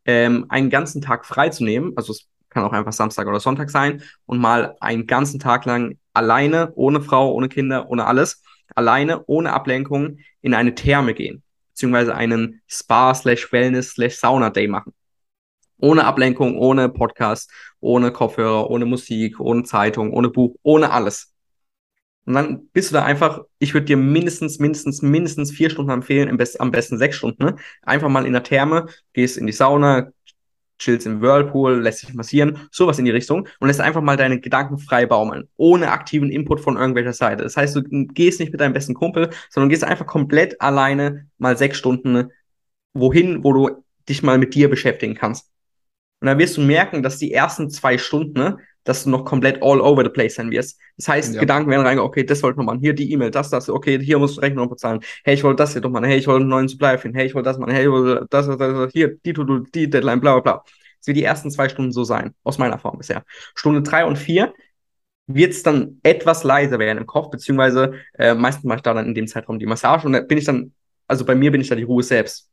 ähm, 0.05 0.45
einen 0.49 0.69
ganzen 0.69 1.01
Tag 1.01 1.25
frei 1.25 1.49
zu 1.49 1.63
nehmen. 1.63 1.93
Also 1.95 2.11
es 2.11 2.27
kann 2.55 2.63
auch 2.63 2.71
einfach 2.71 2.93
Samstag 2.93 3.27
oder 3.27 3.41
Sonntag 3.41 3.69
sein 3.69 4.01
und 4.25 4.39
mal 4.39 4.77
einen 4.79 5.07
ganzen 5.07 5.39
Tag 5.41 5.65
lang 5.65 5.97
alleine, 6.13 6.71
ohne 6.75 7.01
Frau, 7.01 7.33
ohne 7.33 7.49
Kinder, 7.49 7.89
ohne 7.89 8.05
alles, 8.07 8.41
alleine, 8.73 9.25
ohne 9.27 9.51
Ablenkung 9.51 10.19
in 10.41 10.53
eine 10.53 10.73
Therme 10.73 11.13
gehen, 11.13 11.43
beziehungsweise 11.73 12.15
einen 12.15 12.61
Spa 12.65 13.13
slash 13.13 13.51
Wellness 13.51 13.89
slash 13.91 14.15
Sauna 14.15 14.49
Day 14.49 14.69
machen. 14.69 14.93
Ohne 15.77 16.05
Ablenkung, 16.05 16.57
ohne 16.57 16.87
Podcast, 16.87 17.51
ohne 17.81 18.11
Kopfhörer, 18.11 18.69
ohne 18.69 18.85
Musik, 18.85 19.41
ohne 19.41 19.63
Zeitung, 19.63 20.13
ohne 20.13 20.29
Buch, 20.29 20.55
ohne 20.63 20.91
alles. 20.91 21.33
Und 22.25 22.35
dann 22.35 22.69
bist 22.69 22.89
du 22.89 22.93
da 22.93 23.03
einfach, 23.03 23.41
ich 23.59 23.73
würde 23.73 23.85
dir 23.85 23.97
mindestens, 23.97 24.59
mindestens, 24.59 25.01
mindestens 25.01 25.51
vier 25.51 25.69
Stunden 25.69 25.91
empfehlen, 25.91 26.29
am 26.29 26.71
besten 26.71 26.97
sechs 26.97 27.17
Stunden. 27.17 27.43
Ne? 27.43 27.55
Einfach 27.81 28.07
mal 28.07 28.25
in 28.25 28.31
der 28.31 28.43
Therme, 28.43 28.87
gehst 29.11 29.37
in 29.37 29.45
die 29.45 29.53
Sauna, 29.53 30.07
chillst 30.77 31.05
im 31.05 31.21
Whirlpool, 31.21 31.81
lässt 31.81 32.03
dich 32.03 32.13
massieren, 32.13 32.67
sowas 32.71 32.99
in 32.99 33.05
die 33.05 33.11
Richtung 33.11 33.47
und 33.59 33.67
lässt 33.67 33.81
einfach 33.81 34.01
mal 34.01 34.17
deine 34.17 34.39
Gedanken 34.39 34.77
frei 34.77 35.05
baumeln, 35.05 35.47
ohne 35.57 35.91
aktiven 35.91 36.29
Input 36.29 36.59
von 36.61 36.77
irgendwelcher 36.77 37.13
Seite. 37.13 37.43
Das 37.43 37.57
heißt, 37.57 37.75
du 37.75 37.83
gehst 37.83 38.39
nicht 38.39 38.51
mit 38.51 38.61
deinem 38.61 38.73
besten 38.73 38.93
Kumpel, 38.93 39.29
sondern 39.49 39.69
gehst 39.69 39.83
einfach 39.83 40.05
komplett 40.05 40.59
alleine 40.61 41.27
mal 41.37 41.57
sechs 41.57 41.77
Stunden 41.77 42.31
wohin, 42.93 43.43
wo 43.43 43.53
du 43.53 43.83
dich 44.07 44.23
mal 44.23 44.37
mit 44.37 44.53
dir 44.55 44.69
beschäftigen 44.69 45.15
kannst. 45.15 45.49
Und 46.21 46.27
dann 46.27 46.39
wirst 46.39 46.57
du 46.57 46.61
merken, 46.61 47.03
dass 47.03 47.17
die 47.17 47.33
ersten 47.33 47.69
zwei 47.69 47.97
Stunden 47.97 48.57
dass 48.85 49.03
du 49.03 49.09
noch 49.09 49.25
komplett 49.25 49.61
all 49.61 49.81
over 49.81 50.03
the 50.03 50.09
place 50.09 50.35
sein 50.35 50.51
wirst. 50.51 50.79
Das 50.95 51.09
heißt, 51.09 51.33
ja. 51.33 51.39
Gedanken 51.41 51.69
werden 51.69 51.85
rein, 51.85 51.99
okay, 51.99 52.23
das 52.23 52.41
wollte 52.41 52.53
ich 52.53 52.57
noch 52.57 52.65
machen, 52.65 52.79
hier 52.79 52.93
die 52.93 53.11
E-Mail, 53.11 53.31
das, 53.31 53.49
das, 53.49 53.67
okay, 53.69 53.99
hier 53.99 54.17
musst 54.19 54.37
du 54.37 54.41
Rechnung 54.41 54.69
bezahlen, 54.69 55.01
hey, 55.25 55.33
ich 55.33 55.43
wollte 55.43 55.57
das 55.57 55.73
hier 55.73 55.81
doch 55.81 55.89
machen, 55.89 56.05
hey, 56.05 56.17
ich 56.17 56.27
wollte 56.27 56.41
einen 56.41 56.49
neuen 56.49 56.67
Supply 56.69 56.97
finden, 56.97 57.17
hey, 57.17 57.25
ich 57.25 57.35
wollte 57.35 57.49
das 57.49 57.57
machen, 57.57 57.73
hey, 57.73 57.83
ich 57.83 57.91
wollte 57.91 58.25
das, 58.29 58.47
das, 58.47 58.57
das, 58.57 58.93
hier, 58.93 59.17
die, 59.25 59.33
die, 59.33 59.63
die 59.73 59.89
Deadline, 59.89 60.21
bla, 60.21 60.39
bla, 60.39 60.41
bla. 60.41 60.63
Das 60.99 61.07
wird 61.07 61.17
die 61.17 61.23
ersten 61.23 61.51
zwei 61.51 61.67
Stunden 61.67 61.91
so 61.91 62.03
sein, 62.03 62.33
aus 62.43 62.57
meiner 62.57 62.73
Erfahrung 62.73 62.99
bisher. 62.99 63.23
Stunde 63.55 63.81
drei 63.81 64.05
und 64.05 64.17
vier 64.17 64.53
wird 65.27 65.51
es 65.51 65.63
dann 65.63 65.99
etwas 66.03 66.43
leiser 66.43 66.77
werden 66.77 66.99
im 66.99 67.07
Kopf, 67.07 67.31
beziehungsweise 67.31 67.93
äh, 68.17 68.35
meistens 68.35 68.65
mache 68.65 68.77
ich 68.77 68.83
da 68.83 68.93
dann 68.93 69.07
in 69.07 69.15
dem 69.15 69.27
Zeitraum 69.27 69.57
die 69.57 69.65
Massage 69.65 70.05
und 70.05 70.13
da 70.13 70.21
bin 70.21 70.37
ich 70.37 70.45
dann, 70.45 70.73
also 71.07 71.25
bei 71.25 71.33
mir 71.33 71.51
bin 71.51 71.61
ich 71.61 71.67
da 71.67 71.75
die 71.75 71.83
Ruhe 71.83 72.03
selbst. 72.03 72.51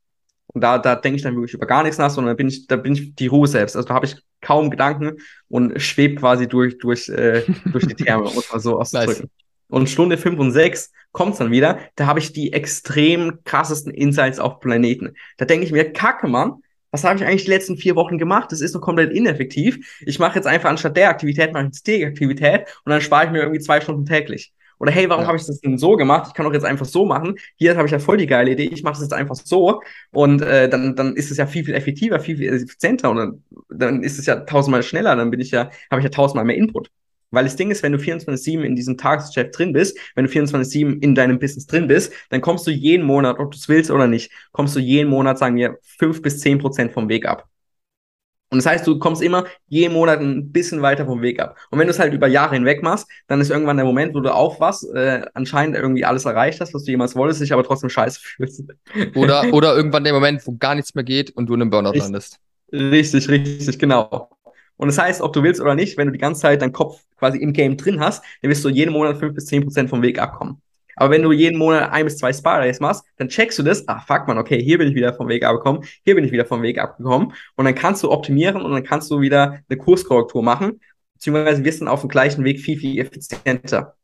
Und 0.54 0.60
da, 0.60 0.78
da 0.78 0.96
denke 0.96 1.16
ich 1.16 1.22
dann 1.22 1.34
wirklich 1.34 1.54
über 1.54 1.66
gar 1.66 1.82
nichts 1.82 1.98
nach, 1.98 2.10
sondern 2.10 2.32
da 2.32 2.36
bin 2.36 2.48
ich, 2.48 2.66
da 2.66 2.76
bin 2.76 2.92
ich 2.92 3.14
die 3.14 3.26
Ruhe 3.26 3.48
selbst. 3.48 3.76
Also 3.76 3.88
da 3.88 3.94
habe 3.94 4.06
ich 4.06 4.16
kaum 4.40 4.70
Gedanken 4.70 5.18
und 5.48 5.80
schwebe 5.80 6.16
quasi 6.16 6.46
durch, 6.46 6.78
durch, 6.78 7.08
äh, 7.08 7.42
durch 7.72 7.86
die 7.86 7.94
Therme, 7.94 8.24
um 8.24 8.38
es 8.38 8.52
mal 8.52 8.60
so 8.60 8.78
auszudrücken. 8.78 9.22
Nice. 9.22 9.30
Und 9.68 9.88
Stunde 9.88 10.18
5 10.18 10.38
und 10.38 10.52
6 10.52 10.92
kommt's 11.12 11.38
dann 11.38 11.50
wieder, 11.50 11.78
da 11.96 12.06
habe 12.06 12.18
ich 12.18 12.32
die 12.32 12.52
extrem 12.52 13.38
krassesten 13.44 13.92
Insights 13.92 14.38
auf 14.38 14.60
Planeten. 14.60 15.14
Da 15.38 15.46
denke 15.46 15.64
ich 15.64 15.72
mir, 15.72 15.92
kacke, 15.92 16.28
Mann, 16.28 16.62
was 16.90 17.04
habe 17.04 17.16
ich 17.16 17.24
eigentlich 17.24 17.44
die 17.44 17.50
letzten 17.50 17.78
vier 17.78 17.96
Wochen 17.96 18.18
gemacht? 18.18 18.52
Das 18.52 18.60
ist 18.60 18.74
doch 18.74 18.82
komplett 18.82 19.12
ineffektiv. 19.12 19.98
Ich 20.02 20.18
mache 20.18 20.36
jetzt 20.36 20.46
einfach 20.46 20.68
anstatt 20.68 20.96
der 20.96 21.08
Aktivität, 21.08 21.52
mache 21.52 21.62
ich 21.62 21.68
jetzt 21.68 21.86
die 21.86 22.04
Aktivität 22.04 22.66
und 22.84 22.90
dann 22.90 23.00
spare 23.00 23.24
ich 23.24 23.30
mir 23.30 23.40
irgendwie 23.40 23.60
zwei 23.60 23.80
Stunden 23.80 24.04
täglich. 24.04 24.52
Oder 24.82 24.90
hey, 24.90 25.08
warum 25.08 25.22
ja. 25.22 25.28
habe 25.28 25.38
ich 25.38 25.46
das 25.46 25.60
denn 25.60 25.78
so 25.78 25.94
gemacht? 25.94 26.26
Ich 26.26 26.34
kann 26.34 26.44
doch 26.44 26.52
jetzt 26.52 26.64
einfach 26.64 26.86
so 26.86 27.04
machen. 27.06 27.36
Hier 27.54 27.76
habe 27.76 27.86
ich 27.86 27.92
ja 27.92 28.00
voll 28.00 28.16
die 28.16 28.26
geile 28.26 28.50
Idee. 28.50 28.64
Ich 28.64 28.82
mache 28.82 28.94
das 28.94 29.02
jetzt 29.02 29.12
einfach 29.12 29.36
so. 29.36 29.80
Und 30.10 30.42
äh, 30.42 30.68
dann, 30.68 30.96
dann 30.96 31.14
ist 31.14 31.30
es 31.30 31.36
ja 31.36 31.46
viel, 31.46 31.64
viel 31.64 31.74
effektiver, 31.74 32.18
viel, 32.18 32.36
viel 32.36 32.52
effizienter 32.52 33.08
und 33.10 33.16
dann, 33.16 33.42
dann 33.68 34.02
ist 34.02 34.18
es 34.18 34.26
ja 34.26 34.40
tausendmal 34.40 34.82
schneller. 34.82 35.14
Dann 35.14 35.30
bin 35.30 35.38
ich 35.38 35.52
ja, 35.52 35.70
habe 35.88 36.00
ich 36.00 36.04
ja 36.04 36.10
tausendmal 36.10 36.44
mehr 36.44 36.56
Input. 36.56 36.90
Weil 37.30 37.44
das 37.44 37.54
Ding 37.54 37.70
ist, 37.70 37.84
wenn 37.84 37.92
du 37.92 37.98
24-7 37.98 38.62
in 38.62 38.74
diesem 38.74 38.98
Tagesgeschäft 38.98 39.56
drin 39.56 39.72
bist, 39.72 39.96
wenn 40.16 40.24
du 40.24 40.30
24-7 40.32 41.00
in 41.00 41.14
deinem 41.14 41.38
Business 41.38 41.68
drin 41.68 41.86
bist, 41.86 42.12
dann 42.30 42.40
kommst 42.40 42.66
du 42.66 42.72
jeden 42.72 43.06
Monat, 43.06 43.38
ob 43.38 43.52
du 43.52 43.58
es 43.58 43.68
willst 43.68 43.92
oder 43.92 44.08
nicht, 44.08 44.32
kommst 44.50 44.74
du 44.74 44.80
jeden 44.80 45.08
Monat, 45.08 45.38
sagen 45.38 45.54
wir, 45.54 45.78
fünf 45.82 46.22
bis 46.22 46.40
zehn 46.40 46.58
Prozent 46.58 46.90
vom 46.90 47.08
Weg 47.08 47.24
ab. 47.24 47.48
Und 48.52 48.58
das 48.58 48.66
heißt, 48.66 48.86
du 48.86 48.98
kommst 48.98 49.22
immer 49.22 49.46
jeden 49.68 49.94
Monat 49.94 50.20
ein 50.20 50.52
bisschen 50.52 50.82
weiter 50.82 51.06
vom 51.06 51.22
Weg 51.22 51.40
ab. 51.40 51.56
Und 51.70 51.78
wenn 51.78 51.86
du 51.86 51.90
es 51.90 51.98
halt 51.98 52.12
über 52.12 52.26
Jahre 52.26 52.54
hinweg 52.54 52.82
machst, 52.82 53.08
dann 53.26 53.40
ist 53.40 53.50
irgendwann 53.50 53.78
der 53.78 53.86
Moment, 53.86 54.14
wo 54.14 54.20
du 54.20 54.30
aufwachst, 54.30 54.94
äh, 54.94 55.22
anscheinend 55.32 55.74
irgendwie 55.74 56.04
alles 56.04 56.26
erreicht 56.26 56.60
hast, 56.60 56.74
was 56.74 56.84
du 56.84 56.90
jemals 56.90 57.16
wolltest, 57.16 57.40
dich 57.40 57.54
aber 57.54 57.64
trotzdem 57.64 57.88
scheiße 57.88 58.20
fühlst. 58.22 58.64
Oder, 59.14 59.54
oder 59.54 59.74
irgendwann 59.74 60.04
der 60.04 60.12
Moment, 60.12 60.46
wo 60.46 60.54
gar 60.58 60.74
nichts 60.74 60.94
mehr 60.94 61.02
geht 61.02 61.30
und 61.30 61.46
du 61.46 61.54
in 61.54 61.62
einem 61.62 61.70
Burnout 61.70 61.92
richtig, 61.92 62.02
landest. 62.02 62.40
Richtig, 62.70 63.30
richtig, 63.30 63.78
genau. 63.78 64.28
Und 64.76 64.88
das 64.88 64.98
heißt, 64.98 65.22
ob 65.22 65.32
du 65.32 65.42
willst 65.42 65.62
oder 65.62 65.74
nicht, 65.74 65.96
wenn 65.96 66.08
du 66.08 66.12
die 66.12 66.18
ganze 66.18 66.42
Zeit 66.42 66.60
deinen 66.60 66.72
Kopf 66.72 67.00
quasi 67.18 67.38
im 67.38 67.54
Game 67.54 67.78
drin 67.78 68.00
hast, 68.00 68.22
dann 68.42 68.50
wirst 68.50 68.66
du 68.66 68.68
jeden 68.68 68.92
Monat 68.92 69.16
fünf 69.16 69.34
bis 69.34 69.46
zehn 69.46 69.62
Prozent 69.62 69.88
vom 69.88 70.02
Weg 70.02 70.18
abkommen. 70.18 70.60
Aber 70.96 71.10
wenn 71.10 71.22
du 71.22 71.32
jeden 71.32 71.58
Monat 71.58 71.90
ein 71.92 72.04
bis 72.04 72.18
zwei 72.18 72.32
Spa-Days 72.32 72.80
machst, 72.80 73.04
dann 73.16 73.28
checkst 73.28 73.58
du 73.58 73.62
das, 73.62 73.86
ah 73.88 74.00
fuck 74.00 74.28
man, 74.28 74.38
okay, 74.38 74.62
hier 74.62 74.78
bin 74.78 74.88
ich 74.88 74.94
wieder 74.94 75.14
vom 75.14 75.28
Weg 75.28 75.44
abgekommen, 75.44 75.84
hier 76.04 76.14
bin 76.14 76.24
ich 76.24 76.32
wieder 76.32 76.44
vom 76.44 76.62
Weg 76.62 76.78
abgekommen 76.78 77.32
und 77.56 77.64
dann 77.64 77.74
kannst 77.74 78.02
du 78.02 78.10
optimieren 78.10 78.62
und 78.62 78.72
dann 78.72 78.84
kannst 78.84 79.10
du 79.10 79.20
wieder 79.20 79.60
eine 79.68 79.78
Kurskorrektur 79.78 80.42
machen, 80.42 80.80
beziehungsweise 81.14 81.64
wirst 81.64 81.80
dann 81.80 81.88
auf 81.88 82.00
dem 82.00 82.08
gleichen 82.08 82.44
Weg 82.44 82.60
viel, 82.60 82.78
viel 82.78 82.98
effizienter. 82.98 83.96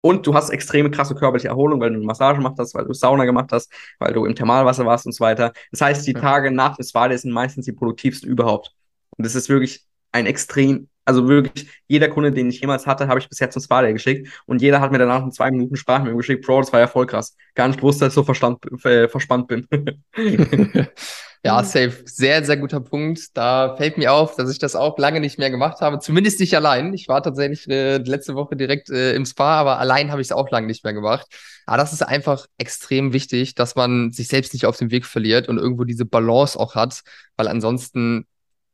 Und 0.00 0.24
du 0.24 0.34
hast 0.34 0.50
extreme 0.50 0.90
krasse 0.90 1.16
körperliche 1.16 1.48
Erholung, 1.48 1.80
weil 1.80 1.90
du 1.90 1.96
eine 1.96 2.04
Massage 2.04 2.36
gemacht 2.36 2.54
hast, 2.58 2.74
weil 2.74 2.84
du 2.84 2.92
Sauna 2.92 3.24
gemacht 3.24 3.50
hast, 3.50 3.72
weil 3.98 4.12
du 4.12 4.24
im 4.24 4.36
Thermalwasser 4.36 4.86
warst 4.86 5.04
und 5.06 5.12
so 5.12 5.24
weiter. 5.24 5.52
Das 5.72 5.80
heißt, 5.80 6.06
die 6.06 6.12
Tage 6.12 6.52
nach 6.52 6.76
dem 6.76 6.84
Spa-Day 6.84 7.18
sind 7.18 7.32
meistens 7.32 7.64
die 7.64 7.72
produktivsten 7.72 8.30
überhaupt. 8.30 8.72
Und 9.16 9.26
das 9.26 9.34
ist 9.34 9.48
wirklich 9.48 9.84
ein 10.12 10.26
extrem 10.26 10.88
also 11.06 11.28
wirklich, 11.28 11.68
jeder 11.86 12.08
Kunde, 12.08 12.32
den 12.32 12.50
ich 12.50 12.60
jemals 12.60 12.84
hatte, 12.86 13.06
habe 13.06 13.20
ich 13.20 13.28
bisher 13.28 13.48
zum 13.48 13.62
Spa 13.62 13.80
geschickt. 13.82 14.28
Und 14.44 14.60
jeder 14.60 14.80
hat 14.80 14.90
mir 14.90 14.98
danach 14.98 15.22
in 15.22 15.30
zwei 15.30 15.52
Minuten 15.52 15.76
Sprachmeldung 15.76 16.18
geschickt. 16.18 16.44
Bro, 16.44 16.62
das 16.62 16.72
war 16.72 16.80
ja 16.80 16.88
voll 16.88 17.06
krass. 17.06 17.36
Gar 17.54 17.68
nicht 17.68 17.78
gewusst, 17.78 18.02
dass 18.02 18.08
ich 18.08 18.14
so 18.14 18.24
verstand, 18.24 18.58
äh, 18.84 19.08
verspannt 19.08 19.46
bin. 19.46 19.68
ja, 21.44 21.62
safe. 21.62 22.02
Sehr, 22.06 22.44
sehr 22.44 22.56
guter 22.56 22.80
Punkt. 22.80 23.36
Da 23.36 23.76
fällt 23.76 23.98
mir 23.98 24.12
auf, 24.12 24.34
dass 24.34 24.50
ich 24.50 24.58
das 24.58 24.74
auch 24.74 24.98
lange 24.98 25.20
nicht 25.20 25.38
mehr 25.38 25.50
gemacht 25.50 25.80
habe. 25.80 26.00
Zumindest 26.00 26.40
nicht 26.40 26.56
allein. 26.56 26.92
Ich 26.92 27.06
war 27.06 27.22
tatsächlich 27.22 27.68
äh, 27.70 27.98
letzte 27.98 28.34
Woche 28.34 28.56
direkt 28.56 28.90
äh, 28.90 29.14
im 29.14 29.26
Spa, 29.26 29.60
aber 29.60 29.78
allein 29.78 30.10
habe 30.10 30.20
ich 30.20 30.26
es 30.26 30.32
auch 30.32 30.50
lange 30.50 30.66
nicht 30.66 30.82
mehr 30.82 30.92
gemacht. 30.92 31.28
Aber 31.66 31.76
das 31.76 31.92
ist 31.92 32.02
einfach 32.02 32.46
extrem 32.58 33.12
wichtig, 33.12 33.54
dass 33.54 33.76
man 33.76 34.10
sich 34.10 34.26
selbst 34.26 34.54
nicht 34.54 34.66
auf 34.66 34.76
dem 34.76 34.90
Weg 34.90 35.06
verliert 35.06 35.48
und 35.48 35.58
irgendwo 35.58 35.84
diese 35.84 36.04
Balance 36.04 36.58
auch 36.58 36.74
hat, 36.74 37.02
weil 37.36 37.46
ansonsten 37.46 38.26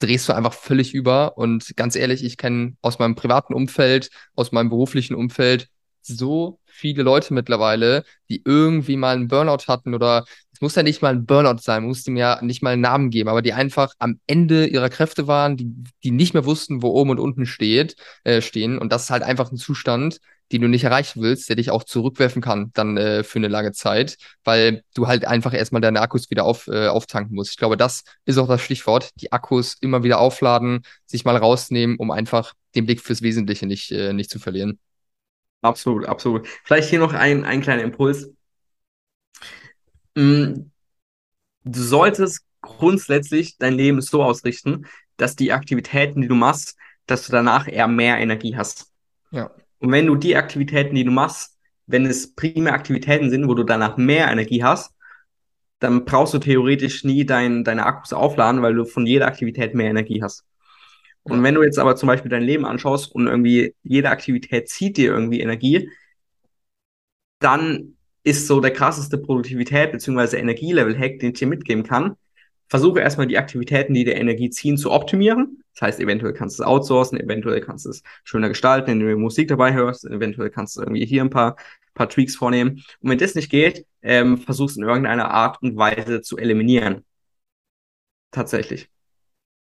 drehst 0.03 0.29
du 0.29 0.35
einfach 0.35 0.53
völlig 0.55 0.95
über. 0.95 1.38
Und 1.38 1.77
ganz 1.77 1.97
ehrlich, 1.97 2.25
ich 2.25 2.37
kenne 2.37 2.77
aus 2.83 2.99
meinem 2.99 3.15
privaten 3.15 3.55
Umfeld, 3.55 4.11
aus 4.35 4.53
meinem 4.53 4.69
beruflichen 4.71 5.15
Umfeld 5.15 5.69
so 6.03 6.59
viele 6.67 7.03
Leute 7.03 7.33
mittlerweile, 7.35 8.05
die 8.29 8.43
irgendwie 8.45 8.97
mal 8.97 9.15
einen 9.15 9.29
Burnout 9.29 9.69
hatten 9.69 9.95
oder 9.95 10.25
muss 10.62 10.75
ja 10.77 10.83
nicht 10.83 11.03
mal 11.03 11.12
ein 11.14 11.27
Burnout 11.27 11.61
sein, 11.61 11.85
muss 11.85 12.05
dem 12.05 12.16
ja 12.16 12.40
nicht 12.42 12.62
mal 12.62 12.70
einen 12.70 12.83
Namen 12.83 13.11
geben, 13.11 13.29
aber 13.29 13.42
die 13.42 13.53
einfach 13.53 13.94
am 13.98 14.20
Ende 14.27 14.66
ihrer 14.66 14.88
Kräfte 14.88 15.27
waren, 15.27 15.57
die, 15.57 15.70
die 16.03 16.11
nicht 16.11 16.35
mehr 16.35 16.44
wussten, 16.44 16.83
wo 16.83 16.88
oben 16.88 17.11
und 17.11 17.18
unten 17.18 17.46
steht, 17.46 17.96
äh, 18.25 18.40
stehen. 18.40 18.79
Und 18.79 18.92
das 18.92 19.05
ist 19.05 19.11
halt 19.11 19.22
einfach 19.22 19.53
ein 19.53 19.57
Zustand, 19.57 20.18
den 20.53 20.62
du 20.62 20.68
nicht 20.68 20.85
erreichen 20.85 21.22
willst, 21.22 21.48
der 21.48 21.57
dich 21.57 21.70
auch 21.70 21.83
zurückwerfen 21.85 22.42
kann 22.42 22.70
dann 22.75 22.96
äh, 22.96 23.25
für 23.25 23.38
eine 23.38 23.48
lange 23.48 23.72
Zeit, 23.72 24.16
weil 24.44 24.85
du 24.94 25.07
halt 25.07 25.25
einfach 25.25 25.55
erstmal 25.55 25.81
deine 25.81 26.01
Akkus 26.01 26.31
wieder 26.31 26.44
auf, 26.44 26.68
äh, 26.68 26.88
auftanken 26.88 27.35
musst. 27.35 27.53
Ich 27.53 27.57
glaube, 27.57 27.77
das 27.77 28.05
ist 28.25 28.38
auch 28.38 28.48
das 28.48 28.61
Stichwort, 28.61 29.11
die 29.16 29.33
Akkus 29.33 29.77
immer 29.81 30.03
wieder 30.03 30.20
aufladen, 30.20 30.83
sich 31.07 31.25
mal 31.25 31.37
rausnehmen, 31.37 31.96
um 31.96 32.11
einfach 32.11 32.55
den 32.75 32.87
Blick 32.87 33.01
fürs 33.01 33.22
Wesentliche 33.22 33.66
nicht, 33.66 33.90
äh, 33.92 34.12
nicht 34.12 34.31
zu 34.31 34.38
verlieren. 34.38 34.79
Absolut, 35.62 36.07
absolut. 36.07 36.46
Vielleicht 36.64 36.90
hier 36.90 36.98
noch 36.98 37.12
ein, 37.12 37.44
ein 37.44 37.61
kleiner 37.62 37.83
Impuls. 37.83 38.31
Mm, 40.14 40.70
du 41.64 41.83
solltest 41.83 42.44
grundsätzlich 42.61 43.59
dein 43.59 43.75
Leben 43.75 44.01
so 44.01 44.22
ausrichten, 44.22 44.87
dass 45.16 45.37
die 45.37 45.53
Aktivitäten, 45.53 46.22
die 46.22 46.29
du 46.29 46.35
machst, 46.35 46.77
dass 47.07 47.27
du 47.27 47.33
danach 47.33 47.68
eher 47.68 47.88
mehr 47.88 48.18
Energie 48.18 48.57
hast. 48.57 48.90
Ja. 49.31 49.51
Und 49.79 49.90
wenn 49.90 50.07
du 50.07 50.16
die 50.16 50.37
Aktivitäten, 50.37 50.94
die 50.94 51.05
du 51.05 51.11
machst, 51.11 51.59
wenn 51.87 52.07
es 52.07 52.35
primär 52.35 52.75
Aktivitäten 52.75 53.31
sind, 53.31 53.48
wo 53.48 53.55
du 53.55 53.64
danach 53.64 53.96
mehr 53.96 54.31
Energie 54.31 54.62
hast, 54.62 54.92
dann 55.81 56.05
brauchst 56.05 56.33
du 56.35 56.38
theoretisch 56.38 57.03
nie 57.03 57.27
dein, 57.27 57.64
deine 57.64 57.85
Akkus 57.85 58.12
aufladen, 58.12 58.62
weil 58.62 58.75
du 58.75 58.85
von 58.85 59.05
jeder 59.05 59.27
Aktivität 59.27 59.75
mehr 59.75 59.90
Energie 59.90 60.22
hast. 60.22 60.44
Und 61.25 61.38
ja. 61.38 61.42
wenn 61.42 61.55
du 61.55 61.62
jetzt 61.62 61.79
aber 61.79 61.96
zum 61.96 62.07
Beispiel 62.07 62.31
dein 62.31 62.42
Leben 62.42 62.64
anschaust 62.64 63.12
und 63.12 63.27
irgendwie 63.27 63.75
jede 63.83 64.11
Aktivität 64.11 64.68
zieht 64.68 64.96
dir 64.96 65.12
irgendwie 65.12 65.40
Energie, 65.40 65.90
dann 67.40 67.96
ist 68.24 68.46
so 68.46 68.61
der 68.61 68.72
krasseste 68.72 69.18
Produktivität 69.18 69.92
bzw. 69.92 70.37
Energielevel-Hack, 70.37 71.18
den 71.18 71.32
ich 71.32 71.38
dir 71.38 71.48
mitgeben 71.48 71.82
kann. 71.85 72.16
Versuche 72.68 73.00
erstmal 73.00 73.26
die 73.26 73.37
Aktivitäten, 73.37 73.92
die 73.94 74.04
dir 74.04 74.14
Energie 74.14 74.48
ziehen, 74.50 74.78
zu 74.78 74.90
optimieren. 74.90 75.62
Das 75.74 75.82
heißt, 75.82 76.00
eventuell 76.00 76.32
kannst 76.32 76.58
du 76.58 76.62
es 76.62 76.66
outsourcen, 76.66 77.20
eventuell 77.20 77.61
kannst 77.61 77.85
du 77.87 77.90
es 77.90 78.02
schöner 78.24 78.48
gestalten, 78.48 78.90
indem 78.90 79.08
du 79.08 79.16
Musik 79.16 79.48
dabei 79.48 79.74
hörst, 79.74 80.04
eventuell 80.04 80.50
kannst 80.50 80.76
du 80.76 80.80
irgendwie 80.80 81.04
hier 81.04 81.22
ein 81.22 81.30
paar, 81.30 81.56
paar 81.94 82.08
Tweaks 82.08 82.37
vornehmen. 82.37 82.82
Und 83.00 83.11
wenn 83.11 83.18
das 83.18 83.35
nicht 83.35 83.50
geht, 83.50 83.87
ähm, 84.02 84.38
versuchst 84.38 84.78
in 84.78 84.85
irgendeiner 84.85 85.30
Art 85.30 85.61
und 85.62 85.76
Weise 85.76 86.22
zu 86.22 86.38
eliminieren. 86.38 87.04
Tatsächlich. 88.30 88.88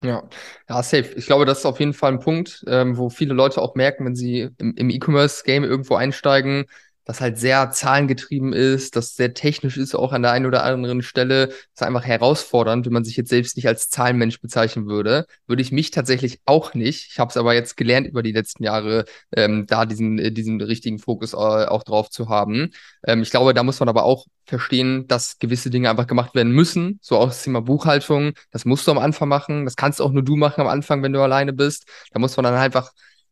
Ja, 0.05 0.29
ja, 0.69 0.83
safe. 0.83 1.15
Ich 1.17 1.27
glaube, 1.27 1.47
das 1.47 1.61
ist 1.61 1.67
auf 1.67 1.81
jeden 1.81 1.95
Fall 1.95 2.13
ein 2.13 2.21
Punkt, 2.21 2.65
ähm, 2.69 2.97
wo 2.97 3.09
viele 3.09 3.35
Leute 3.35 3.63
auch 3.63 3.75
merken, 3.75 4.05
wenn 4.05 4.15
sie 4.15 4.51
im, 4.59 4.75
im 4.75 4.91
E-Commerce-Game 4.91 5.65
irgendwo 5.65 5.95
einsteigen, 5.95 6.67
das 7.07 7.21
halt 7.21 7.39
sehr 7.39 7.71
zahlengetrieben 7.71 8.53
ist, 8.53 8.97
das 8.97 9.15
sehr 9.15 9.33
technisch 9.33 9.77
ist, 9.77 9.95
auch 9.95 10.13
an 10.13 10.23
der 10.23 10.33
einen 10.33 10.45
oder 10.45 10.65
anderen 10.65 11.03
Stelle. 11.03 11.47
Das 11.47 11.57
ist 11.77 11.83
einfach 11.83 12.05
herausfordernd, 12.05 12.85
wenn 12.85 12.93
man 12.93 13.05
sich 13.05 13.17
jetzt 13.17 13.31
selbst 13.31 13.57
nicht 13.57 13.69
als 13.69 13.89
Zahlenmensch 13.89 14.41
bezeichnen 14.41 14.87
würde. 14.89 15.27
Würde 15.47 15.63
ich 15.63 15.71
mich 15.71 15.93
tatsächlich 15.93 16.41
auch 16.47 16.75
nicht. 16.75 17.09
Ich 17.13 17.21
habe 17.21 17.31
es 17.31 17.37
aber 17.37 17.55
jetzt 17.55 17.77
gelernt 17.77 18.09
über 18.09 18.25
die 18.25 18.33
letzten 18.33 18.65
Jahre, 18.65 19.05
ähm, 19.35 19.67
da 19.67 19.87
diesen, 19.87 20.19
äh, 20.19 20.33
diesen 20.33 20.61
richtigen 20.61 20.99
Fokus 20.99 21.33
äh, 21.33 21.37
auch 21.37 21.85
drauf 21.85 22.11
zu 22.11 22.29
haben. 22.29 22.73
Ähm, 23.07 23.23
ich 23.23 23.31
glaube, 23.31 23.55
da 23.55 23.63
muss 23.63 23.79
man 23.79 23.89
aber 23.89 24.03
auch 24.05 24.27
verstehen, 24.45 25.07
dass 25.07 25.39
gewisse 25.39 25.71
Dinge 25.71 25.89
einfach 25.91 26.09
gemacht 26.09 26.35
werden 26.35 26.53
müssen. 26.53 26.99
So 27.03 27.19
auch 27.19 27.29
das 27.29 27.43
Thema 27.45 27.63
Buchhaltung. 27.63 28.33
Das 28.51 28.65
musst 28.65 28.87
du 28.87 28.91
am 28.91 28.99
Anfang 28.99 29.29
machen. 29.29 29.65
Das 29.65 29.77
kannst 29.77 30.03
auch 30.03 30.11
nur 30.11 30.25
du 30.25 30.35
machen 30.35 30.61
am 30.61 30.69
Anfang, 30.69 31.05
wenn 31.05 31.13
du 31.13 31.21
alleine 31.21 31.53
bist. 31.53 31.87
Da 32.13 32.19
muss 32.19 32.37
man 32.37 32.45
dann 32.45 32.55
einfach 32.55 32.91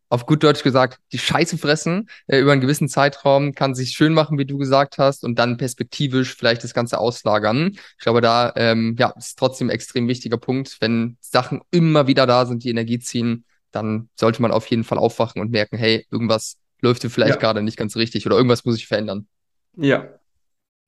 auf 0.08 0.26
gut 0.26 0.42
Deutsch 0.42 0.62
gesagt, 0.62 0.98
die 1.12 1.18
Scheiße 1.18 1.58
fressen 1.58 2.08
äh, 2.26 2.38
über 2.38 2.52
einen 2.52 2.60
gewissen 2.60 2.88
Zeitraum, 2.88 3.54
kann 3.54 3.74
sich 3.74 3.90
schön 3.90 4.14
machen, 4.14 4.38
wie 4.38 4.44
du 4.44 4.58
gesagt 4.58 4.98
hast, 4.98 5.24
und 5.24 5.38
dann 5.38 5.56
perspektivisch 5.56 6.34
vielleicht 6.34 6.64
das 6.64 6.74
Ganze 6.74 6.98
auslagern. 6.98 7.72
Ich 7.72 8.04
glaube, 8.04 8.20
da 8.20 8.52
ähm, 8.56 8.96
ja, 8.98 9.10
ist 9.16 9.38
trotzdem 9.38 9.68
ein 9.68 9.74
extrem 9.74 10.08
wichtiger 10.08 10.36
Punkt. 10.36 10.76
Wenn 10.80 11.16
Sachen 11.20 11.62
immer 11.70 12.06
wieder 12.06 12.26
da 12.26 12.46
sind, 12.46 12.64
die 12.64 12.70
Energie 12.70 12.98
ziehen, 12.98 13.44
dann 13.72 14.08
sollte 14.14 14.40
man 14.40 14.52
auf 14.52 14.66
jeden 14.66 14.84
Fall 14.84 14.98
aufwachen 14.98 15.40
und 15.40 15.50
merken, 15.50 15.76
hey, 15.76 16.06
irgendwas 16.10 16.58
läuft 16.80 17.02
hier 17.02 17.10
vielleicht 17.10 17.34
ja. 17.34 17.40
gerade 17.40 17.62
nicht 17.62 17.76
ganz 17.76 17.96
richtig 17.96 18.26
oder 18.26 18.36
irgendwas 18.36 18.64
muss 18.64 18.76
ich 18.76 18.86
verändern. 18.86 19.26
Ja. 19.76 20.08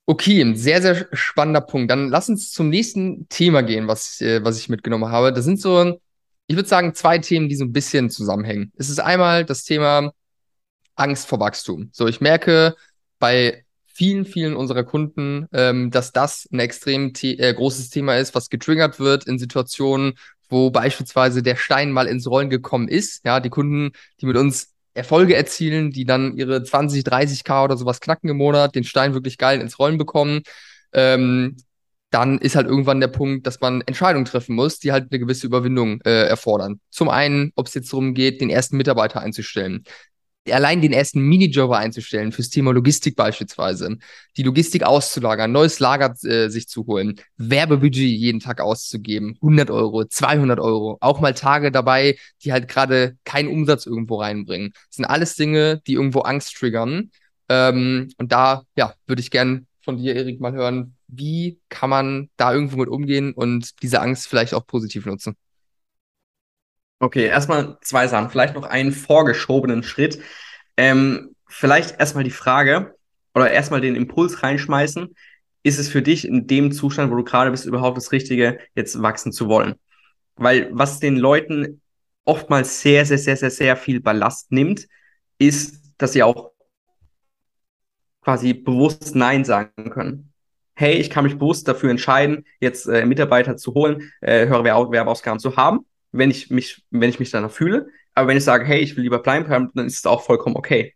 Okay, 0.09 0.41
ein 0.41 0.55
sehr, 0.55 0.81
sehr 0.83 1.09
spannender 1.13 1.63
Punkt. 1.63 1.91
Dann 1.91 2.11
lass 2.11 2.29
uns 2.29 2.53
zum 2.53 2.69
nächsten 2.69 3.29
Thema 3.29 3.63
gehen, 3.63 3.89
was, 3.89 4.21
äh, 4.21 4.45
was 4.45 4.59
ich 4.59 4.69
mitgenommen 4.69 5.11
habe. 5.11 5.33
Das 5.33 5.45
sind 5.45 5.61
so 5.61 5.99
ich 6.47 6.57
würde 6.57 6.69
sagen, 6.69 6.95
zwei 6.95 7.19
Themen, 7.19 7.49
die 7.49 7.57
so 7.57 7.65
ein 7.65 7.73
bisschen 7.73 8.11
zusammenhängen. 8.11 8.73
Es 8.77 8.89
ist 8.89 9.01
einmal 9.01 9.45
das 9.45 9.65
Thema 9.65 10.13
Angst 10.95 11.27
vor 11.29 11.41
Wachstum. 11.41 11.91
So, 11.93 12.07
ich 12.07 12.21
merke 12.21 12.77
bei 13.19 13.65
vielen, 13.87 14.25
vielen 14.25 14.55
unserer 14.55 14.85
Kunden, 14.85 15.47
ähm, 15.53 15.91
dass 15.91 16.13
das 16.13 16.49
ein 16.53 16.61
extrem 16.61 17.13
äh, 17.23 17.55
großes 17.55 17.91
Thema 17.91 18.17
ist, 18.17 18.35
was 18.35 18.51
getriggert 18.51 19.01
wird 19.01 19.27
in 19.27 19.39
Situationen, 19.39 20.15
wo 20.49 20.71
beispielsweise 20.71 21.43
der 21.43 21.57
Stein 21.57 21.93
mal 21.93 22.07
ins 22.07 22.29
Rollen 22.29 22.51
gekommen 22.51 22.89
ist. 22.89 23.25
Ja, 23.25 23.41
die 23.41 23.51
Kunden, 23.51 23.93
die 24.21 24.27
mit 24.27 24.37
uns 24.37 24.75
Erfolge 24.95 25.35
erzielen, 25.35 25.91
die 25.91 26.05
dann 26.05 26.37
ihre 26.37 26.63
20, 26.63 27.05
30k 27.05 27.65
oder 27.65 27.77
sowas 27.77 28.01
knacken 28.01 28.31
im 28.31 28.37
Monat, 28.37 28.75
den 28.75 28.85
Stein 28.85 29.15
wirklich 29.15 29.39
geil 29.39 29.61
ins 29.61 29.79
Rollen 29.79 29.99
bekommen, 29.99 30.43
ähm, 30.93 31.57
dann 32.11 32.39
ist 32.39 32.57
halt 32.57 32.67
irgendwann 32.67 33.01
der 33.01 33.09
Punkt, 33.09 33.47
dass 33.47 33.61
man 33.61 33.81
Entscheidungen 33.83 34.25
treffen 34.25 34.55
muss, 34.55 34.79
die 34.79 34.93
halt 34.93 35.11
eine 35.11 35.19
gewisse 35.19 35.47
Überwindung 35.47 36.01
äh, 36.03 36.29
erfordern. 36.29 36.81
Zum 36.91 37.09
einen, 37.09 37.53
ob 37.57 37.67
es 37.67 37.75
jetzt 37.75 37.93
darum 37.93 38.15
geht, 38.15 38.41
den 38.41 38.51
ersten 38.51 38.77
Mitarbeiter 38.77 39.21
einzustellen, 39.21 39.85
allein 40.53 40.81
den 40.81 40.93
ersten 40.93 41.21
Minijobber 41.21 41.79
einzustellen 41.79 42.33
fürs 42.33 42.51
Thema 42.51 42.73
Logistik 42.73 43.17
beispielsweise, 43.17 43.97
die 44.37 44.43
Logistik 44.43 44.85
auszulagern, 44.85 45.53
neues 45.53 45.81
Lager 45.81 46.15
äh, 46.25 46.49
sich 46.49 46.69
zu 46.69 46.87
holen, 46.87 47.21
Werbebudget 47.37 48.09
jeden 48.09 48.41
Tag 48.41 48.61
auszugeben, 48.61 49.37
100 49.43 49.71
Euro, 49.71 50.05
200 50.05 50.61
Euro, 50.61 50.99
auch 51.01 51.21
mal 51.21 51.35
Tage 51.35 51.71
dabei, 51.71 52.17
die 52.43 52.53
halt 52.53 52.69
gerade 52.69 53.17
keinen 53.25 53.49
Umsatz 53.49 53.87
irgendwo 53.87 54.17
reinbringen. 54.21 54.73
Das 54.89 54.97
sind 54.97 55.05
alles 55.05 55.35
Dinge, 55.35 55.81
die 55.87 55.95
irgendwo 55.95 56.21
Angst 56.21 56.55
triggern. 56.57 57.11
Ähm, 57.49 58.09
und 58.19 58.33
da, 58.33 58.63
ja, 58.77 58.95
würde 59.07 59.21
ich 59.21 59.31
gern 59.31 59.67
von 59.83 59.97
dir, 59.99 60.17
Erik, 60.17 60.41
mal 60.41 60.53
hören, 60.53 60.96
wie 61.09 61.61
kann 61.69 61.91
man 61.91 62.31
da 62.37 62.53
irgendwo 62.53 62.77
mit 62.77 62.89
umgehen 62.89 63.33
und 63.33 63.83
diese 63.83 64.01
Angst 64.01 64.27
vielleicht 64.29 64.55
auch 64.55 64.67
positiv 64.67 65.07
nutzen? 65.07 65.37
Okay, 66.99 67.27
erstmal 67.27 67.79
zwei 67.83 68.09
Sachen. 68.09 68.31
Vielleicht 68.31 68.55
noch 68.55 68.65
einen 68.65 68.93
vorgeschobenen 68.93 69.83
Schritt. 69.83 70.19
Ähm, 70.77 71.35
vielleicht 71.47 72.01
erstmal 72.01 72.25
die 72.25 72.31
Frage 72.31 72.95
oder 73.35 73.51
erstmal 73.51 73.81
den 73.81 73.97
Impuls 73.97 74.43
reinschmeißen. 74.43 75.15
Ist 75.63 75.79
es 75.79 75.89
für 75.89 76.03
dich 76.03 76.27
in 76.27 76.47
dem 76.47 76.73
Zustand, 76.73 77.11
wo 77.11 77.17
du 77.17 77.25
gerade 77.25 77.51
bist, 77.51 77.67
überhaupt 77.67 77.97
das 77.97 78.13
Richtige, 78.13 78.59
jetzt 78.75 79.01
wachsen 79.03 79.33
zu 79.33 79.49
wollen? 79.49 79.75
Weil 80.37 80.71
was 80.73 81.01
den 81.01 81.17
Leuten 81.17 81.83
oftmals 82.25 82.81
sehr, 82.81 83.05
sehr, 83.05 83.19
sehr, 83.19 83.37
sehr, 83.37 83.51
sehr 83.51 83.77
viel 83.77 84.01
Ballast 84.01 84.51
nimmt, 84.53 84.87
ist, 85.39 85.83
dass 85.99 86.13
sie 86.15 86.23
auch 86.23 86.53
quasi 88.23 88.55
bewusst 88.55 89.15
Nein 89.15 89.45
sagen 89.45 89.91
können 89.91 90.33
hey, 90.77 90.95
ich 90.95 91.11
kann 91.11 91.25
mich 91.25 91.39
bewusst 91.39 91.67
dafür 91.67 91.91
entscheiden, 91.91 92.45
jetzt 92.61 92.87
äh, 92.87 93.05
Mitarbeiter 93.07 93.57
zu 93.57 93.75
holen, 93.75 94.13
äh, 94.21 94.47
höhere 94.47 94.63
Werbeausgaben 94.65 95.41
zu 95.41 95.57
haben, 95.57 95.87
wenn 96.13 96.31
ich 96.31 96.51
mich, 96.51 96.85
wenn 96.91 97.11
ich 97.11 97.19
mich 97.19 97.31
danach 97.31 97.51
fühle. 97.51 97.89
Aber 98.15 98.29
wenn 98.29 98.37
ich 98.37 98.45
sage, 98.45 98.65
hey, 98.65 98.81
ich 98.81 98.97
will 98.97 99.03
lieber 99.03 99.19
bleiben, 99.19 99.71
dann 99.75 99.87
ist 99.87 99.99
es 99.99 100.07
auch 100.07 100.23
vollkommen 100.23 100.57
okay. 100.57 100.95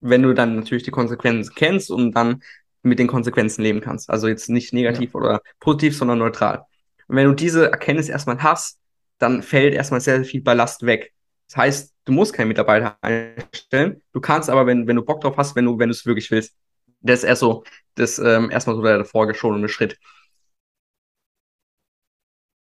Wenn 0.00 0.22
du 0.22 0.34
dann 0.34 0.56
natürlich 0.56 0.84
die 0.84 0.90
Konsequenzen 0.90 1.54
kennst 1.54 1.90
und 1.90 2.12
dann 2.12 2.42
mit 2.82 2.98
den 2.98 3.08
Konsequenzen 3.08 3.62
leben 3.62 3.80
kannst. 3.80 4.10
Also 4.10 4.28
jetzt 4.28 4.48
nicht 4.48 4.72
negativ 4.72 5.14
ja. 5.14 5.20
oder 5.20 5.42
positiv, 5.60 5.96
sondern 5.96 6.18
neutral. 6.18 6.64
Und 7.08 7.16
wenn 7.16 7.26
du 7.26 7.34
diese 7.34 7.70
Erkenntnis 7.70 8.08
erstmal 8.08 8.42
hast, 8.42 8.78
dann 9.18 9.42
fällt 9.42 9.74
erstmal 9.74 10.00
sehr, 10.00 10.16
sehr 10.16 10.24
viel 10.24 10.42
Ballast 10.42 10.84
weg. 10.84 11.12
Das 11.48 11.56
heißt, 11.56 11.94
du 12.04 12.12
musst 12.12 12.32
keinen 12.32 12.48
Mitarbeiter 12.48 12.98
einstellen. 13.00 14.02
Du 14.12 14.20
kannst 14.20 14.50
aber, 14.50 14.66
wenn, 14.66 14.86
wenn 14.86 14.96
du 14.96 15.02
Bock 15.02 15.20
drauf 15.20 15.36
hast, 15.36 15.56
wenn 15.56 15.64
du, 15.64 15.78
wenn 15.78 15.88
du 15.88 15.94
es 15.94 16.04
wirklich 16.04 16.30
willst, 16.30 16.54
das 17.00 17.20
ist 17.20 17.24
erst 17.24 17.40
so, 17.40 17.64
das 17.94 18.18
ähm, 18.18 18.50
erstmal 18.50 18.76
so 18.76 18.82
der 18.82 19.04
vorgeschobene 19.04 19.68
Schritt. 19.68 19.98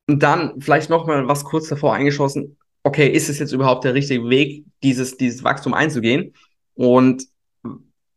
Und 0.06 0.22
dann 0.22 0.60
vielleicht 0.60 0.90
noch 0.90 1.06
mal 1.06 1.26
was 1.28 1.44
kurz 1.44 1.68
davor 1.68 1.94
eingeschossen. 1.94 2.58
Okay, 2.82 3.08
ist 3.08 3.30
es 3.30 3.38
jetzt 3.38 3.52
überhaupt 3.52 3.84
der 3.84 3.94
richtige 3.94 4.28
Weg, 4.28 4.64
dieses, 4.82 5.16
dieses 5.16 5.42
Wachstum 5.42 5.72
einzugehen? 5.72 6.34
Und 6.74 7.24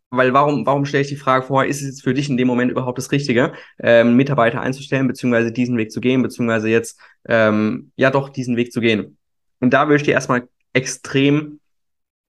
weil 0.10 0.34
warum, 0.34 0.65
warum 0.65 0.86
stelle 0.86 1.03
ich 1.03 1.10
die 1.10 1.15
Frage 1.15 1.45
vor, 1.45 1.65
ist 1.65 1.82
es 1.82 1.88
jetzt 1.88 2.03
für 2.03 2.13
dich 2.13 2.30
in 2.30 2.38
dem 2.38 2.47
Moment 2.47 2.71
überhaupt 2.71 2.97
das 2.97 3.12
Richtige, 3.12 3.53
ähm, 3.80 4.15
Mitarbeiter 4.15 4.62
einzustellen, 4.62 5.08
beziehungsweise 5.08 5.51
diesen 5.51 5.77
Weg 5.77 5.91
zu 5.91 5.99
gehen, 5.99 6.21
beziehungsweise 6.21 6.69
jetzt, 6.69 6.99
ähm, 7.27 7.91
ja 7.95 8.10
doch, 8.10 8.30
diesen 8.30 8.56
Weg 8.56 8.71
zu 8.71 8.80
gehen? 8.80 9.17
Und 9.60 9.73
da 9.73 9.88
würde 9.88 9.97
ich 9.97 10.03
dir 10.03 10.13
erstmal 10.13 10.47
extrem 10.73 11.60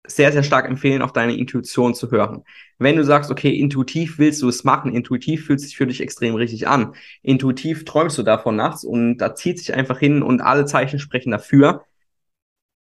sehr, 0.08 0.32
sehr 0.32 0.44
stark 0.44 0.68
empfehlen, 0.68 1.02
auf 1.02 1.14
deine 1.14 1.36
Intuition 1.36 1.94
zu 1.94 2.12
hören. 2.12 2.44
Wenn 2.78 2.96
du 2.96 3.04
sagst, 3.04 3.32
okay, 3.32 3.56
intuitiv 3.56 4.20
willst 4.20 4.42
du 4.42 4.50
es 4.50 4.64
machen, 4.64 4.94
intuitiv 4.94 5.46
fühlt 5.46 5.60
sich 5.60 5.78
für 5.78 5.88
dich 5.88 6.02
extrem 6.02 6.36
richtig 6.36 6.68
an, 6.68 6.94
intuitiv 7.22 7.86
träumst 7.86 8.18
du 8.18 8.24
davon 8.24 8.56
nachts 8.56 8.84
und 8.84 9.18
da 9.18 9.36
zieht 9.36 9.60
sich 9.60 9.74
einfach 9.74 10.00
hin 10.00 10.22
und 10.22 10.42
alle 10.42 10.66
Zeichen 10.66 11.00
sprechen 11.00 11.32
dafür, 11.32 11.86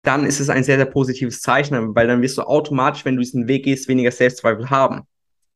dann 0.03 0.25
ist 0.25 0.39
es 0.39 0.49
ein 0.49 0.63
sehr, 0.63 0.77
sehr 0.77 0.85
positives 0.85 1.41
Zeichen, 1.41 1.95
weil 1.95 2.07
dann 2.07 2.21
wirst 2.21 2.37
du 2.37 2.43
automatisch, 2.43 3.05
wenn 3.05 3.15
du 3.15 3.21
diesen 3.21 3.47
Weg 3.47 3.65
gehst, 3.65 3.87
weniger 3.87 4.11
Selbstzweifel 4.11 4.69
haben. 4.69 5.03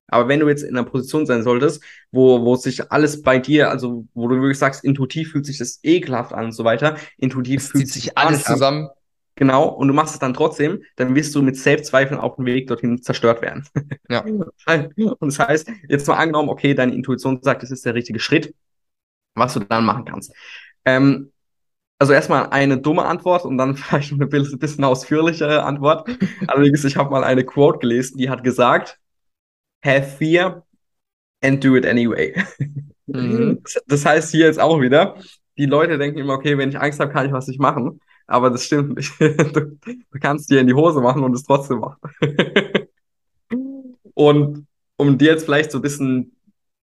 Aber 0.07 0.27
wenn 0.27 0.41
du 0.41 0.49
jetzt 0.49 0.63
in 0.63 0.77
einer 0.77 0.87
Position 0.87 1.25
sein 1.25 1.43
solltest, 1.43 1.81
wo, 2.11 2.43
wo 2.43 2.55
sich 2.55 2.91
alles 2.91 3.21
bei 3.21 3.39
dir, 3.39 3.69
also 3.69 4.05
wo 4.13 4.27
du 4.27 4.35
wirklich 4.35 4.59
sagst, 4.59 4.83
intuitiv 4.83 5.31
fühlt 5.31 5.45
sich 5.45 5.57
das 5.57 5.79
ekelhaft 5.81 6.33
an 6.33 6.45
und 6.45 6.51
so 6.51 6.63
weiter, 6.63 6.97
intuitiv 7.17 7.61
es 7.61 7.69
fühlt 7.69 7.87
sich 7.87 8.17
alles 8.17 8.43
zusammen. 8.43 8.89
Genau, 9.35 9.67
und 9.67 9.87
du 9.87 9.93
machst 9.93 10.13
es 10.13 10.19
dann 10.19 10.33
trotzdem, 10.33 10.83
dann 10.95 11.15
wirst 11.15 11.33
du 11.33 11.41
mit 11.41 11.57
Selbstzweifeln 11.57 12.19
auf 12.19 12.35
dem 12.35 12.45
Weg 12.45 12.67
dorthin 12.67 13.01
zerstört 13.01 13.41
werden. 13.41 13.65
Ja. 14.09 14.19
und 14.21 15.19
das 15.21 15.39
heißt, 15.39 15.71
jetzt 15.87 16.07
mal 16.07 16.15
angenommen, 16.15 16.49
okay, 16.49 16.75
deine 16.75 16.93
Intuition 16.93 17.39
sagt, 17.41 17.63
das 17.63 17.71
ist 17.71 17.85
der 17.85 17.95
richtige 17.95 18.19
Schritt, 18.19 18.53
was 19.33 19.55
du 19.55 19.61
dann 19.61 19.85
machen 19.85 20.05
kannst. 20.05 20.33
Ähm, 20.85 21.31
also 21.97 22.13
erstmal 22.13 22.49
eine 22.49 22.77
dumme 22.77 23.05
Antwort 23.05 23.45
und 23.45 23.57
dann 23.57 23.75
vielleicht 23.77 24.11
eine 24.11 24.27
bisschen 24.27 24.83
ausführlichere 24.83 25.63
Antwort. 25.63 26.07
Allerdings, 26.47 26.83
ich 26.83 26.97
habe 26.97 27.09
mal 27.09 27.23
eine 27.23 27.43
Quote 27.43 27.79
gelesen, 27.79 28.17
die 28.17 28.29
hat 28.29 28.43
gesagt, 28.43 28.99
have 29.83 30.17
fear 30.17 30.65
and 31.41 31.63
do 31.63 31.75
it 31.75 31.85
anyway. 31.85 32.35
Mhm. 33.07 33.61
Das 33.87 34.05
heißt 34.05 34.31
hier 34.31 34.45
jetzt 34.45 34.59
auch 34.59 34.79
wieder, 34.79 35.15
die 35.57 35.65
Leute 35.65 35.97
denken 35.97 36.19
immer, 36.19 36.33
okay, 36.33 36.57
wenn 36.57 36.69
ich 36.69 36.79
Angst 36.79 36.99
habe, 36.99 37.11
kann 37.11 37.25
ich 37.25 37.31
was 37.31 37.47
nicht 37.47 37.59
machen. 37.59 37.99
Aber 38.33 38.49
das 38.49 38.65
stimmt 38.65 38.97
nicht. 38.97 39.13
Du, 39.19 39.77
du 39.83 40.19
kannst 40.19 40.49
dir 40.49 40.59
in 40.59 40.67
die 40.67 40.73
Hose 40.73 41.01
machen 41.01 41.23
und 41.23 41.33
es 41.35 41.43
trotzdem 41.43 41.79
machen. 41.79 41.99
Und 44.15 44.67
um 44.95 45.17
dir 45.17 45.31
jetzt 45.31 45.45
vielleicht 45.45 45.71
so 45.71 45.79
ein 45.79 45.81
bisschen 45.81 46.35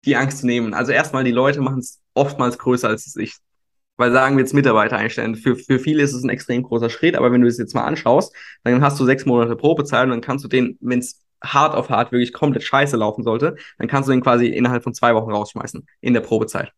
die 0.05 0.17
Angst 0.17 0.39
zu 0.39 0.47
nehmen. 0.47 0.75
Also 0.75 0.93
erstmal, 0.93 1.25
die 1.25 1.31
Leute 1.31 1.61
machen 1.61 1.79
es 1.79 2.01
oftmals 2.15 2.59
größer, 2.59 2.89
als 2.89 3.07
es 3.07 3.17
ist. 3.17 3.41
Weil 3.97 4.13
sagen 4.13 4.37
wir 4.37 4.43
jetzt 4.43 4.55
Mitarbeiter 4.55 4.97
einstellen. 4.97 5.37
Für, 5.37 5.57
für 5.57 5.79
viele 5.79 6.03
ist 6.03 6.13
es 6.13 6.25
ein 6.25 6.31
extrem 6.31 6.63
großer 6.63 6.91
Schritt, 6.91 7.17
aber 7.17 7.31
wenn 7.31 7.41
du 7.41 7.49
es 7.49 7.59
jetzt 7.59 7.75
mal 7.75 7.85
anschaust, 7.85 8.35
dann 8.65 8.83
hast 8.83 8.99
du 8.99 9.05
sechs 9.05 9.27
Monate 9.27 9.57
Probezeit 9.57 10.05
und 10.05 10.11
dann 10.11 10.21
kannst 10.23 10.45
du 10.45 10.49
den, 10.49 10.79
wenn 10.81 11.01
es 11.01 11.21
hart 11.43 11.75
auf 11.75 11.89
hart 11.89 12.13
wirklich 12.13 12.33
komplett 12.33 12.63
scheiße 12.65 12.97
laufen 12.97 13.23
sollte, 13.25 13.57
dann 13.79 13.89
kannst 13.89 14.09
du 14.09 14.13
den 14.13 14.23
quasi 14.23 14.47
innerhalb 14.47 14.83
von 14.83 14.95
zwei 14.95 15.15
Wochen 15.15 15.31
rausschmeißen 15.31 15.87
in 16.01 16.15
der 16.15 16.21
Probezeit. 16.21 16.73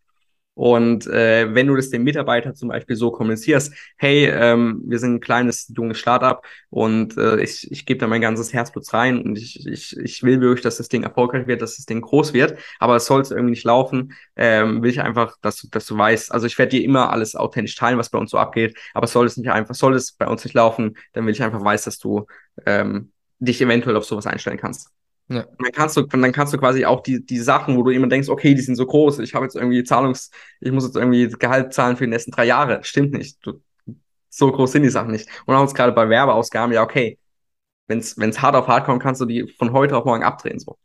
Und 0.54 1.06
äh, 1.06 1.54
wenn 1.54 1.66
du 1.66 1.76
das 1.76 1.88
dem 1.88 2.02
Mitarbeiter 2.04 2.54
zum 2.54 2.68
Beispiel 2.68 2.94
so 2.94 3.10
kommunizierst, 3.10 3.72
hey, 3.96 4.26
ähm, 4.26 4.82
wir 4.86 4.98
sind 4.98 5.14
ein 5.14 5.20
kleines, 5.20 5.72
junges 5.74 5.98
Startup 5.98 6.44
und 6.68 7.16
äh, 7.16 7.40
ich, 7.40 7.70
ich 7.70 7.86
gebe 7.86 7.98
da 7.98 8.06
mein 8.06 8.20
ganzes 8.20 8.52
Herzblut 8.52 8.92
rein 8.92 9.22
und 9.22 9.38
ich, 9.38 9.66
ich, 9.66 9.96
ich 9.96 10.22
will 10.22 10.40
wirklich, 10.42 10.62
dass 10.62 10.76
das 10.76 10.88
Ding 10.88 11.04
erfolgreich 11.04 11.46
wird, 11.46 11.62
dass 11.62 11.76
das 11.76 11.86
Ding 11.86 12.02
groß 12.02 12.34
wird, 12.34 12.58
aber 12.78 12.96
es 12.96 13.06
soll 13.06 13.22
irgendwie 13.30 13.50
nicht 13.50 13.64
laufen, 13.64 14.12
ähm, 14.36 14.82
will 14.82 14.90
ich 14.90 15.00
einfach, 15.00 15.36
dass, 15.40 15.56
du, 15.56 15.68
dass 15.70 15.86
du 15.86 15.96
weißt, 15.96 16.32
also 16.32 16.46
ich 16.46 16.58
werde 16.58 16.70
dir 16.70 16.84
immer 16.84 17.10
alles 17.10 17.34
authentisch 17.34 17.76
teilen, 17.76 17.98
was 17.98 18.10
bei 18.10 18.18
uns 18.18 18.30
so 18.30 18.38
abgeht, 18.38 18.76
aber 18.92 19.06
soll 19.06 19.26
es 19.26 19.38
nicht 19.38 19.50
einfach, 19.50 19.74
soll 19.74 19.94
es 19.94 20.12
bei 20.12 20.26
uns 20.26 20.44
nicht 20.44 20.54
laufen, 20.54 20.96
dann 21.14 21.24
will 21.24 21.32
ich 21.32 21.42
einfach 21.42 21.64
weiß, 21.64 21.84
dass 21.84 21.98
du 21.98 22.26
ähm, 22.66 23.12
dich 23.38 23.60
eventuell 23.62 23.96
auf 23.96 24.04
sowas 24.04 24.26
einstellen 24.26 24.58
kannst. 24.58 24.90
Ja. 25.28 25.46
Dann 25.58 25.72
kannst 25.72 25.96
du, 25.96 26.02
dann 26.02 26.32
kannst 26.32 26.52
du 26.52 26.58
quasi 26.58 26.84
auch 26.84 27.00
die, 27.00 27.24
die 27.24 27.38
Sachen, 27.38 27.76
wo 27.76 27.82
du 27.82 27.90
immer 27.90 28.08
denkst, 28.08 28.28
okay, 28.28 28.54
die 28.54 28.60
sind 28.60 28.76
so 28.76 28.86
groß, 28.86 29.20
ich 29.20 29.34
habe 29.34 29.44
jetzt 29.46 29.56
irgendwie 29.56 29.82
Zahlungs, 29.82 30.30
ich 30.60 30.72
muss 30.72 30.84
jetzt 30.84 30.96
irgendwie 30.96 31.28
Gehalt 31.28 31.72
zahlen 31.72 31.96
für 31.96 32.04
die 32.04 32.10
nächsten 32.10 32.32
drei 32.32 32.44
Jahre. 32.44 32.80
Stimmt 32.82 33.12
nicht. 33.12 33.38
Du, 33.44 33.62
so 34.28 34.50
groß 34.50 34.72
sind 34.72 34.82
die 34.82 34.90
Sachen 34.90 35.12
nicht. 35.12 35.28
Und 35.46 35.54
auch 35.54 35.62
jetzt 35.62 35.74
gerade 35.74 35.92
bei 35.92 36.08
Werbeausgaben, 36.08 36.72
ja, 36.74 36.82
okay, 36.82 37.18
wenn 37.86 37.98
es 37.98 38.42
hart 38.42 38.56
auf 38.56 38.68
hart 38.68 38.86
kommt, 38.86 39.02
kannst 39.02 39.20
du 39.20 39.26
die 39.26 39.46
von 39.46 39.72
heute 39.72 39.96
auf 39.96 40.04
morgen 40.04 40.22
abdrehen. 40.22 40.58
So. 40.58 40.78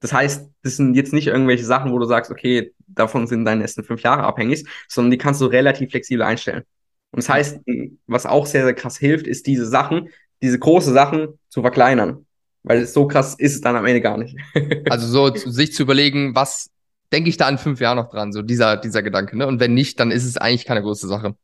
Das 0.00 0.12
heißt, 0.12 0.50
das 0.62 0.76
sind 0.76 0.94
jetzt 0.94 1.12
nicht 1.12 1.28
irgendwelche 1.28 1.64
Sachen, 1.64 1.92
wo 1.92 1.98
du 1.98 2.06
sagst, 2.06 2.30
okay, 2.30 2.74
davon 2.86 3.26
sind 3.26 3.44
deine 3.44 3.62
nächsten 3.62 3.84
fünf 3.84 4.02
Jahre 4.02 4.24
abhängig, 4.24 4.64
sondern 4.88 5.10
die 5.10 5.18
kannst 5.18 5.40
du 5.40 5.46
relativ 5.46 5.90
flexibel 5.90 6.22
einstellen. 6.22 6.64
Und 7.12 7.22
das 7.22 7.28
heißt, 7.28 7.60
was 8.06 8.26
auch 8.26 8.46
sehr, 8.46 8.64
sehr 8.64 8.74
krass 8.74 8.98
hilft, 8.98 9.26
ist 9.26 9.46
diese 9.46 9.66
Sachen, 9.66 10.10
diese 10.42 10.58
große 10.58 10.92
Sachen 10.92 11.38
zu 11.48 11.62
verkleinern. 11.62 12.25
Weil 12.66 12.84
so 12.84 13.06
krass 13.06 13.36
ist 13.38 13.54
es 13.54 13.60
dann 13.60 13.76
am 13.76 13.86
Ende 13.86 14.00
gar 14.00 14.18
nicht. 14.18 14.36
also 14.90 15.06
so 15.06 15.32
sich 15.34 15.72
zu 15.72 15.84
überlegen, 15.84 16.34
was 16.34 16.68
denke 17.12 17.30
ich 17.30 17.36
da 17.36 17.48
in 17.48 17.58
fünf 17.58 17.80
Jahren 17.80 17.96
noch 17.96 18.10
dran, 18.10 18.32
so 18.32 18.42
dieser, 18.42 18.76
dieser 18.76 19.04
Gedanke, 19.04 19.38
ne? 19.38 19.46
Und 19.46 19.60
wenn 19.60 19.72
nicht, 19.72 20.00
dann 20.00 20.10
ist 20.10 20.24
es 20.24 20.36
eigentlich 20.36 20.64
keine 20.64 20.82
große 20.82 21.06
Sache. 21.06 21.36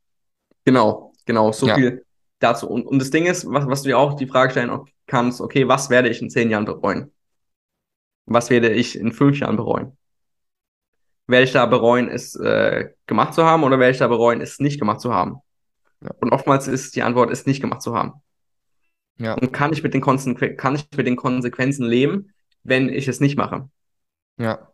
Genau, 0.64 1.12
genau, 1.24 1.52
so 1.52 1.68
ja. 1.68 1.76
viel 1.76 2.04
dazu. 2.40 2.68
Und, 2.68 2.86
und 2.86 2.98
das 2.98 3.10
Ding 3.10 3.26
ist, 3.26 3.48
was, 3.48 3.68
was 3.68 3.82
du 3.82 3.90
dir 3.90 3.98
auch 3.98 4.14
die 4.14 4.26
Frage 4.26 4.50
stellen 4.50 4.76
kannst, 5.06 5.40
okay, 5.40 5.68
was 5.68 5.90
werde 5.90 6.08
ich 6.08 6.20
in 6.20 6.28
zehn 6.28 6.50
Jahren 6.50 6.64
bereuen? 6.64 7.12
Was 8.26 8.50
werde 8.50 8.70
ich 8.70 8.98
in 8.98 9.12
fünf 9.12 9.38
Jahren 9.38 9.56
bereuen? 9.56 9.96
Werde 11.28 11.44
ich 11.44 11.52
da 11.52 11.66
bereuen, 11.66 12.08
es 12.08 12.34
äh, 12.34 12.90
gemacht 13.06 13.34
zu 13.34 13.44
haben 13.44 13.62
oder 13.62 13.78
werde 13.78 13.92
ich 13.92 13.98
da 13.98 14.08
bereuen, 14.08 14.40
es 14.40 14.58
nicht 14.58 14.80
gemacht 14.80 15.00
zu 15.00 15.14
haben? 15.14 15.36
Ja. 16.02 16.10
Und 16.18 16.32
oftmals 16.32 16.66
ist 16.66 16.96
die 16.96 17.02
Antwort, 17.02 17.30
es 17.30 17.46
nicht 17.46 17.60
gemacht 17.60 17.80
zu 17.80 17.94
haben. 17.94 18.14
Ja. 19.18 19.34
Und 19.34 19.52
kann 19.52 19.72
ich 19.72 19.82
mit 19.82 19.94
den 19.94 20.00
kann 20.00 20.74
ich 20.74 20.86
mit 20.96 21.06
den 21.06 21.16
Konsequenzen 21.16 21.86
leben, 21.86 22.32
wenn 22.64 22.88
ich 22.88 23.08
es 23.08 23.20
nicht 23.20 23.36
mache? 23.36 23.68
Ja. 24.38 24.72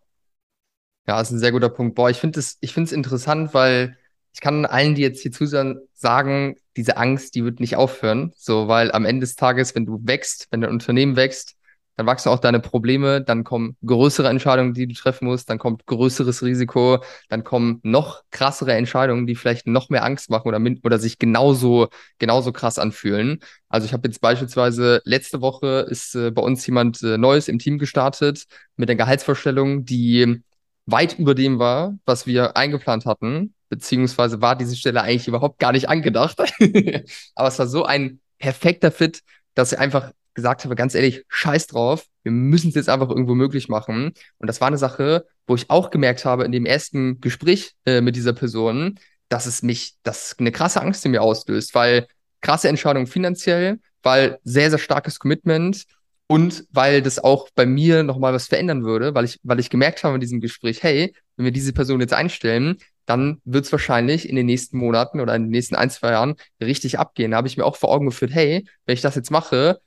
Ja, 1.06 1.18
das 1.18 1.28
ist 1.28 1.36
ein 1.36 1.40
sehr 1.40 1.52
guter 1.52 1.70
Punkt. 1.70 1.94
Boah, 1.94 2.10
ich 2.10 2.18
finde 2.18 2.38
es, 2.38 2.58
ich 2.60 2.74
finde 2.74 2.88
es 2.88 2.92
interessant, 2.92 3.54
weil 3.54 3.96
ich 4.32 4.40
kann 4.40 4.66
allen, 4.66 4.94
die 4.94 5.02
jetzt 5.02 5.22
hier 5.22 5.32
zuhören, 5.32 5.80
sagen, 5.94 6.56
diese 6.76 6.96
Angst, 6.96 7.34
die 7.34 7.44
wird 7.44 7.60
nicht 7.60 7.76
aufhören. 7.76 8.32
So, 8.36 8.68
weil 8.68 8.92
am 8.92 9.04
Ende 9.04 9.20
des 9.20 9.34
Tages, 9.34 9.74
wenn 9.74 9.86
du 9.86 10.00
wächst, 10.02 10.46
wenn 10.50 10.60
dein 10.60 10.70
Unternehmen 10.70 11.16
wächst, 11.16 11.56
dann 11.98 12.06
wachsen 12.06 12.28
auch 12.28 12.38
deine 12.38 12.60
Probleme, 12.60 13.20
dann 13.20 13.42
kommen 13.42 13.76
größere 13.84 14.28
Entscheidungen, 14.28 14.72
die 14.72 14.86
du 14.86 14.94
treffen 14.94 15.24
musst, 15.24 15.50
dann 15.50 15.58
kommt 15.58 15.84
größeres 15.86 16.44
Risiko, 16.44 17.02
dann 17.28 17.42
kommen 17.42 17.80
noch 17.82 18.22
krassere 18.30 18.72
Entscheidungen, 18.74 19.26
die 19.26 19.34
vielleicht 19.34 19.66
noch 19.66 19.88
mehr 19.90 20.04
Angst 20.04 20.30
machen 20.30 20.46
oder, 20.46 20.60
oder 20.84 21.00
sich 21.00 21.18
genauso, 21.18 21.88
genauso 22.18 22.52
krass 22.52 22.78
anfühlen. 22.78 23.40
Also 23.68 23.84
ich 23.84 23.92
habe 23.92 24.06
jetzt 24.06 24.20
beispielsweise 24.20 25.02
letzte 25.04 25.40
Woche 25.40 25.86
ist 25.90 26.14
äh, 26.14 26.30
bei 26.30 26.40
uns 26.40 26.64
jemand 26.68 27.02
äh, 27.02 27.18
Neues 27.18 27.48
im 27.48 27.58
Team 27.58 27.78
gestartet 27.78 28.44
mit 28.76 28.88
der 28.88 28.94
Gehaltsvorstellung, 28.94 29.84
die 29.84 30.40
weit 30.86 31.18
über 31.18 31.34
dem 31.34 31.58
war, 31.58 31.98
was 32.06 32.28
wir 32.28 32.56
eingeplant 32.56 33.06
hatten, 33.06 33.54
beziehungsweise 33.70 34.40
war 34.40 34.54
diese 34.54 34.76
Stelle 34.76 35.02
eigentlich 35.02 35.26
überhaupt 35.26 35.58
gar 35.58 35.72
nicht 35.72 35.88
angedacht. 35.88 36.38
Aber 37.34 37.48
es 37.48 37.58
war 37.58 37.66
so 37.66 37.84
ein 37.84 38.20
perfekter 38.38 38.92
Fit, 38.92 39.22
dass 39.54 39.74
einfach 39.74 40.12
gesagt 40.38 40.62
habe, 40.62 40.76
ganz 40.76 40.94
ehrlich, 40.94 41.24
scheiß 41.28 41.66
drauf, 41.66 42.06
wir 42.22 42.30
müssen 42.30 42.68
es 42.68 42.76
jetzt 42.76 42.88
einfach 42.88 43.08
irgendwo 43.08 43.34
möglich 43.34 43.68
machen. 43.68 44.12
Und 44.38 44.46
das 44.46 44.60
war 44.60 44.68
eine 44.68 44.78
Sache, 44.78 45.26
wo 45.48 45.56
ich 45.56 45.68
auch 45.68 45.90
gemerkt 45.90 46.24
habe 46.24 46.44
in 46.44 46.52
dem 46.52 46.64
ersten 46.64 47.20
Gespräch 47.20 47.72
äh, 47.86 48.00
mit 48.00 48.14
dieser 48.14 48.34
Person, 48.34 49.00
dass 49.28 49.46
es 49.46 49.64
mich, 49.64 49.94
dass 50.04 50.36
eine 50.38 50.52
krasse 50.52 50.80
Angst 50.80 51.04
in 51.04 51.10
mir 51.10 51.22
auslöst, 51.22 51.74
weil 51.74 52.06
krasse 52.40 52.68
Entscheidung 52.68 53.08
finanziell, 53.08 53.80
weil 54.04 54.38
sehr, 54.44 54.70
sehr 54.70 54.78
starkes 54.78 55.18
Commitment 55.18 55.82
und 56.28 56.64
weil 56.70 57.02
das 57.02 57.18
auch 57.18 57.48
bei 57.56 57.66
mir 57.66 58.04
nochmal 58.04 58.32
was 58.32 58.46
verändern 58.46 58.84
würde, 58.84 59.16
weil 59.16 59.24
ich, 59.24 59.40
weil 59.42 59.58
ich 59.58 59.70
gemerkt 59.70 60.04
habe 60.04 60.14
in 60.14 60.20
diesem 60.20 60.40
Gespräch, 60.40 60.84
hey, 60.84 61.12
wenn 61.36 61.46
wir 61.46 61.52
diese 61.52 61.72
Person 61.72 62.00
jetzt 62.00 62.14
einstellen, 62.14 62.76
dann 63.06 63.40
wird 63.44 63.64
es 63.64 63.72
wahrscheinlich 63.72 64.28
in 64.28 64.36
den 64.36 64.46
nächsten 64.46 64.78
Monaten 64.78 65.20
oder 65.20 65.34
in 65.34 65.44
den 65.44 65.50
nächsten 65.50 65.74
ein, 65.74 65.90
zwei 65.90 66.10
Jahren 66.10 66.36
richtig 66.60 66.98
abgehen. 66.98 67.32
Da 67.32 67.38
habe 67.38 67.48
ich 67.48 67.56
mir 67.56 67.64
auch 67.64 67.76
vor 67.76 67.90
Augen 67.90 68.06
geführt, 68.06 68.30
hey, 68.32 68.68
wenn 68.84 68.92
ich 68.92 69.00
das 69.00 69.16
jetzt 69.16 69.30
mache, 69.30 69.80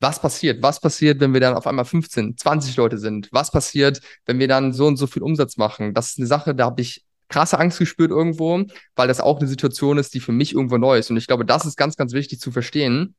was 0.00 0.20
passiert? 0.20 0.62
Was 0.62 0.80
passiert, 0.80 1.20
wenn 1.20 1.32
wir 1.32 1.40
dann 1.40 1.54
auf 1.54 1.66
einmal 1.66 1.84
15, 1.84 2.36
20 2.36 2.76
Leute 2.76 2.98
sind? 2.98 3.28
Was 3.32 3.50
passiert, 3.50 4.00
wenn 4.26 4.38
wir 4.38 4.48
dann 4.48 4.72
so 4.72 4.86
und 4.86 4.96
so 4.96 5.06
viel 5.06 5.22
Umsatz 5.22 5.56
machen? 5.56 5.94
Das 5.94 6.10
ist 6.10 6.18
eine 6.18 6.26
Sache, 6.26 6.54
da 6.54 6.66
habe 6.66 6.82
ich 6.82 7.04
krasse 7.28 7.58
Angst 7.58 7.78
gespürt 7.78 8.10
irgendwo, 8.10 8.64
weil 8.94 9.08
das 9.08 9.20
auch 9.20 9.38
eine 9.38 9.48
Situation 9.48 9.98
ist, 9.98 10.14
die 10.14 10.20
für 10.20 10.32
mich 10.32 10.54
irgendwo 10.54 10.78
neu 10.78 10.98
ist. 10.98 11.10
Und 11.10 11.16
ich 11.16 11.26
glaube, 11.26 11.44
das 11.44 11.66
ist 11.66 11.76
ganz, 11.76 11.96
ganz 11.96 12.12
wichtig 12.12 12.40
zu 12.40 12.52
verstehen, 12.52 13.14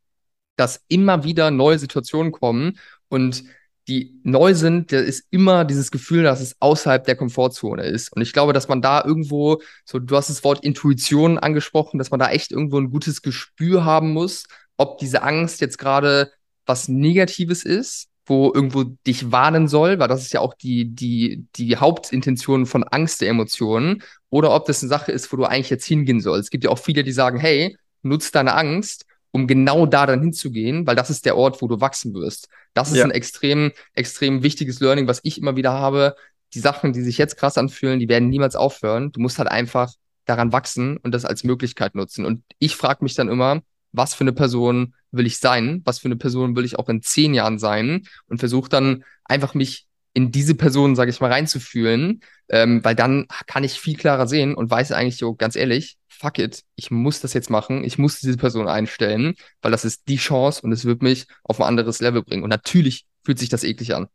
dass 0.56 0.82
immer 0.88 1.24
wieder 1.24 1.52
neue 1.52 1.80
Situationen 1.80 2.32
kommen 2.32 2.80
und 3.10 3.44
die 3.88 4.20
neu 4.24 4.54
sind, 4.54 4.92
da 4.92 5.00
ist 5.00 5.26
immer 5.32 5.64
dieses 5.64 5.92
Gefühl, 5.92 6.24
dass 6.24 6.42
es 6.42 6.58
außerhalb 6.60 7.06
der 7.06 7.16
Komfortzone 7.16 7.86
ist. 7.86 8.12
Und 8.12 8.22
ich 8.22 8.34
glaube, 8.34 8.52
dass 8.52 8.68
man 8.68 8.82
da 8.82 9.04
irgendwo, 9.04 9.62
so 9.86 9.98
du 9.98 10.16
hast 10.18 10.30
das 10.30 10.44
Wort 10.44 10.64
Intuition 10.66 11.38
angesprochen, 11.38 11.98
dass 11.98 12.12
man 12.12 12.20
da 12.20 12.30
echt 12.30 12.52
irgendwo 12.52 12.80
ein 12.80 12.90
gutes 12.90 13.22
Gespür 13.22 13.86
haben 13.86 14.12
muss, 14.12 14.46
ob 14.76 14.98
diese 14.98 15.24
Angst 15.24 15.62
jetzt 15.62 15.78
gerade 15.78 16.32
was 16.68 16.88
Negatives 16.88 17.64
ist, 17.64 18.10
wo 18.26 18.52
irgendwo 18.54 18.84
dich 18.84 19.32
warnen 19.32 19.68
soll, 19.68 20.00
weil 20.00 20.08
das 20.08 20.22
ist 20.22 20.34
ja 20.34 20.42
auch 20.42 20.54
die, 20.54 20.94
die, 20.94 21.46
die 21.56 21.78
Hauptintention 21.78 22.66
von 22.66 22.84
Angst 22.84 23.22
der 23.22 23.30
Emotionen, 23.30 24.04
oder 24.30 24.54
ob 24.54 24.66
das 24.66 24.82
eine 24.82 24.90
Sache 24.90 25.12
ist, 25.12 25.32
wo 25.32 25.38
du 25.38 25.46
eigentlich 25.46 25.70
jetzt 25.70 25.86
hingehen 25.86 26.20
sollst. 26.20 26.48
Es 26.48 26.50
gibt 26.50 26.66
ja 26.66 26.70
auch 26.70 26.80
viele, 26.80 27.04
die 27.04 27.14
sagen, 27.14 27.40
hey, 27.40 27.78
nutz 28.02 28.32
deine 28.32 28.54
Angst, 28.54 29.06
um 29.32 29.48
genau 29.48 29.86
da 29.86 30.06
dann 30.06 30.22
hinzugehen, 30.22 30.86
weil 30.88 30.96
das 30.96 31.10
ist 31.10 31.26
der 31.26 31.38
Ort, 31.38 31.62
wo 31.62 31.68
du 31.68 31.80
wachsen 31.80 32.14
wirst. 32.14 32.50
Das 32.74 32.92
ist 32.92 32.98
ja. 32.98 33.06
ein 33.06 33.12
extrem, 33.12 33.72
extrem 33.94 34.44
wichtiges 34.44 34.80
Learning, 34.80 35.08
was 35.08 35.22
ich 35.24 35.38
immer 35.38 35.56
wieder 35.56 35.74
habe. 35.74 36.16
Die 36.54 36.60
Sachen, 36.60 36.94
die 36.94 37.02
sich 37.02 37.18
jetzt 37.18 37.38
krass 37.38 37.58
anfühlen, 37.58 38.00
die 38.00 38.10
werden 38.10 38.30
niemals 38.30 38.56
aufhören. 38.56 39.12
Du 39.12 39.20
musst 39.20 39.38
halt 39.38 39.50
einfach 39.50 39.94
daran 40.26 40.52
wachsen 40.52 40.98
und 40.98 41.12
das 41.14 41.26
als 41.26 41.44
Möglichkeit 41.44 41.96
nutzen. 41.96 42.26
Und 42.26 42.44
ich 42.60 42.76
frage 42.76 43.04
mich 43.04 43.16
dann 43.16 43.30
immer, 43.30 43.62
was 43.92 44.14
für 44.14 44.24
eine 44.24 44.34
Person 44.34 44.94
will 45.12 45.26
ich 45.26 45.40
sein, 45.40 45.82
was 45.86 46.00
für 46.00 46.08
eine 46.08 46.18
Person 46.18 46.56
will 46.56 46.66
ich 46.66 46.78
auch 46.78 46.90
in 46.90 47.02
zehn 47.02 47.34
Jahren 47.34 47.60
sein 47.60 48.08
und 48.28 48.40
versuche 48.40 48.70
dann 48.70 49.04
einfach 49.24 49.54
mich 49.54 49.88
in 50.14 50.32
diese 50.32 50.56
Person, 50.56 50.96
sage 50.96 51.12
ich 51.12 51.22
mal, 51.22 51.32
reinzufühlen, 51.32 52.22
ähm, 52.50 52.84
weil 52.84 52.96
dann 52.96 53.28
kann 53.46 53.64
ich 53.64 53.80
viel 53.80 53.96
klarer 53.96 54.28
sehen 54.28 54.56
und 54.56 54.70
weiß 54.70 54.92
eigentlich 54.92 55.18
so 55.18 55.36
ganz 55.36 55.56
ehrlich, 55.56 55.98
fuck 56.08 56.40
it, 56.40 56.64
ich 56.76 56.90
muss 56.90 57.20
das 57.20 57.34
jetzt 57.34 57.50
machen, 57.50 57.84
ich 57.84 57.98
muss 58.00 58.20
diese 58.20 58.38
Person 58.38 58.68
einstellen, 58.68 59.36
weil 59.62 59.72
das 59.72 59.86
ist 59.86 60.08
die 60.08 60.18
Chance 60.18 60.62
und 60.64 60.72
es 60.72 60.86
wird 60.86 61.04
mich 61.04 61.28
auf 61.44 61.62
ein 61.62 61.68
anderes 61.68 62.00
Level 62.00 62.24
bringen. 62.24 62.44
Und 62.44 62.50
natürlich 62.50 63.06
fühlt 63.24 63.38
sich 63.38 63.50
das 63.50 63.64
eklig 63.64 63.94
an. 63.94 64.08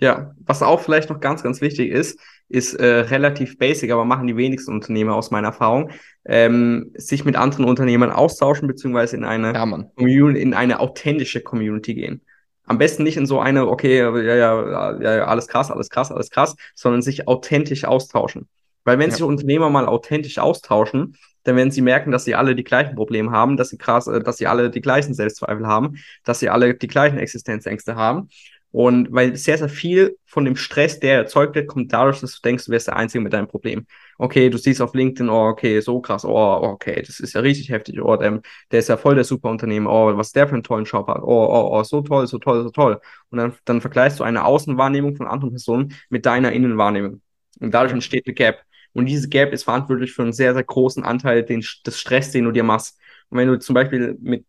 Ja, 0.00 0.34
was 0.38 0.62
auch 0.62 0.80
vielleicht 0.80 1.10
noch 1.10 1.20
ganz, 1.20 1.42
ganz 1.42 1.60
wichtig 1.60 1.90
ist, 1.90 2.20
ist 2.48 2.74
äh, 2.74 3.00
relativ 3.00 3.58
basic, 3.58 3.90
aber 3.90 4.04
machen 4.04 4.26
die 4.26 4.36
wenigsten 4.36 4.72
Unternehmer 4.72 5.14
aus 5.14 5.30
meiner 5.30 5.48
Erfahrung, 5.48 5.90
ähm, 6.24 6.92
sich 6.94 7.24
mit 7.24 7.36
anderen 7.36 7.64
Unternehmern 7.64 8.10
austauschen, 8.10 8.68
beziehungsweise 8.68 9.16
in 9.16 9.24
eine, 9.24 9.54
ja, 9.54 9.66
Community, 9.96 10.40
in 10.40 10.54
eine 10.54 10.80
authentische 10.80 11.40
Community 11.40 11.94
gehen. 11.94 12.22
Am 12.64 12.78
besten 12.78 13.02
nicht 13.02 13.16
in 13.16 13.26
so 13.26 13.40
eine, 13.40 13.66
okay, 13.66 13.98
ja, 13.98 14.34
ja, 14.36 15.00
ja, 15.00 15.24
alles 15.24 15.48
krass, 15.48 15.70
alles 15.70 15.90
krass, 15.90 16.12
alles 16.12 16.30
krass, 16.30 16.54
sondern 16.74 17.02
sich 17.02 17.26
authentisch 17.26 17.84
austauschen. 17.84 18.48
Weil 18.84 18.98
wenn 18.98 19.10
ja. 19.10 19.16
sich 19.16 19.24
Unternehmer 19.24 19.70
mal 19.70 19.86
authentisch 19.86 20.38
austauschen, 20.38 21.16
dann 21.44 21.56
werden 21.56 21.72
sie 21.72 21.82
merken, 21.82 22.12
dass 22.12 22.24
sie 22.24 22.36
alle 22.36 22.54
die 22.54 22.64
gleichen 22.64 22.94
Probleme 22.94 23.32
haben, 23.32 23.56
dass 23.56 23.70
sie 23.70 23.78
krass, 23.78 24.06
äh, 24.06 24.20
dass 24.20 24.36
sie 24.36 24.46
alle 24.46 24.70
die 24.70 24.80
gleichen 24.80 25.14
Selbstzweifel 25.14 25.66
haben, 25.66 25.96
dass 26.24 26.38
sie 26.38 26.50
alle 26.50 26.74
die 26.74 26.86
gleichen 26.86 27.18
Existenzängste 27.18 27.96
haben 27.96 28.28
Und 28.72 29.12
weil 29.12 29.36
sehr, 29.36 29.58
sehr 29.58 29.68
viel 29.68 30.18
von 30.24 30.46
dem 30.46 30.56
Stress, 30.56 30.98
der 30.98 31.16
erzeugt 31.16 31.54
wird, 31.54 31.68
kommt 31.68 31.92
dadurch, 31.92 32.20
dass 32.20 32.36
du 32.36 32.40
denkst, 32.42 32.64
du 32.64 32.72
wärst 32.72 32.86
der 32.88 32.96
Einzige 32.96 33.22
mit 33.22 33.32
deinem 33.34 33.46
Problem. 33.46 33.86
Okay, 34.16 34.48
du 34.48 34.56
siehst 34.56 34.80
auf 34.80 34.94
LinkedIn, 34.94 35.28
oh, 35.28 35.48
okay, 35.48 35.80
so 35.80 36.00
krass, 36.00 36.24
oh, 36.24 36.30
okay, 36.62 37.02
das 37.02 37.20
ist 37.20 37.34
ja 37.34 37.42
richtig 37.42 37.68
heftig, 37.68 38.00
oh, 38.00 38.16
der, 38.16 38.40
der 38.70 38.78
ist 38.78 38.88
ja 38.88 38.96
voll 38.96 39.14
der 39.14 39.24
Superunternehmer, 39.24 39.90
oh, 39.90 40.16
was 40.16 40.32
der 40.32 40.48
für 40.48 40.54
einen 40.54 40.62
tollen 40.62 40.86
Job 40.86 41.06
hat, 41.08 41.22
oh, 41.22 41.26
oh, 41.26 41.78
oh, 41.78 41.82
so 41.82 42.00
toll, 42.00 42.26
so 42.26 42.38
toll, 42.38 42.62
so 42.62 42.70
toll. 42.70 42.98
Und 43.30 43.38
dann, 43.38 43.52
dann 43.66 43.80
vergleichst 43.82 44.20
du 44.20 44.24
eine 44.24 44.44
Außenwahrnehmung 44.44 45.16
von 45.16 45.26
anderen 45.26 45.50
Personen 45.50 45.94
mit 46.08 46.24
deiner 46.24 46.52
Innenwahrnehmung. 46.52 47.20
Und 47.60 47.74
dadurch 47.74 47.92
entsteht 47.92 48.26
eine 48.26 48.34
Gap. 48.34 48.62
Und 48.94 49.06
diese 49.06 49.28
Gap 49.28 49.52
ist 49.52 49.64
verantwortlich 49.64 50.12
für 50.12 50.22
einen 50.22 50.32
sehr, 50.32 50.54
sehr 50.54 50.64
großen 50.64 51.04
Anteil 51.04 51.42
den, 51.42 51.62
des 51.86 52.00
Stress, 52.00 52.30
den 52.30 52.44
du 52.44 52.52
dir 52.52 52.64
machst. 52.64 52.98
Und 53.28 53.38
wenn 53.38 53.48
du 53.48 53.58
zum 53.58 53.74
Beispiel 53.74 54.16
mit 54.20 54.46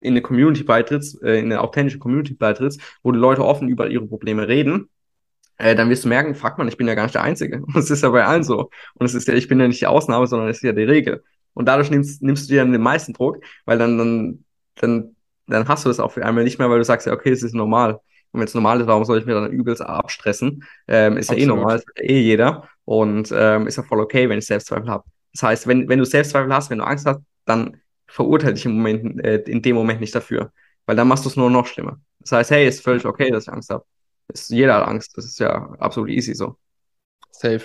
in 0.00 0.12
eine 0.12 0.22
Community 0.22 0.62
beitrittst, 0.62 1.22
äh, 1.22 1.38
in 1.38 1.46
eine 1.46 1.60
authentische 1.60 1.98
Community 1.98 2.34
beitrittst, 2.34 2.80
wo 3.02 3.12
die 3.12 3.18
Leute 3.18 3.44
offen 3.44 3.68
über 3.68 3.88
ihre 3.88 4.06
Probleme 4.06 4.46
reden, 4.48 4.88
äh, 5.58 5.74
dann 5.74 5.88
wirst 5.88 6.04
du 6.04 6.08
merken, 6.08 6.34
fuck 6.34 6.58
man, 6.58 6.68
ich 6.68 6.76
bin 6.76 6.86
ja 6.86 6.94
gar 6.94 7.04
nicht 7.04 7.14
der 7.14 7.22
Einzige. 7.22 7.62
Und 7.66 7.76
es 7.76 7.90
ist 7.90 8.02
ja 8.02 8.10
bei 8.10 8.24
allen 8.24 8.44
so. 8.44 8.70
Und 8.94 9.06
es 9.06 9.14
ist 9.14 9.28
ja, 9.28 9.34
ich 9.34 9.48
bin 9.48 9.60
ja 9.60 9.68
nicht 9.68 9.80
die 9.80 9.86
Ausnahme, 9.86 10.26
sondern 10.26 10.48
es 10.48 10.58
ist 10.58 10.62
ja 10.62 10.72
die 10.72 10.82
Regel. 10.82 11.24
Und 11.54 11.66
dadurch 11.66 11.90
nimmst, 11.90 12.22
nimmst 12.22 12.48
du 12.48 12.54
dir 12.54 12.60
dann 12.60 12.72
den 12.72 12.82
meisten 12.82 13.14
Druck, 13.14 13.42
weil 13.64 13.78
dann, 13.78 13.96
dann, 13.96 14.44
dann, 14.76 15.16
dann 15.46 15.68
hast 15.68 15.84
du 15.84 15.88
das 15.88 16.00
auch 16.00 16.12
für 16.12 16.24
einmal 16.24 16.44
nicht 16.44 16.58
mehr, 16.58 16.68
weil 16.68 16.78
du 16.78 16.84
sagst 16.84 17.06
ja, 17.06 17.12
okay, 17.14 17.30
es 17.30 17.42
ist 17.42 17.54
normal. 17.54 17.94
Und 18.32 18.40
wenn 18.40 18.44
es 18.46 18.54
normal 18.54 18.80
ist, 18.80 18.86
warum 18.86 19.04
soll 19.04 19.18
ich 19.18 19.24
mir 19.24 19.34
dann 19.34 19.50
übelst 19.50 19.80
abstressen? 19.80 20.64
Ähm, 20.86 21.16
ist 21.16 21.30
Absolut. 21.30 21.38
ja 21.38 21.44
eh 21.44 21.56
normal, 21.56 21.76
ist 21.76 21.86
eh 21.96 22.20
jeder. 22.20 22.68
Und 22.84 23.32
ähm, 23.34 23.66
ist 23.66 23.76
ja 23.76 23.82
voll 23.82 24.00
okay, 24.00 24.28
wenn 24.28 24.38
ich 24.38 24.46
Selbstzweifel 24.46 24.90
habe. 24.90 25.04
Das 25.32 25.42
heißt, 25.42 25.66
wenn, 25.66 25.88
wenn 25.88 25.98
du 25.98 26.04
Selbstzweifel 26.04 26.52
hast, 26.52 26.68
wenn 26.68 26.78
du 26.78 26.84
Angst 26.84 27.06
hast, 27.06 27.20
dann 27.46 27.78
verurteile 28.06 28.54
dich 28.54 28.64
im 28.64 28.76
Moment, 28.76 29.24
äh, 29.24 29.38
in 29.46 29.62
dem 29.62 29.76
Moment 29.76 30.00
nicht 30.00 30.14
dafür. 30.14 30.52
Weil 30.86 30.96
dann 30.96 31.08
machst 31.08 31.24
du 31.24 31.28
es 31.28 31.36
nur 31.36 31.50
noch 31.50 31.66
schlimmer. 31.66 32.00
Das 32.20 32.32
heißt, 32.32 32.50
hey, 32.50 32.66
ist 32.66 32.82
völlig 32.82 33.04
okay, 33.04 33.30
dass 33.30 33.44
ich 33.44 33.52
Angst 33.52 33.70
habe. 33.70 33.84
Jeder 34.48 34.74
hat 34.74 34.88
Angst. 34.88 35.16
Das 35.16 35.24
ist 35.24 35.38
ja 35.38 35.72
absolut 35.78 36.10
easy 36.10 36.34
so. 36.34 36.56
Safe. 37.30 37.62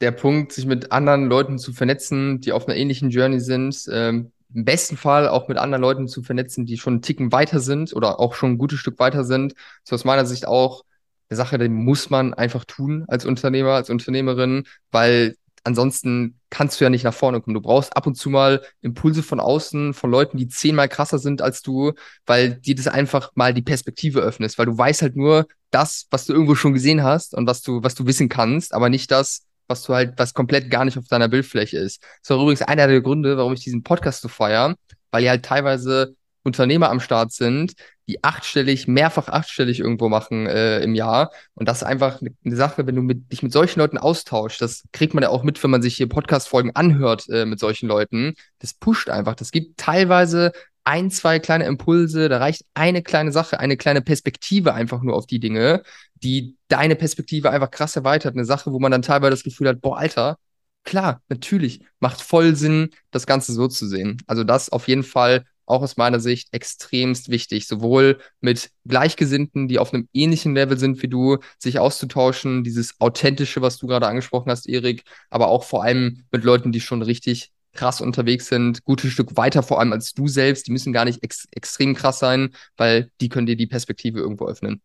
Der 0.00 0.10
Punkt, 0.10 0.52
sich 0.52 0.66
mit 0.66 0.92
anderen 0.92 1.26
Leuten 1.26 1.58
zu 1.58 1.72
vernetzen, 1.72 2.40
die 2.40 2.52
auf 2.52 2.66
einer 2.66 2.76
ähnlichen 2.76 3.10
Journey 3.10 3.40
sind, 3.40 3.86
ähm, 3.90 4.32
im 4.54 4.64
besten 4.64 4.96
Fall 4.96 5.28
auch 5.28 5.48
mit 5.48 5.58
anderen 5.58 5.82
Leuten 5.82 6.08
zu 6.08 6.22
vernetzen, 6.22 6.66
die 6.66 6.78
schon 6.78 6.94
einen 6.94 7.02
Ticken 7.02 7.32
weiter 7.32 7.60
sind 7.60 7.94
oder 7.94 8.20
auch 8.20 8.34
schon 8.34 8.52
ein 8.52 8.58
gutes 8.58 8.78
Stück 8.78 8.98
weiter 8.98 9.24
sind. 9.24 9.54
So 9.84 9.94
aus 9.94 10.04
meiner 10.04 10.26
Sicht 10.26 10.46
auch 10.46 10.84
eine 11.28 11.36
Sache, 11.36 11.58
die 11.58 11.68
muss 11.68 12.10
man 12.10 12.34
einfach 12.34 12.64
tun 12.64 13.04
als 13.08 13.24
Unternehmer, 13.24 13.72
als 13.72 13.90
Unternehmerin, 13.90 14.64
weil 14.90 15.36
ansonsten 15.66 16.38
kannst 16.48 16.80
du 16.80 16.84
ja 16.84 16.90
nicht 16.90 17.04
nach 17.04 17.14
vorne 17.14 17.40
kommen. 17.40 17.54
Du 17.54 17.60
brauchst 17.60 17.96
ab 17.96 18.06
und 18.06 18.14
zu 18.14 18.30
mal 18.30 18.62
Impulse 18.82 19.22
von 19.22 19.40
außen, 19.40 19.94
von 19.94 20.10
Leuten, 20.10 20.38
die 20.38 20.48
zehnmal 20.48 20.88
krasser 20.88 21.18
sind 21.18 21.42
als 21.42 21.62
du, 21.62 21.92
weil 22.24 22.54
dir 22.54 22.74
das 22.74 22.86
einfach 22.86 23.32
mal 23.34 23.52
die 23.52 23.62
Perspektive 23.62 24.20
öffnest, 24.20 24.58
weil 24.58 24.66
du 24.66 24.78
weißt 24.78 25.02
halt 25.02 25.16
nur 25.16 25.46
das, 25.70 26.06
was 26.10 26.26
du 26.26 26.32
irgendwo 26.32 26.54
schon 26.54 26.72
gesehen 26.72 27.02
hast 27.02 27.34
und 27.34 27.46
was 27.46 27.62
du, 27.62 27.82
was 27.82 27.94
du 27.94 28.06
wissen 28.06 28.28
kannst, 28.28 28.72
aber 28.72 28.88
nicht 28.88 29.10
das, 29.10 29.44
was 29.66 29.82
du 29.82 29.94
halt, 29.94 30.14
was 30.16 30.34
komplett 30.34 30.70
gar 30.70 30.84
nicht 30.84 30.98
auf 30.98 31.08
deiner 31.08 31.28
Bildfläche 31.28 31.78
ist. 31.78 32.02
Das 32.22 32.30
war 32.30 32.40
übrigens 32.40 32.62
einer 32.62 32.86
der 32.86 33.00
Gründe, 33.00 33.36
warum 33.36 33.52
ich 33.52 33.60
diesen 33.60 33.82
Podcast 33.82 34.22
so 34.22 34.28
feiere, 34.28 34.76
weil 35.10 35.24
ihr 35.24 35.30
halt 35.30 35.44
teilweise 35.44 36.14
Unternehmer 36.44 36.90
am 36.90 37.00
Start 37.00 37.32
sind, 37.32 37.74
die 38.08 38.22
achtstellig, 38.22 38.86
mehrfach 38.86 39.28
achtstellig 39.28 39.80
irgendwo 39.80 40.08
machen 40.08 40.46
äh, 40.46 40.80
im 40.80 40.94
Jahr. 40.94 41.32
Und 41.54 41.68
das 41.68 41.78
ist 41.78 41.82
einfach 41.88 42.20
eine 42.20 42.56
Sache, 42.56 42.86
wenn 42.86 42.94
du 42.94 43.02
mit, 43.02 43.32
dich 43.32 43.42
mit 43.42 43.52
solchen 43.52 43.80
Leuten 43.80 43.98
austauschst, 43.98 44.60
das 44.60 44.84
kriegt 44.92 45.14
man 45.14 45.22
ja 45.22 45.30
auch 45.30 45.42
mit, 45.42 45.62
wenn 45.62 45.70
man 45.70 45.82
sich 45.82 45.96
hier 45.96 46.08
Podcast-Folgen 46.08 46.70
anhört 46.74 47.28
äh, 47.28 47.46
mit 47.46 47.58
solchen 47.58 47.88
Leuten. 47.88 48.34
Das 48.60 48.74
pusht 48.74 49.10
einfach. 49.10 49.34
Das 49.34 49.50
gibt 49.50 49.78
teilweise 49.78 50.52
ein, 50.84 51.10
zwei 51.10 51.40
kleine 51.40 51.64
Impulse, 51.66 52.28
da 52.28 52.38
reicht 52.38 52.64
eine 52.74 53.02
kleine 53.02 53.32
Sache, 53.32 53.58
eine 53.58 53.76
kleine 53.76 54.02
Perspektive 54.02 54.72
einfach 54.72 55.02
nur 55.02 55.16
auf 55.16 55.26
die 55.26 55.40
Dinge, 55.40 55.82
die 56.14 56.56
deine 56.68 56.94
Perspektive 56.94 57.50
einfach 57.50 57.72
krass 57.72 57.96
erweitert. 57.96 58.34
Eine 58.34 58.44
Sache, 58.44 58.72
wo 58.72 58.78
man 58.78 58.92
dann 58.92 59.02
teilweise 59.02 59.30
das 59.30 59.42
Gefühl 59.42 59.68
hat, 59.68 59.80
boah, 59.80 59.98
Alter, 59.98 60.38
klar, 60.84 61.22
natürlich, 61.28 61.80
macht 61.98 62.20
voll 62.20 62.54
Sinn, 62.54 62.90
das 63.10 63.26
Ganze 63.26 63.52
so 63.52 63.66
zu 63.66 63.88
sehen. 63.88 64.22
Also 64.28 64.44
das 64.44 64.70
auf 64.70 64.86
jeden 64.86 65.02
Fall 65.02 65.44
auch 65.66 65.82
aus 65.82 65.96
meiner 65.96 66.20
Sicht 66.20 66.48
extremst 66.52 67.28
wichtig, 67.28 67.66
sowohl 67.66 68.18
mit 68.40 68.70
Gleichgesinnten, 68.86 69.68
die 69.68 69.78
auf 69.78 69.92
einem 69.92 70.08
ähnlichen 70.12 70.54
Level 70.54 70.78
sind 70.78 71.02
wie 71.02 71.08
du, 71.08 71.38
sich 71.58 71.78
auszutauschen, 71.78 72.64
dieses 72.64 73.00
authentische, 73.00 73.62
was 73.62 73.78
du 73.78 73.86
gerade 73.86 74.06
angesprochen 74.06 74.50
hast, 74.50 74.68
Erik, 74.68 75.02
aber 75.30 75.48
auch 75.48 75.64
vor 75.64 75.82
allem 75.82 76.24
mit 76.30 76.44
Leuten, 76.44 76.72
die 76.72 76.80
schon 76.80 77.02
richtig 77.02 77.52
krass 77.72 78.00
unterwegs 78.00 78.46
sind, 78.46 78.84
gutes 78.84 79.12
Stück 79.12 79.36
weiter 79.36 79.62
vor 79.62 79.78
allem 79.78 79.92
als 79.92 80.14
du 80.14 80.28
selbst, 80.28 80.66
die 80.66 80.72
müssen 80.72 80.92
gar 80.92 81.04
nicht 81.04 81.22
ex 81.22 81.46
extrem 81.52 81.94
krass 81.94 82.18
sein, 82.18 82.54
weil 82.76 83.10
die 83.20 83.28
können 83.28 83.46
dir 83.46 83.56
die 83.56 83.66
Perspektive 83.66 84.18
irgendwo 84.18 84.46
öffnen. 84.46 84.80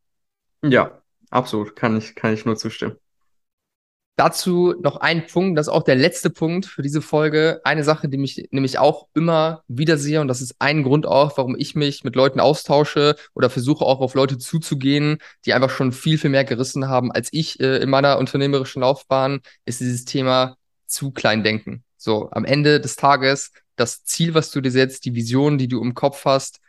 Ja, 0.62 1.02
absolut, 1.30 1.76
kann 1.76 1.98
ich, 1.98 2.16
kann 2.16 2.34
ich 2.34 2.46
nur 2.46 2.58
zustimmen. 2.58 2.98
Dazu 4.18 4.76
noch 4.80 4.98
ein 4.98 5.26
Punkt, 5.26 5.58
das 5.58 5.68
ist 5.68 5.74
auch 5.74 5.84
der 5.84 5.96
letzte 5.96 6.30
Punkt 6.30 6.66
für 6.66 6.82
diese 6.82 7.02
Folge. 7.02 7.62
Eine 7.64 7.84
Sache, 7.84 8.10
die 8.10 8.18
mich 8.18 8.48
nämlich 8.52 8.78
auch 8.78 9.08
immer 9.16 9.64
wieder 9.68 9.98
sehe, 9.98 10.22
und 10.22 10.28
das 10.28 10.42
ist 10.42 10.56
ein 10.60 10.84
Grund 10.84 11.06
auch, 11.06 11.38
warum 11.38 11.56
ich 11.58 11.76
mich 11.76 12.04
mit 12.04 12.16
Leuten 12.16 12.40
austausche 12.40 13.16
oder 13.34 13.50
versuche 13.50 13.86
auch 13.86 14.00
auf 14.00 14.14
Leute 14.14 14.38
zuzugehen, 14.38 15.18
die 15.46 15.54
einfach 15.54 15.70
schon 15.70 15.92
viel, 15.92 16.18
viel 16.18 16.30
mehr 16.30 16.44
gerissen 16.44 16.88
haben 16.88 17.12
als 17.12 17.30
ich 17.32 17.60
äh, 17.60 17.78
in 17.78 17.90
meiner 17.90 18.20
unternehmerischen 18.20 18.82
Laufbahn, 18.82 19.40
ist 19.66 19.80
dieses 19.80 20.06
Thema 20.06 20.58
zu 20.86 21.12
klein 21.12 21.44
denken. 21.44 21.84
So, 21.98 22.30
am 22.32 22.46
Ende 22.46 22.80
des 22.80 22.98
Tages, 22.98 23.52
das 23.76 24.04
Ziel, 24.04 24.34
was 24.34 24.52
du 24.52 24.62
dir 24.62 24.72
setzt, 24.72 25.06
die 25.06 25.16
Vision, 25.16 25.58
die 25.58 25.68
du 25.68 25.82
im 25.82 25.94
Kopf 25.94 26.26
hast, 26.26 26.60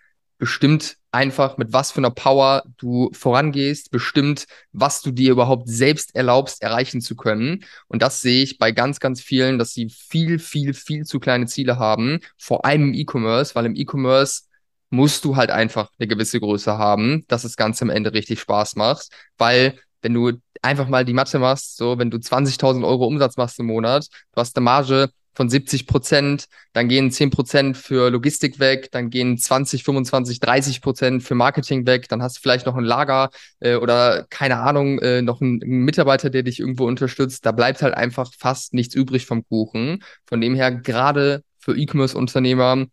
bestimmt 0.43 0.97
einfach, 1.13 1.57
mit 1.57 1.73
was 1.73 1.93
für 1.93 1.99
einer 1.99 2.11
Power 2.11 2.65
du 2.77 3.11
vorangehst, 3.13 3.93
bestimmt, 3.93 4.47
was 4.73 5.01
du 5.01 5.13
dir 5.13 5.31
überhaupt 5.31 5.69
selbst 5.69 6.17
erlaubst, 6.17 6.65
erreichen 6.65 7.01
zu 7.01 7.15
können. 7.15 7.63
Und 7.87 8.03
das 8.03 8.23
sehe 8.23 8.43
ich 8.43 8.59
bei 8.59 8.73
ganz, 8.73 8.99
ganz 8.99 9.21
vielen, 9.21 9.57
dass 9.57 9.73
sie 9.73 9.89
viel, 9.89 10.41
viel, 10.41 10.75
viel 10.75 11.05
zu 11.05 11.21
kleine 11.21 11.47
Ziele 11.47 11.79
haben, 11.79 12.19
vor 12.37 12.65
allem 12.65 12.89
im 12.89 12.95
E-Commerce, 12.95 13.55
weil 13.55 13.67
im 13.67 13.77
E-Commerce 13.77 14.43
musst 14.91 15.25
du 15.25 15.37
halt 15.37 15.53
einfach 15.53 15.91
eine 16.01 16.09
gewisse 16.09 16.41
Größe 16.41 16.77
haben, 16.77 17.25
dass 17.29 17.43
das 17.43 17.57
Ganze 17.57 17.83
am 17.85 17.91
Ende 17.91 18.13
richtig 18.13 18.41
Spaß 18.41 18.75
macht, 18.75 19.11
weil 19.39 19.79
wenn 20.01 20.13
du 20.13 20.33
einfach 20.61 20.89
mal 20.89 21.05
die 21.05 21.13
Mathe 21.15 21.39
machst, 21.39 21.77
so 21.77 22.01
wenn 22.01 22.11
du 22.11 22.19
20.000 22.19 22.85
Euro 22.85 23.07
Umsatz 23.07 23.37
machst 23.37 23.61
im 23.61 23.67
Monat, 23.67 24.09
du 24.33 24.41
hast 24.41 24.57
eine 24.57 24.65
Marge 24.65 25.09
von 25.35 25.49
70 25.49 25.87
Prozent, 25.87 26.47
dann 26.73 26.89
gehen 26.89 27.11
10 27.11 27.31
Prozent 27.31 27.77
für 27.77 28.11
Logistik 28.11 28.59
weg, 28.59 28.91
dann 28.93 29.11
gehen 29.11 29.39
20, 29.39 29.85
25, 29.85 30.41
30 30.41 30.81
Prozent 30.81 31.23
für 31.23 31.35
Marketing 31.35 31.87
weg, 31.87 32.09
dann 32.09 32.23
hast 32.23 32.37
du 32.37 32.41
vielleicht 32.41 32.67
noch 32.67 32.77
ein 32.77 32.85
Lager 32.85 33.31
äh, 33.61 33.77
oder 33.77 34.27
keine 34.31 34.59
Ahnung, 34.59 34.99
äh, 34.99 35.23
noch 35.23 35.41
einen, 35.41 35.59
Mitarbeiter, 35.59 36.31
der 36.31 36.43
dich 36.43 36.61
irgendwo 36.61 36.87
unterstützt. 36.87 37.47
Da 37.47 37.53
bleibt 37.53 37.83
halt 37.83 37.95
einfach 37.95 38.31
fast 38.39 38.75
nichts 38.75 38.95
übrig 38.95 39.27
vom 39.27 39.47
Kuchen. 39.47 40.03
Von 40.27 40.41
dem 40.41 40.55
her, 40.55 40.71
gerade 40.71 41.43
für 41.59 41.77
E-Commerce-Unternehmer 41.77 42.87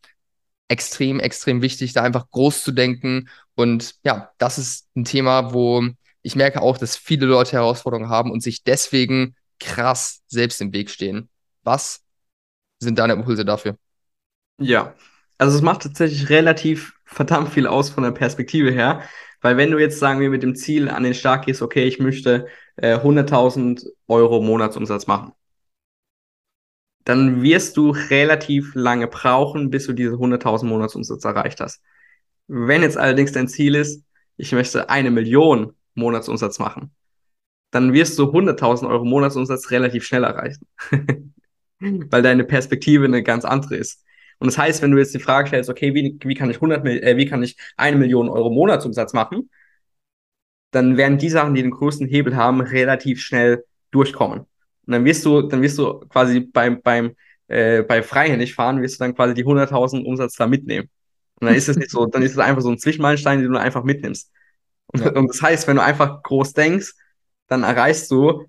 extrem, 0.69 1.19
extrem 1.19 1.61
wichtig, 1.61 1.93
da 1.93 2.03
einfach 2.03 2.29
groß 2.29 2.63
zu 2.63 2.71
denken. 2.71 3.29
Und 3.55 3.95
ja, 4.03 4.31
das 4.37 4.57
ist 4.57 4.87
ein 4.95 5.03
Thema, 5.03 5.53
wo 5.53 5.83
ich 6.21 6.35
merke 6.35 6.61
auch, 6.61 6.77
dass 6.77 6.95
viele 6.95 7.25
Leute 7.25 7.53
Herausforderungen 7.53 8.09
haben 8.09 8.31
und 8.31 8.41
sich 8.43 8.63
deswegen 8.63 9.35
krass 9.59 10.21
selbst 10.27 10.61
im 10.61 10.73
Weg 10.73 10.89
stehen. 10.89 11.29
Was 11.63 12.01
sind 12.80 12.99
deine 12.99 13.13
Impulse 13.13 13.45
dafür? 13.45 13.77
Ja, 14.59 14.93
also 15.38 15.55
es 15.55 15.61
macht 15.61 15.84
tatsächlich 15.84 16.30
relativ 16.30 16.93
verdammt 17.05 17.49
viel 17.49 17.67
aus 17.67 17.89
von 17.89 18.03
der 18.03 18.11
Perspektive 18.11 18.71
her, 18.71 19.03
weil 19.41 19.57
wenn 19.57 19.71
du 19.71 19.77
jetzt, 19.80 19.99
sagen 19.99 20.19
wir, 20.19 20.30
mit 20.30 20.43
dem 20.43 20.55
Ziel 20.55 20.89
an 20.89 21.03
den 21.03 21.13
Start 21.13 21.45
gehst, 21.45 21.61
okay, 21.61 21.86
ich 21.86 21.99
möchte 21.99 22.47
äh, 22.75 22.97
100.000 22.97 23.88
Euro 24.07 24.41
Monatsumsatz 24.41 25.07
machen, 25.07 25.34
dann 27.05 27.41
wirst 27.41 27.77
du 27.77 27.91
relativ 27.91 28.75
lange 28.75 29.07
brauchen, 29.07 29.69
bis 29.69 29.88
du 29.88 29.93
diese 29.93 30.17
100.000 30.17 30.67
Monatsumsatz 30.67 31.23
erreicht 31.25 31.59
hast. 31.61 31.82
Wenn 32.47 32.82
jetzt 32.84 32.97
allerdings 32.97 33.32
dein 33.32 33.47
Ziel 33.47 33.75
ist, 33.75 34.03
ich 34.38 34.51
möchte 34.51 34.89
eine 34.89 35.11
Million 35.11 35.73
Monatsumsatz 35.95 36.59
machen, 36.59 36.91
dann 37.71 37.93
wirst 37.93 38.19
du 38.19 38.32
100.000 38.32 38.89
Euro 38.89 39.05
Monatsumsatz 39.05 39.71
relativ 39.71 40.05
schnell 40.05 40.23
erreichen. 40.23 40.67
weil 42.09 42.21
deine 42.21 42.43
Perspektive 42.43 43.05
eine 43.05 43.23
ganz 43.23 43.45
andere 43.45 43.75
ist. 43.75 44.03
Und 44.39 44.47
das 44.47 44.57
heißt, 44.57 44.82
wenn 44.82 44.91
du 44.91 44.97
jetzt 44.97 45.13
die 45.13 45.19
Frage 45.19 45.49
stellst, 45.49 45.69
okay, 45.69 45.93
wie, 45.93 46.17
wie 46.23 46.36
kann 46.36 46.49
ich 46.49 46.57
100, 46.57 46.86
äh, 46.86 47.17
wie 47.17 47.25
kann 47.25 47.43
ich 47.43 47.57
eine 47.75 47.97
Million 47.97 48.30
Euro 48.30 48.49
Monatsumsatz 48.49 49.13
machen, 49.13 49.49
dann 50.71 50.97
werden 50.97 51.17
die 51.17 51.30
Sachen, 51.30 51.55
die 51.55 51.61
den 51.61 51.71
größten 51.71 52.07
Hebel 52.07 52.36
haben, 52.36 52.61
relativ 52.61 53.21
schnell 53.21 53.65
durchkommen. 53.91 54.39
Und 54.39 54.93
dann 54.93 55.05
wirst 55.05 55.25
du, 55.25 55.41
dann 55.41 55.61
wirst 55.61 55.77
du 55.77 55.99
quasi 56.09 56.41
beim, 56.41 56.82
beim, 56.82 57.15
äh, 57.47 57.82
bei 57.84 58.01
freihändig 58.01 58.53
fahren, 58.55 58.82
wirst 58.82 58.99
du 58.99 59.03
dann 59.03 59.15
quasi 59.15 59.34
die 59.34 59.45
100.000 59.45 60.03
Umsatz 60.05 60.36
da 60.36 60.47
mitnehmen. 60.47 60.89
Und 61.39 61.47
dann 61.47 61.55
ist 61.55 61.69
es 61.69 61.77
nicht 61.77 61.89
so, 61.89 62.05
dann 62.05 62.21
ist 62.21 62.34
es 62.34 62.38
einfach 62.38 62.61
so 62.61 62.69
ein 62.69 62.77
Zwischenmeilenstein, 62.77 63.41
den 63.41 63.51
du 63.51 63.59
einfach 63.59 63.84
mitnimmst. 63.84 64.32
Und, 64.88 65.03
ja. 65.03 65.11
und 65.15 65.27
das 65.30 65.41
heißt, 65.41 65.67
wenn 65.67 65.77
du 65.77 65.84
einfach 65.84 66.21
groß 66.23 66.53
denkst, 66.53 66.93
dann 67.47 67.63
erreichst 67.63 68.11
du 68.11 68.45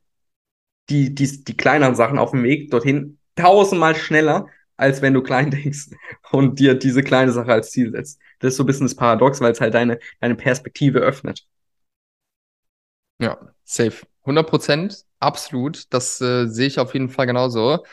die, 0.89 1.14
die, 1.14 1.45
die 1.45 1.57
kleineren 1.57 1.95
Sachen 1.95 2.18
auf 2.18 2.33
dem 2.33 2.43
Weg 2.43 2.70
dorthin 2.70 3.20
tausendmal 3.41 3.95
schneller, 3.95 4.47
als 4.76 5.03
wenn 5.03 5.14
du 5.14 5.22
klein 5.22 5.51
denkst 5.51 5.88
und 6.32 6.59
dir 6.59 6.74
diese 6.74 7.03
kleine 7.03 7.32
Sache 7.32 7.53
als 7.53 7.70
Ziel 7.70 7.91
setzt. 7.93 8.18
Das 8.38 8.53
ist 8.53 8.57
so 8.57 8.64
ein 8.64 8.66
bisschen 8.66 8.86
das 8.86 8.95
Paradox, 8.95 9.41
weil 9.41 9.53
es 9.53 9.61
halt 9.61 9.74
deine, 9.74 9.99
deine 10.20 10.34
Perspektive 10.34 11.01
öffnet. 11.01 11.47
Ja, 13.20 13.38
safe. 13.64 14.07
100 14.24 14.49
Prozent, 14.49 15.05
absolut. 15.18 15.93
Das 15.93 16.20
äh, 16.20 16.47
sehe 16.47 16.66
ich 16.66 16.78
auf 16.78 16.95
jeden 16.95 17.09
Fall 17.09 17.26
genauso. 17.26 17.84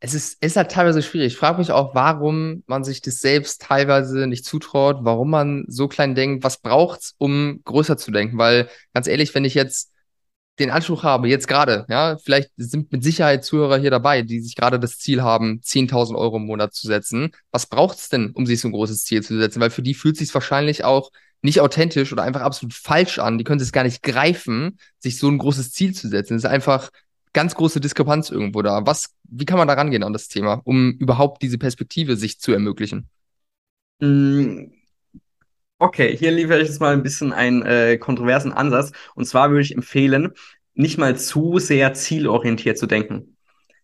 Es 0.00 0.14
ist, 0.14 0.40
ist 0.42 0.56
halt 0.56 0.70
teilweise 0.70 1.02
schwierig. 1.02 1.32
Ich 1.32 1.38
frage 1.38 1.58
mich 1.58 1.72
auch, 1.72 1.94
warum 1.94 2.62
man 2.66 2.84
sich 2.84 3.00
das 3.00 3.18
selbst 3.20 3.62
teilweise 3.62 4.28
nicht 4.28 4.44
zutraut, 4.44 4.98
warum 5.00 5.30
man 5.30 5.64
so 5.66 5.88
klein 5.88 6.14
denkt, 6.14 6.44
was 6.44 6.58
braucht's, 6.58 7.14
um 7.18 7.60
größer 7.64 7.96
zu 7.96 8.12
denken? 8.12 8.38
Weil, 8.38 8.68
ganz 8.94 9.08
ehrlich, 9.08 9.34
wenn 9.34 9.44
ich 9.44 9.54
jetzt 9.54 9.92
den 10.58 10.70
Anspruch 10.70 11.02
habe, 11.02 11.28
jetzt 11.28 11.48
gerade, 11.48 11.86
ja, 11.88 12.16
vielleicht 12.18 12.50
sind 12.56 12.90
mit 12.92 13.02
Sicherheit 13.02 13.44
Zuhörer 13.44 13.78
hier 13.78 13.90
dabei, 13.90 14.22
die 14.22 14.40
sich 14.40 14.56
gerade 14.56 14.80
das 14.80 14.98
Ziel 14.98 15.22
haben, 15.22 15.60
10.000 15.62 16.16
Euro 16.16 16.36
im 16.36 16.46
Monat 16.46 16.74
zu 16.74 16.86
setzen. 16.86 17.30
Was 17.52 17.66
braucht's 17.66 18.08
denn, 18.08 18.30
um 18.32 18.46
sich 18.46 18.60
so 18.60 18.68
ein 18.68 18.72
großes 18.72 19.04
Ziel 19.04 19.22
zu 19.22 19.38
setzen? 19.38 19.60
Weil 19.60 19.70
für 19.70 19.82
die 19.82 19.94
fühlt 19.94 20.16
sich 20.16 20.32
wahrscheinlich 20.34 20.84
auch 20.84 21.10
nicht 21.42 21.60
authentisch 21.60 22.12
oder 22.12 22.22
einfach 22.24 22.40
absolut 22.40 22.74
falsch 22.74 23.18
an. 23.18 23.38
Die 23.38 23.44
können 23.44 23.60
es 23.60 23.72
gar 23.72 23.84
nicht 23.84 24.02
greifen, 24.02 24.78
sich 24.98 25.18
so 25.18 25.28
ein 25.28 25.38
großes 25.38 25.72
Ziel 25.72 25.94
zu 25.94 26.08
setzen. 26.08 26.34
Es 26.34 26.44
ist 26.44 26.50
einfach 26.50 26.90
ganz 27.32 27.54
große 27.54 27.80
Diskrepanz 27.80 28.30
irgendwo 28.30 28.62
da. 28.62 28.86
Was, 28.86 29.14
wie 29.24 29.44
kann 29.44 29.58
man 29.58 29.68
da 29.68 29.74
rangehen 29.74 30.02
an 30.02 30.12
das 30.12 30.28
Thema, 30.28 30.60
um 30.64 30.92
überhaupt 30.92 31.42
diese 31.42 31.58
Perspektive 31.58 32.16
sich 32.16 32.40
zu 32.40 32.52
ermöglichen? 32.52 33.08
Mm, 34.00 34.64
okay, 35.78 36.16
hier 36.16 36.30
liefere 36.30 36.60
ich 36.60 36.68
jetzt 36.68 36.80
mal 36.80 36.92
ein 36.92 37.02
bisschen 37.02 37.32
einen 37.32 37.62
äh, 37.62 37.98
kontroversen 37.98 38.52
Ansatz. 38.52 38.92
Und 39.14 39.26
zwar 39.26 39.50
würde 39.50 39.62
ich 39.62 39.74
empfehlen, 39.74 40.32
nicht 40.74 40.98
mal 40.98 41.16
zu 41.16 41.58
sehr 41.58 41.94
zielorientiert 41.94 42.78
zu 42.78 42.86
denken. 42.86 43.36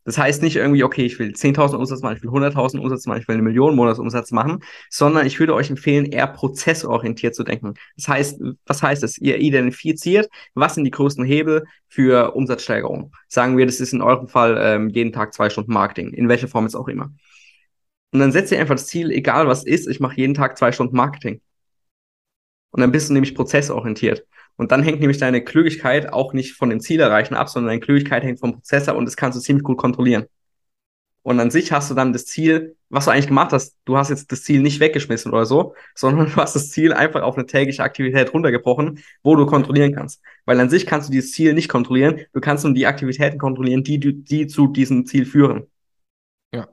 Das 0.05 0.19
heißt 0.19 0.43
nicht 0.43 0.57
irgendwie, 0.57 0.85
okay, 0.85 1.07
ich 1.07 1.19
will 1.19 1.31
10.000 1.31 1.77
Umsatz 1.77 2.03
machen, 2.03 2.17
ich 2.17 2.23
will 2.23 2.31
100.000 2.31 2.79
Umsatz 2.79 3.07
machen, 3.07 3.23
ich 3.23 3.29
will 3.29 3.35
eine 3.35 3.43
Million 3.43 3.75
Monatsumsatz 3.75 4.33
machen, 4.33 4.61
sondern 4.91 5.27
ich 5.27 5.41
würde 5.41 5.55
euch 5.55 5.71
empfehlen, 5.71 6.05
eher 6.05 6.27
prozessorientiert 6.27 7.35
zu 7.35 7.43
denken. 7.43 7.75
Das 7.97 8.09
heißt, 8.09 8.41
was 8.67 8.83
heißt 8.83 9.03
es? 9.03 9.17
Ihr 9.17 9.39
identifiziert, 9.39 10.29
was 10.53 10.75
sind 10.75 10.85
die 10.85 10.91
größten 10.91 11.25
Hebel 11.25 11.65
für 11.89 12.35
Umsatzsteigerung? 12.35 13.13
Sagen 13.29 13.57
wir, 13.57 13.65
das 13.65 13.81
ist 13.81 13.95
in 13.95 14.03
eurem 14.03 14.29
Fall 14.29 14.59
ähm, 14.61 14.91
jeden 14.91 15.13
Tag 15.13 15.33
zwei 15.33 15.49
Stunden 15.49 15.73
Marketing, 15.73 16.13
in 16.13 16.29
welcher 16.29 16.49
Form 16.49 16.65
jetzt 16.65 16.75
auch 16.75 16.89
immer. 16.89 17.11
Und 18.13 18.21
dann 18.21 18.31
setzt 18.31 18.53
ihr 18.53 18.61
einfach 18.61 18.77
das 18.77 18.87
Ziel, 18.87 19.11
egal 19.11 19.49
was 19.49 19.65
ist, 19.65 19.89
ich 19.89 20.01
mache 20.01 20.17
jeden 20.17 20.35
Tag 20.35 20.59
zwei 20.59 20.71
Stunden 20.71 20.97
Marketing. 20.97 21.41
Und 22.75 22.81
dann 22.81 22.91
bist 22.91 23.09
du 23.09 23.13
nämlich 23.13 23.37
prozessorientiert. 23.37 24.27
Und 24.57 24.73
dann 24.73 24.83
hängt 24.83 24.99
nämlich 24.99 25.19
deine 25.19 25.45
Klügigkeit 25.45 26.13
auch 26.13 26.33
nicht 26.33 26.55
von 26.55 26.71
dem 26.71 26.81
Ziel 26.81 26.99
erreichen 26.99 27.35
ab, 27.35 27.49
sondern 27.49 27.69
deine 27.69 27.81
Klügigkeit 27.81 28.25
hängt 28.25 28.41
vom 28.41 28.55
Prozessor 28.55 28.97
und 28.97 29.05
das 29.05 29.17
kannst 29.17 29.39
du 29.39 29.41
ziemlich 29.41 29.63
gut 29.63 29.79
kontrollieren. 29.79 30.27
Und 31.23 31.39
an 31.39 31.53
sich 31.53 31.71
hast 31.71 31.89
du 31.89 31.95
dann 31.95 32.13
das 32.13 32.27
Ziel, 32.27 32.75
was 32.89 33.05
du 33.05 33.13
eigentlich 33.13 33.29
gemacht 33.29 33.53
hast. 33.53 33.77
Du 33.85 33.97
hast 33.97 34.11
jetzt 34.11 34.33
das 34.33 34.43
Ziel 34.43 34.61
nicht 34.61 34.81
weggeschmissen 34.81 35.31
oder 35.31 35.47
so, 35.47 35.77
sondern 35.95 36.27
du 36.27 36.35
hast 36.35 36.57
das 36.57 36.71
Ziel 36.71 36.93
einfach 36.93 37.23
auf 37.23 37.37
eine 37.37 37.47
tägliche 37.47 37.85
Aktivität 37.85 38.35
runtergebrochen, 38.35 38.99
wo 39.23 39.37
du 39.37 39.47
kontrollieren 39.47 39.95
kannst. 39.95 40.21
Weil 40.45 40.59
an 40.59 40.69
sich 40.69 40.85
kannst 40.85 41.09
du 41.09 41.13
dieses 41.13 41.31
Ziel 41.31 41.55
nicht 41.55 41.69
kontrollieren. 41.69 42.23
Du 42.33 42.41
kannst 42.41 42.65
nur 42.65 42.75
die 42.75 42.87
Aktivitäten 42.87 43.39
kontrollieren, 43.39 43.85
die, 43.85 44.01
die 44.01 44.49
zu 44.49 44.67
diesem 44.67 45.07
Ziel 45.07 45.27
führen. 45.27 45.69
Ja. 46.53 46.67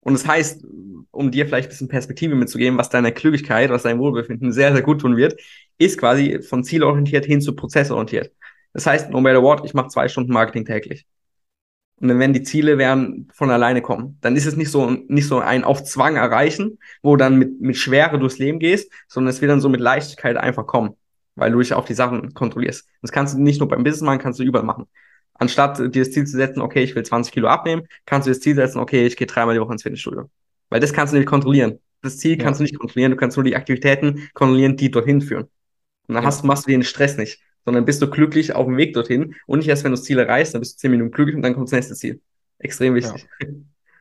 Und 0.00 0.12
das 0.14 0.26
heißt, 0.26 0.64
um 1.10 1.30
dir 1.30 1.46
vielleicht 1.46 1.68
ein 1.68 1.70
bisschen 1.70 1.88
Perspektive 1.88 2.34
mitzugeben, 2.34 2.78
was 2.78 2.90
deiner 2.90 3.12
Klügigkeit, 3.12 3.70
was 3.70 3.82
deinem 3.82 3.98
Wohlbefinden 3.98 4.52
sehr, 4.52 4.72
sehr 4.72 4.82
gut 4.82 5.00
tun 5.00 5.16
wird, 5.16 5.40
ist 5.78 5.98
quasi 5.98 6.40
von 6.42 6.64
zielorientiert 6.64 7.24
hin 7.24 7.40
zu 7.40 7.54
prozessorientiert. 7.54 8.32
Das 8.72 8.86
heißt, 8.86 9.10
no 9.10 9.20
matter 9.20 9.42
what, 9.42 9.64
ich 9.64 9.74
mache 9.74 9.88
zwei 9.88 10.08
Stunden 10.08 10.32
Marketing 10.32 10.64
täglich. 10.64 11.06
Und 12.00 12.08
dann 12.08 12.18
werden 12.20 12.32
die 12.32 12.44
Ziele 12.44 12.78
werden 12.78 13.28
von 13.34 13.50
alleine 13.50 13.82
kommen. 13.82 14.18
Dann 14.20 14.36
ist 14.36 14.46
es 14.46 14.56
nicht 14.56 14.70
so, 14.70 14.90
nicht 15.08 15.26
so 15.26 15.40
ein 15.40 15.64
auf 15.64 15.82
Zwang 15.82 16.14
erreichen, 16.14 16.78
wo 17.02 17.16
dann 17.16 17.38
mit, 17.38 17.60
mit 17.60 17.76
Schwere 17.76 18.18
durchs 18.20 18.38
Leben 18.38 18.60
gehst, 18.60 18.92
sondern 19.08 19.30
es 19.30 19.40
wird 19.40 19.50
dann 19.50 19.60
so 19.60 19.68
mit 19.68 19.80
Leichtigkeit 19.80 20.36
einfach 20.36 20.66
kommen, 20.66 20.96
weil 21.34 21.50
du 21.50 21.58
dich 21.58 21.74
auch 21.74 21.84
die 21.84 21.94
Sachen 21.94 22.34
kontrollierst. 22.34 22.88
Das 23.02 23.10
kannst 23.10 23.34
du 23.34 23.40
nicht 23.40 23.58
nur 23.58 23.68
beim 23.68 23.82
Business 23.82 24.02
machen, 24.02 24.20
kannst 24.20 24.38
du 24.38 24.44
überall 24.44 24.64
machen. 24.64 24.86
Anstatt 25.38 25.78
dir 25.78 26.02
das 26.04 26.10
Ziel 26.10 26.26
zu 26.26 26.36
setzen, 26.36 26.60
okay, 26.60 26.82
ich 26.82 26.94
will 26.94 27.04
20 27.04 27.32
Kilo 27.32 27.48
abnehmen, 27.48 27.86
kannst 28.06 28.26
du 28.26 28.30
das 28.30 28.40
Ziel 28.40 28.56
setzen, 28.56 28.80
okay, 28.80 29.06
ich 29.06 29.16
gehe 29.16 29.26
dreimal 29.26 29.54
die 29.54 29.60
Woche 29.60 29.72
ins 29.72 29.82
Fitnessstudio. 29.82 30.28
Weil 30.68 30.80
das 30.80 30.92
kannst 30.92 31.14
du 31.14 31.18
nicht 31.18 31.28
kontrollieren. 31.28 31.78
Das 32.02 32.18
Ziel 32.18 32.36
kannst 32.36 32.60
ja. 32.60 32.64
du 32.66 32.70
nicht 32.70 32.78
kontrollieren, 32.78 33.12
du 33.12 33.16
kannst 33.16 33.36
nur 33.36 33.44
die 33.44 33.56
Aktivitäten 33.56 34.28
kontrollieren, 34.34 34.76
die 34.76 34.90
dorthin 34.90 35.20
führen. 35.20 35.44
Und 36.06 36.14
dann 36.14 36.24
ja. 36.24 36.26
hast, 36.26 36.44
machst 36.44 36.66
du 36.66 36.70
den 36.70 36.82
Stress 36.82 37.16
nicht, 37.16 37.40
sondern 37.64 37.84
bist 37.84 38.02
du 38.02 38.10
glücklich 38.10 38.54
auf 38.54 38.66
dem 38.66 38.76
Weg 38.76 38.94
dorthin 38.94 39.34
und 39.46 39.58
nicht 39.60 39.68
erst, 39.68 39.84
wenn 39.84 39.92
du 39.92 39.96
das 39.96 40.04
Ziel 40.04 40.18
erreichst, 40.18 40.54
dann 40.54 40.60
bist 40.60 40.76
du 40.76 40.78
zehn 40.80 40.90
Minuten 40.90 41.12
glücklich 41.12 41.36
und 41.36 41.42
dann 41.42 41.54
kommt 41.54 41.68
das 41.68 41.72
nächste 41.72 41.94
Ziel. 41.94 42.20
Extrem 42.58 42.94
wichtig. 42.94 43.26
Ja. 43.40 43.48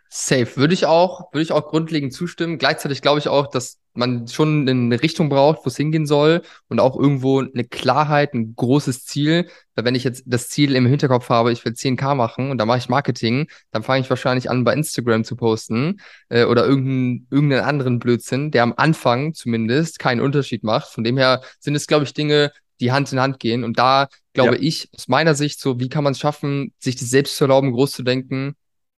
Safe. 0.09 0.47
Würde 0.55 0.73
ich 0.73 0.85
auch, 0.85 1.33
würde 1.33 1.43
ich 1.43 1.51
auch 1.51 1.67
grundlegend 1.67 2.13
zustimmen. 2.13 2.57
Gleichzeitig 2.57 3.01
glaube 3.01 3.19
ich 3.19 3.27
auch, 3.27 3.47
dass 3.47 3.77
man 3.97 4.27
schon 4.27 4.67
eine 4.67 5.01
Richtung 5.01 5.29
braucht, 5.29 5.65
wo 5.65 5.69
es 5.69 5.77
hingehen 5.77 6.05
soll 6.05 6.41
und 6.69 6.79
auch 6.79 6.97
irgendwo 6.97 7.41
eine 7.41 7.63
Klarheit, 7.63 8.33
ein 8.33 8.55
großes 8.55 9.05
Ziel. 9.05 9.49
Weil 9.75 9.85
wenn 9.85 9.95
ich 9.95 10.03
jetzt 10.03 10.23
das 10.25 10.49
Ziel 10.49 10.75
im 10.75 10.85
Hinterkopf 10.85 11.29
habe, 11.29 11.51
ich 11.51 11.63
will 11.65 11.73
10k 11.73 12.15
machen 12.15 12.51
und 12.51 12.57
da 12.57 12.65
mache 12.65 12.79
ich 12.79 12.89
Marketing, 12.89 13.47
dann 13.71 13.83
fange 13.83 14.01
ich 14.01 14.09
wahrscheinlich 14.09 14.49
an, 14.49 14.63
bei 14.63 14.73
Instagram 14.73 15.23
zu 15.23 15.35
posten 15.35 15.99
äh, 16.29 16.45
oder 16.45 16.65
irgendeinen, 16.65 17.27
irgendeinen 17.29 17.65
anderen 17.65 17.99
Blödsinn, 17.99 18.51
der 18.51 18.63
am 18.63 18.73
Anfang 18.77 19.33
zumindest 19.33 19.99
keinen 19.99 20.21
Unterschied 20.21 20.63
macht. 20.63 20.89
Von 20.89 21.03
dem 21.03 21.17
her 21.17 21.41
sind 21.59 21.75
es, 21.75 21.87
glaube 21.87 22.05
ich, 22.05 22.13
Dinge, 22.13 22.51
die 22.79 22.91
Hand 22.91 23.11
in 23.11 23.19
Hand 23.19 23.39
gehen. 23.39 23.63
Und 23.63 23.77
da 23.79 24.07
glaube 24.33 24.55
ja. 24.55 24.61
ich, 24.61 24.89
aus 24.95 25.07
meiner 25.07 25.35
Sicht, 25.35 25.59
so, 25.59 25.79
wie 25.79 25.89
kann 25.89 26.03
man 26.03 26.13
es 26.13 26.19
schaffen, 26.19 26.73
sich 26.79 26.95
das 26.95 27.09
selbst 27.09 27.37
zu 27.37 27.45
erlauben, 27.45 27.71
groß 27.71 27.91
zu 27.91 28.03
denken, 28.03 28.55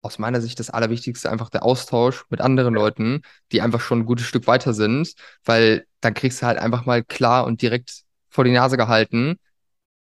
aus 0.08 0.20
meiner 0.20 0.42
Sicht 0.42 0.60
das 0.60 0.70
Allerwichtigste 0.70 1.30
einfach 1.32 1.50
der 1.50 1.64
Austausch 1.64 2.26
mit 2.30 2.42
anderen 2.42 2.74
Leuten, 2.74 3.22
die 3.52 3.62
einfach 3.62 3.82
schon 3.82 4.00
ein 4.00 4.06
gutes 4.06 4.26
Stück 4.26 4.48
weiter 4.48 4.74
sind, 4.74 5.14
weil 5.46 5.86
dann 6.02 6.14
kriegst 6.14 6.42
du 6.42 6.48
halt 6.48 6.58
einfach 6.60 6.86
mal 6.86 7.04
klar 7.04 7.46
und 7.46 7.62
direkt 7.62 8.04
vor 8.30 8.44
die 8.46 8.52
Nase 8.52 8.78
gehalten, 8.78 9.38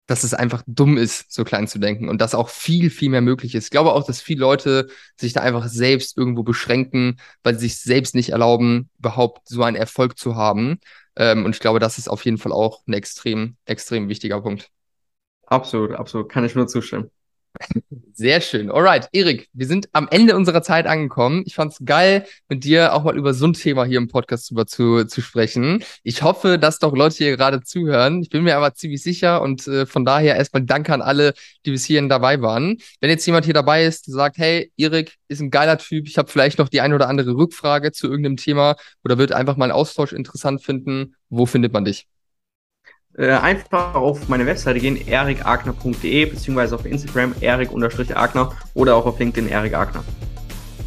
dass 0.07 0.23
es 0.23 0.33
einfach 0.33 0.63
dumm 0.67 0.97
ist, 0.97 1.31
so 1.31 1.43
klein 1.43 1.67
zu 1.67 1.79
denken 1.79 2.09
und 2.09 2.21
dass 2.21 2.35
auch 2.35 2.49
viel, 2.49 2.89
viel 2.89 3.09
mehr 3.09 3.21
möglich 3.21 3.55
ist. 3.55 3.65
Ich 3.65 3.71
glaube 3.71 3.91
auch, 3.91 4.05
dass 4.05 4.21
viele 4.21 4.39
Leute 4.41 4.87
sich 5.17 5.33
da 5.33 5.41
einfach 5.41 5.67
selbst 5.67 6.17
irgendwo 6.17 6.43
beschränken, 6.43 7.19
weil 7.43 7.55
sie 7.55 7.67
sich 7.67 7.79
selbst 7.79 8.15
nicht 8.15 8.29
erlauben, 8.29 8.89
überhaupt 8.99 9.49
so 9.49 9.63
einen 9.63 9.75
Erfolg 9.75 10.17
zu 10.17 10.35
haben. 10.35 10.79
Ähm, 11.17 11.43
und 11.45 11.55
ich 11.55 11.59
glaube, 11.59 11.79
das 11.79 11.97
ist 11.97 12.09
auf 12.09 12.23
jeden 12.23 12.37
Fall 12.37 12.53
auch 12.53 12.81
ein 12.87 12.93
extrem, 12.93 13.57
extrem 13.65 14.07
wichtiger 14.07 14.41
Punkt. 14.41 14.69
Absolut, 15.45 15.91
absolut. 15.93 16.29
Kann 16.29 16.45
ich 16.45 16.55
nur 16.55 16.67
zustimmen. 16.67 17.09
Sehr 18.13 18.41
schön. 18.41 18.71
Alright, 18.71 19.09
Erik, 19.11 19.47
wir 19.53 19.67
sind 19.67 19.89
am 19.93 20.07
Ende 20.09 20.35
unserer 20.35 20.63
Zeit 20.63 20.87
angekommen. 20.87 21.43
Ich 21.45 21.55
fand 21.55 21.73
es 21.73 21.79
geil, 21.85 22.25
mit 22.49 22.63
dir 22.63 22.93
auch 22.93 23.03
mal 23.03 23.15
über 23.15 23.33
so 23.33 23.45
ein 23.45 23.53
Thema 23.53 23.85
hier 23.85 23.99
im 23.99 24.07
Podcast 24.07 24.49
drüber 24.49 24.65
zu, 24.65 25.05
zu 25.05 25.21
sprechen. 25.21 25.83
Ich 26.03 26.23
hoffe, 26.23 26.57
dass 26.57 26.79
doch 26.79 26.95
Leute 26.95 27.17
hier 27.17 27.37
gerade 27.37 27.61
zuhören. 27.61 28.21
Ich 28.23 28.29
bin 28.29 28.43
mir 28.43 28.57
aber 28.57 28.73
ziemlich 28.73 29.03
sicher 29.03 29.41
und 29.41 29.67
äh, 29.67 29.85
von 29.85 30.03
daher 30.03 30.35
erstmal 30.35 30.63
Danke 30.63 30.93
an 30.93 31.01
alle, 31.01 31.33
die 31.65 31.71
bis 31.71 31.85
hierhin 31.85 32.09
dabei 32.09 32.41
waren. 32.41 32.77
Wenn 33.01 33.09
jetzt 33.11 33.25
jemand 33.25 33.45
hier 33.45 33.53
dabei 33.53 33.85
ist, 33.85 34.07
der 34.07 34.15
sagt, 34.15 34.37
hey, 34.37 34.71
Erik 34.77 35.15
ist 35.27 35.41
ein 35.41 35.51
geiler 35.51 35.77
Typ, 35.77 36.07
ich 36.07 36.17
habe 36.17 36.31
vielleicht 36.31 36.57
noch 36.57 36.69
die 36.69 36.81
ein 36.81 36.93
oder 36.93 37.09
andere 37.09 37.35
Rückfrage 37.35 37.91
zu 37.91 38.07
irgendeinem 38.07 38.37
Thema 38.37 38.77
oder 39.03 39.17
wird 39.19 39.31
einfach 39.31 39.57
mal 39.57 39.65
einen 39.65 39.73
Austausch 39.73 40.11
interessant 40.11 40.63
finden, 40.63 41.15
wo 41.29 41.45
findet 41.45 41.73
man 41.73 41.85
dich? 41.85 42.07
Äh, 43.17 43.31
einfach 43.31 43.95
auf 43.95 44.29
meine 44.29 44.45
Webseite 44.45 44.79
gehen, 44.79 45.07
erikagner.de, 45.07 46.25
beziehungsweise 46.25 46.75
auf 46.75 46.85
Instagram 46.85 47.33
erik-agner 47.41 48.51
oder 48.75 48.95
auch 48.95 49.07
auf 49.07 49.17
LinkedIn 49.17 49.49
Erik 49.49 49.73
Agner. 49.73 50.03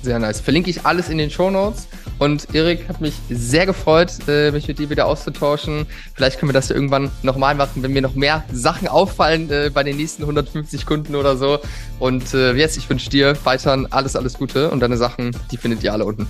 Sehr 0.02 0.18
nice. 0.18 0.40
Verlinke 0.40 0.70
ich 0.70 0.86
alles 0.86 1.08
in 1.08 1.18
den 1.18 1.30
Show 1.30 1.50
Notes. 1.50 1.88
Und 2.20 2.54
Erik 2.54 2.88
hat 2.88 3.00
mich 3.00 3.14
sehr 3.30 3.66
gefreut, 3.66 4.12
äh, 4.28 4.52
mich 4.52 4.68
mit 4.68 4.78
dir 4.78 4.90
wieder 4.90 5.06
auszutauschen. 5.06 5.86
Vielleicht 6.14 6.38
können 6.38 6.50
wir 6.50 6.54
das 6.54 6.68
ja 6.68 6.74
irgendwann 6.76 7.10
nochmal 7.22 7.54
machen, 7.54 7.82
wenn 7.82 7.92
mir 7.92 8.02
noch 8.02 8.14
mehr 8.14 8.44
Sachen 8.52 8.86
auffallen 8.86 9.50
äh, 9.50 9.70
bei 9.72 9.82
den 9.82 9.96
nächsten 9.96 10.22
150 10.22 10.86
Kunden 10.86 11.16
oder 11.16 11.36
so. 11.36 11.58
Und 11.98 12.32
äh, 12.32 12.52
jetzt, 12.52 12.76
ich 12.76 12.88
wünsche 12.88 13.10
dir 13.10 13.36
weiterhin 13.44 13.88
alles, 13.90 14.14
alles 14.16 14.34
Gute 14.34 14.70
und 14.70 14.80
deine 14.80 14.96
Sachen, 14.96 15.36
die 15.50 15.56
findet 15.56 15.82
ihr 15.82 15.92
alle 15.92 16.04
unten. 16.04 16.28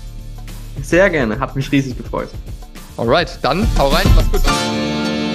Sehr 0.82 1.10
gerne, 1.10 1.38
hat 1.38 1.56
mich 1.56 1.70
riesig 1.70 1.96
gefreut. 1.98 2.28
Alright, 2.96 3.38
dann 3.42 3.66
hau 3.78 3.88
rein, 3.88 4.06
mach's 4.14 4.30
gut. 4.32 5.29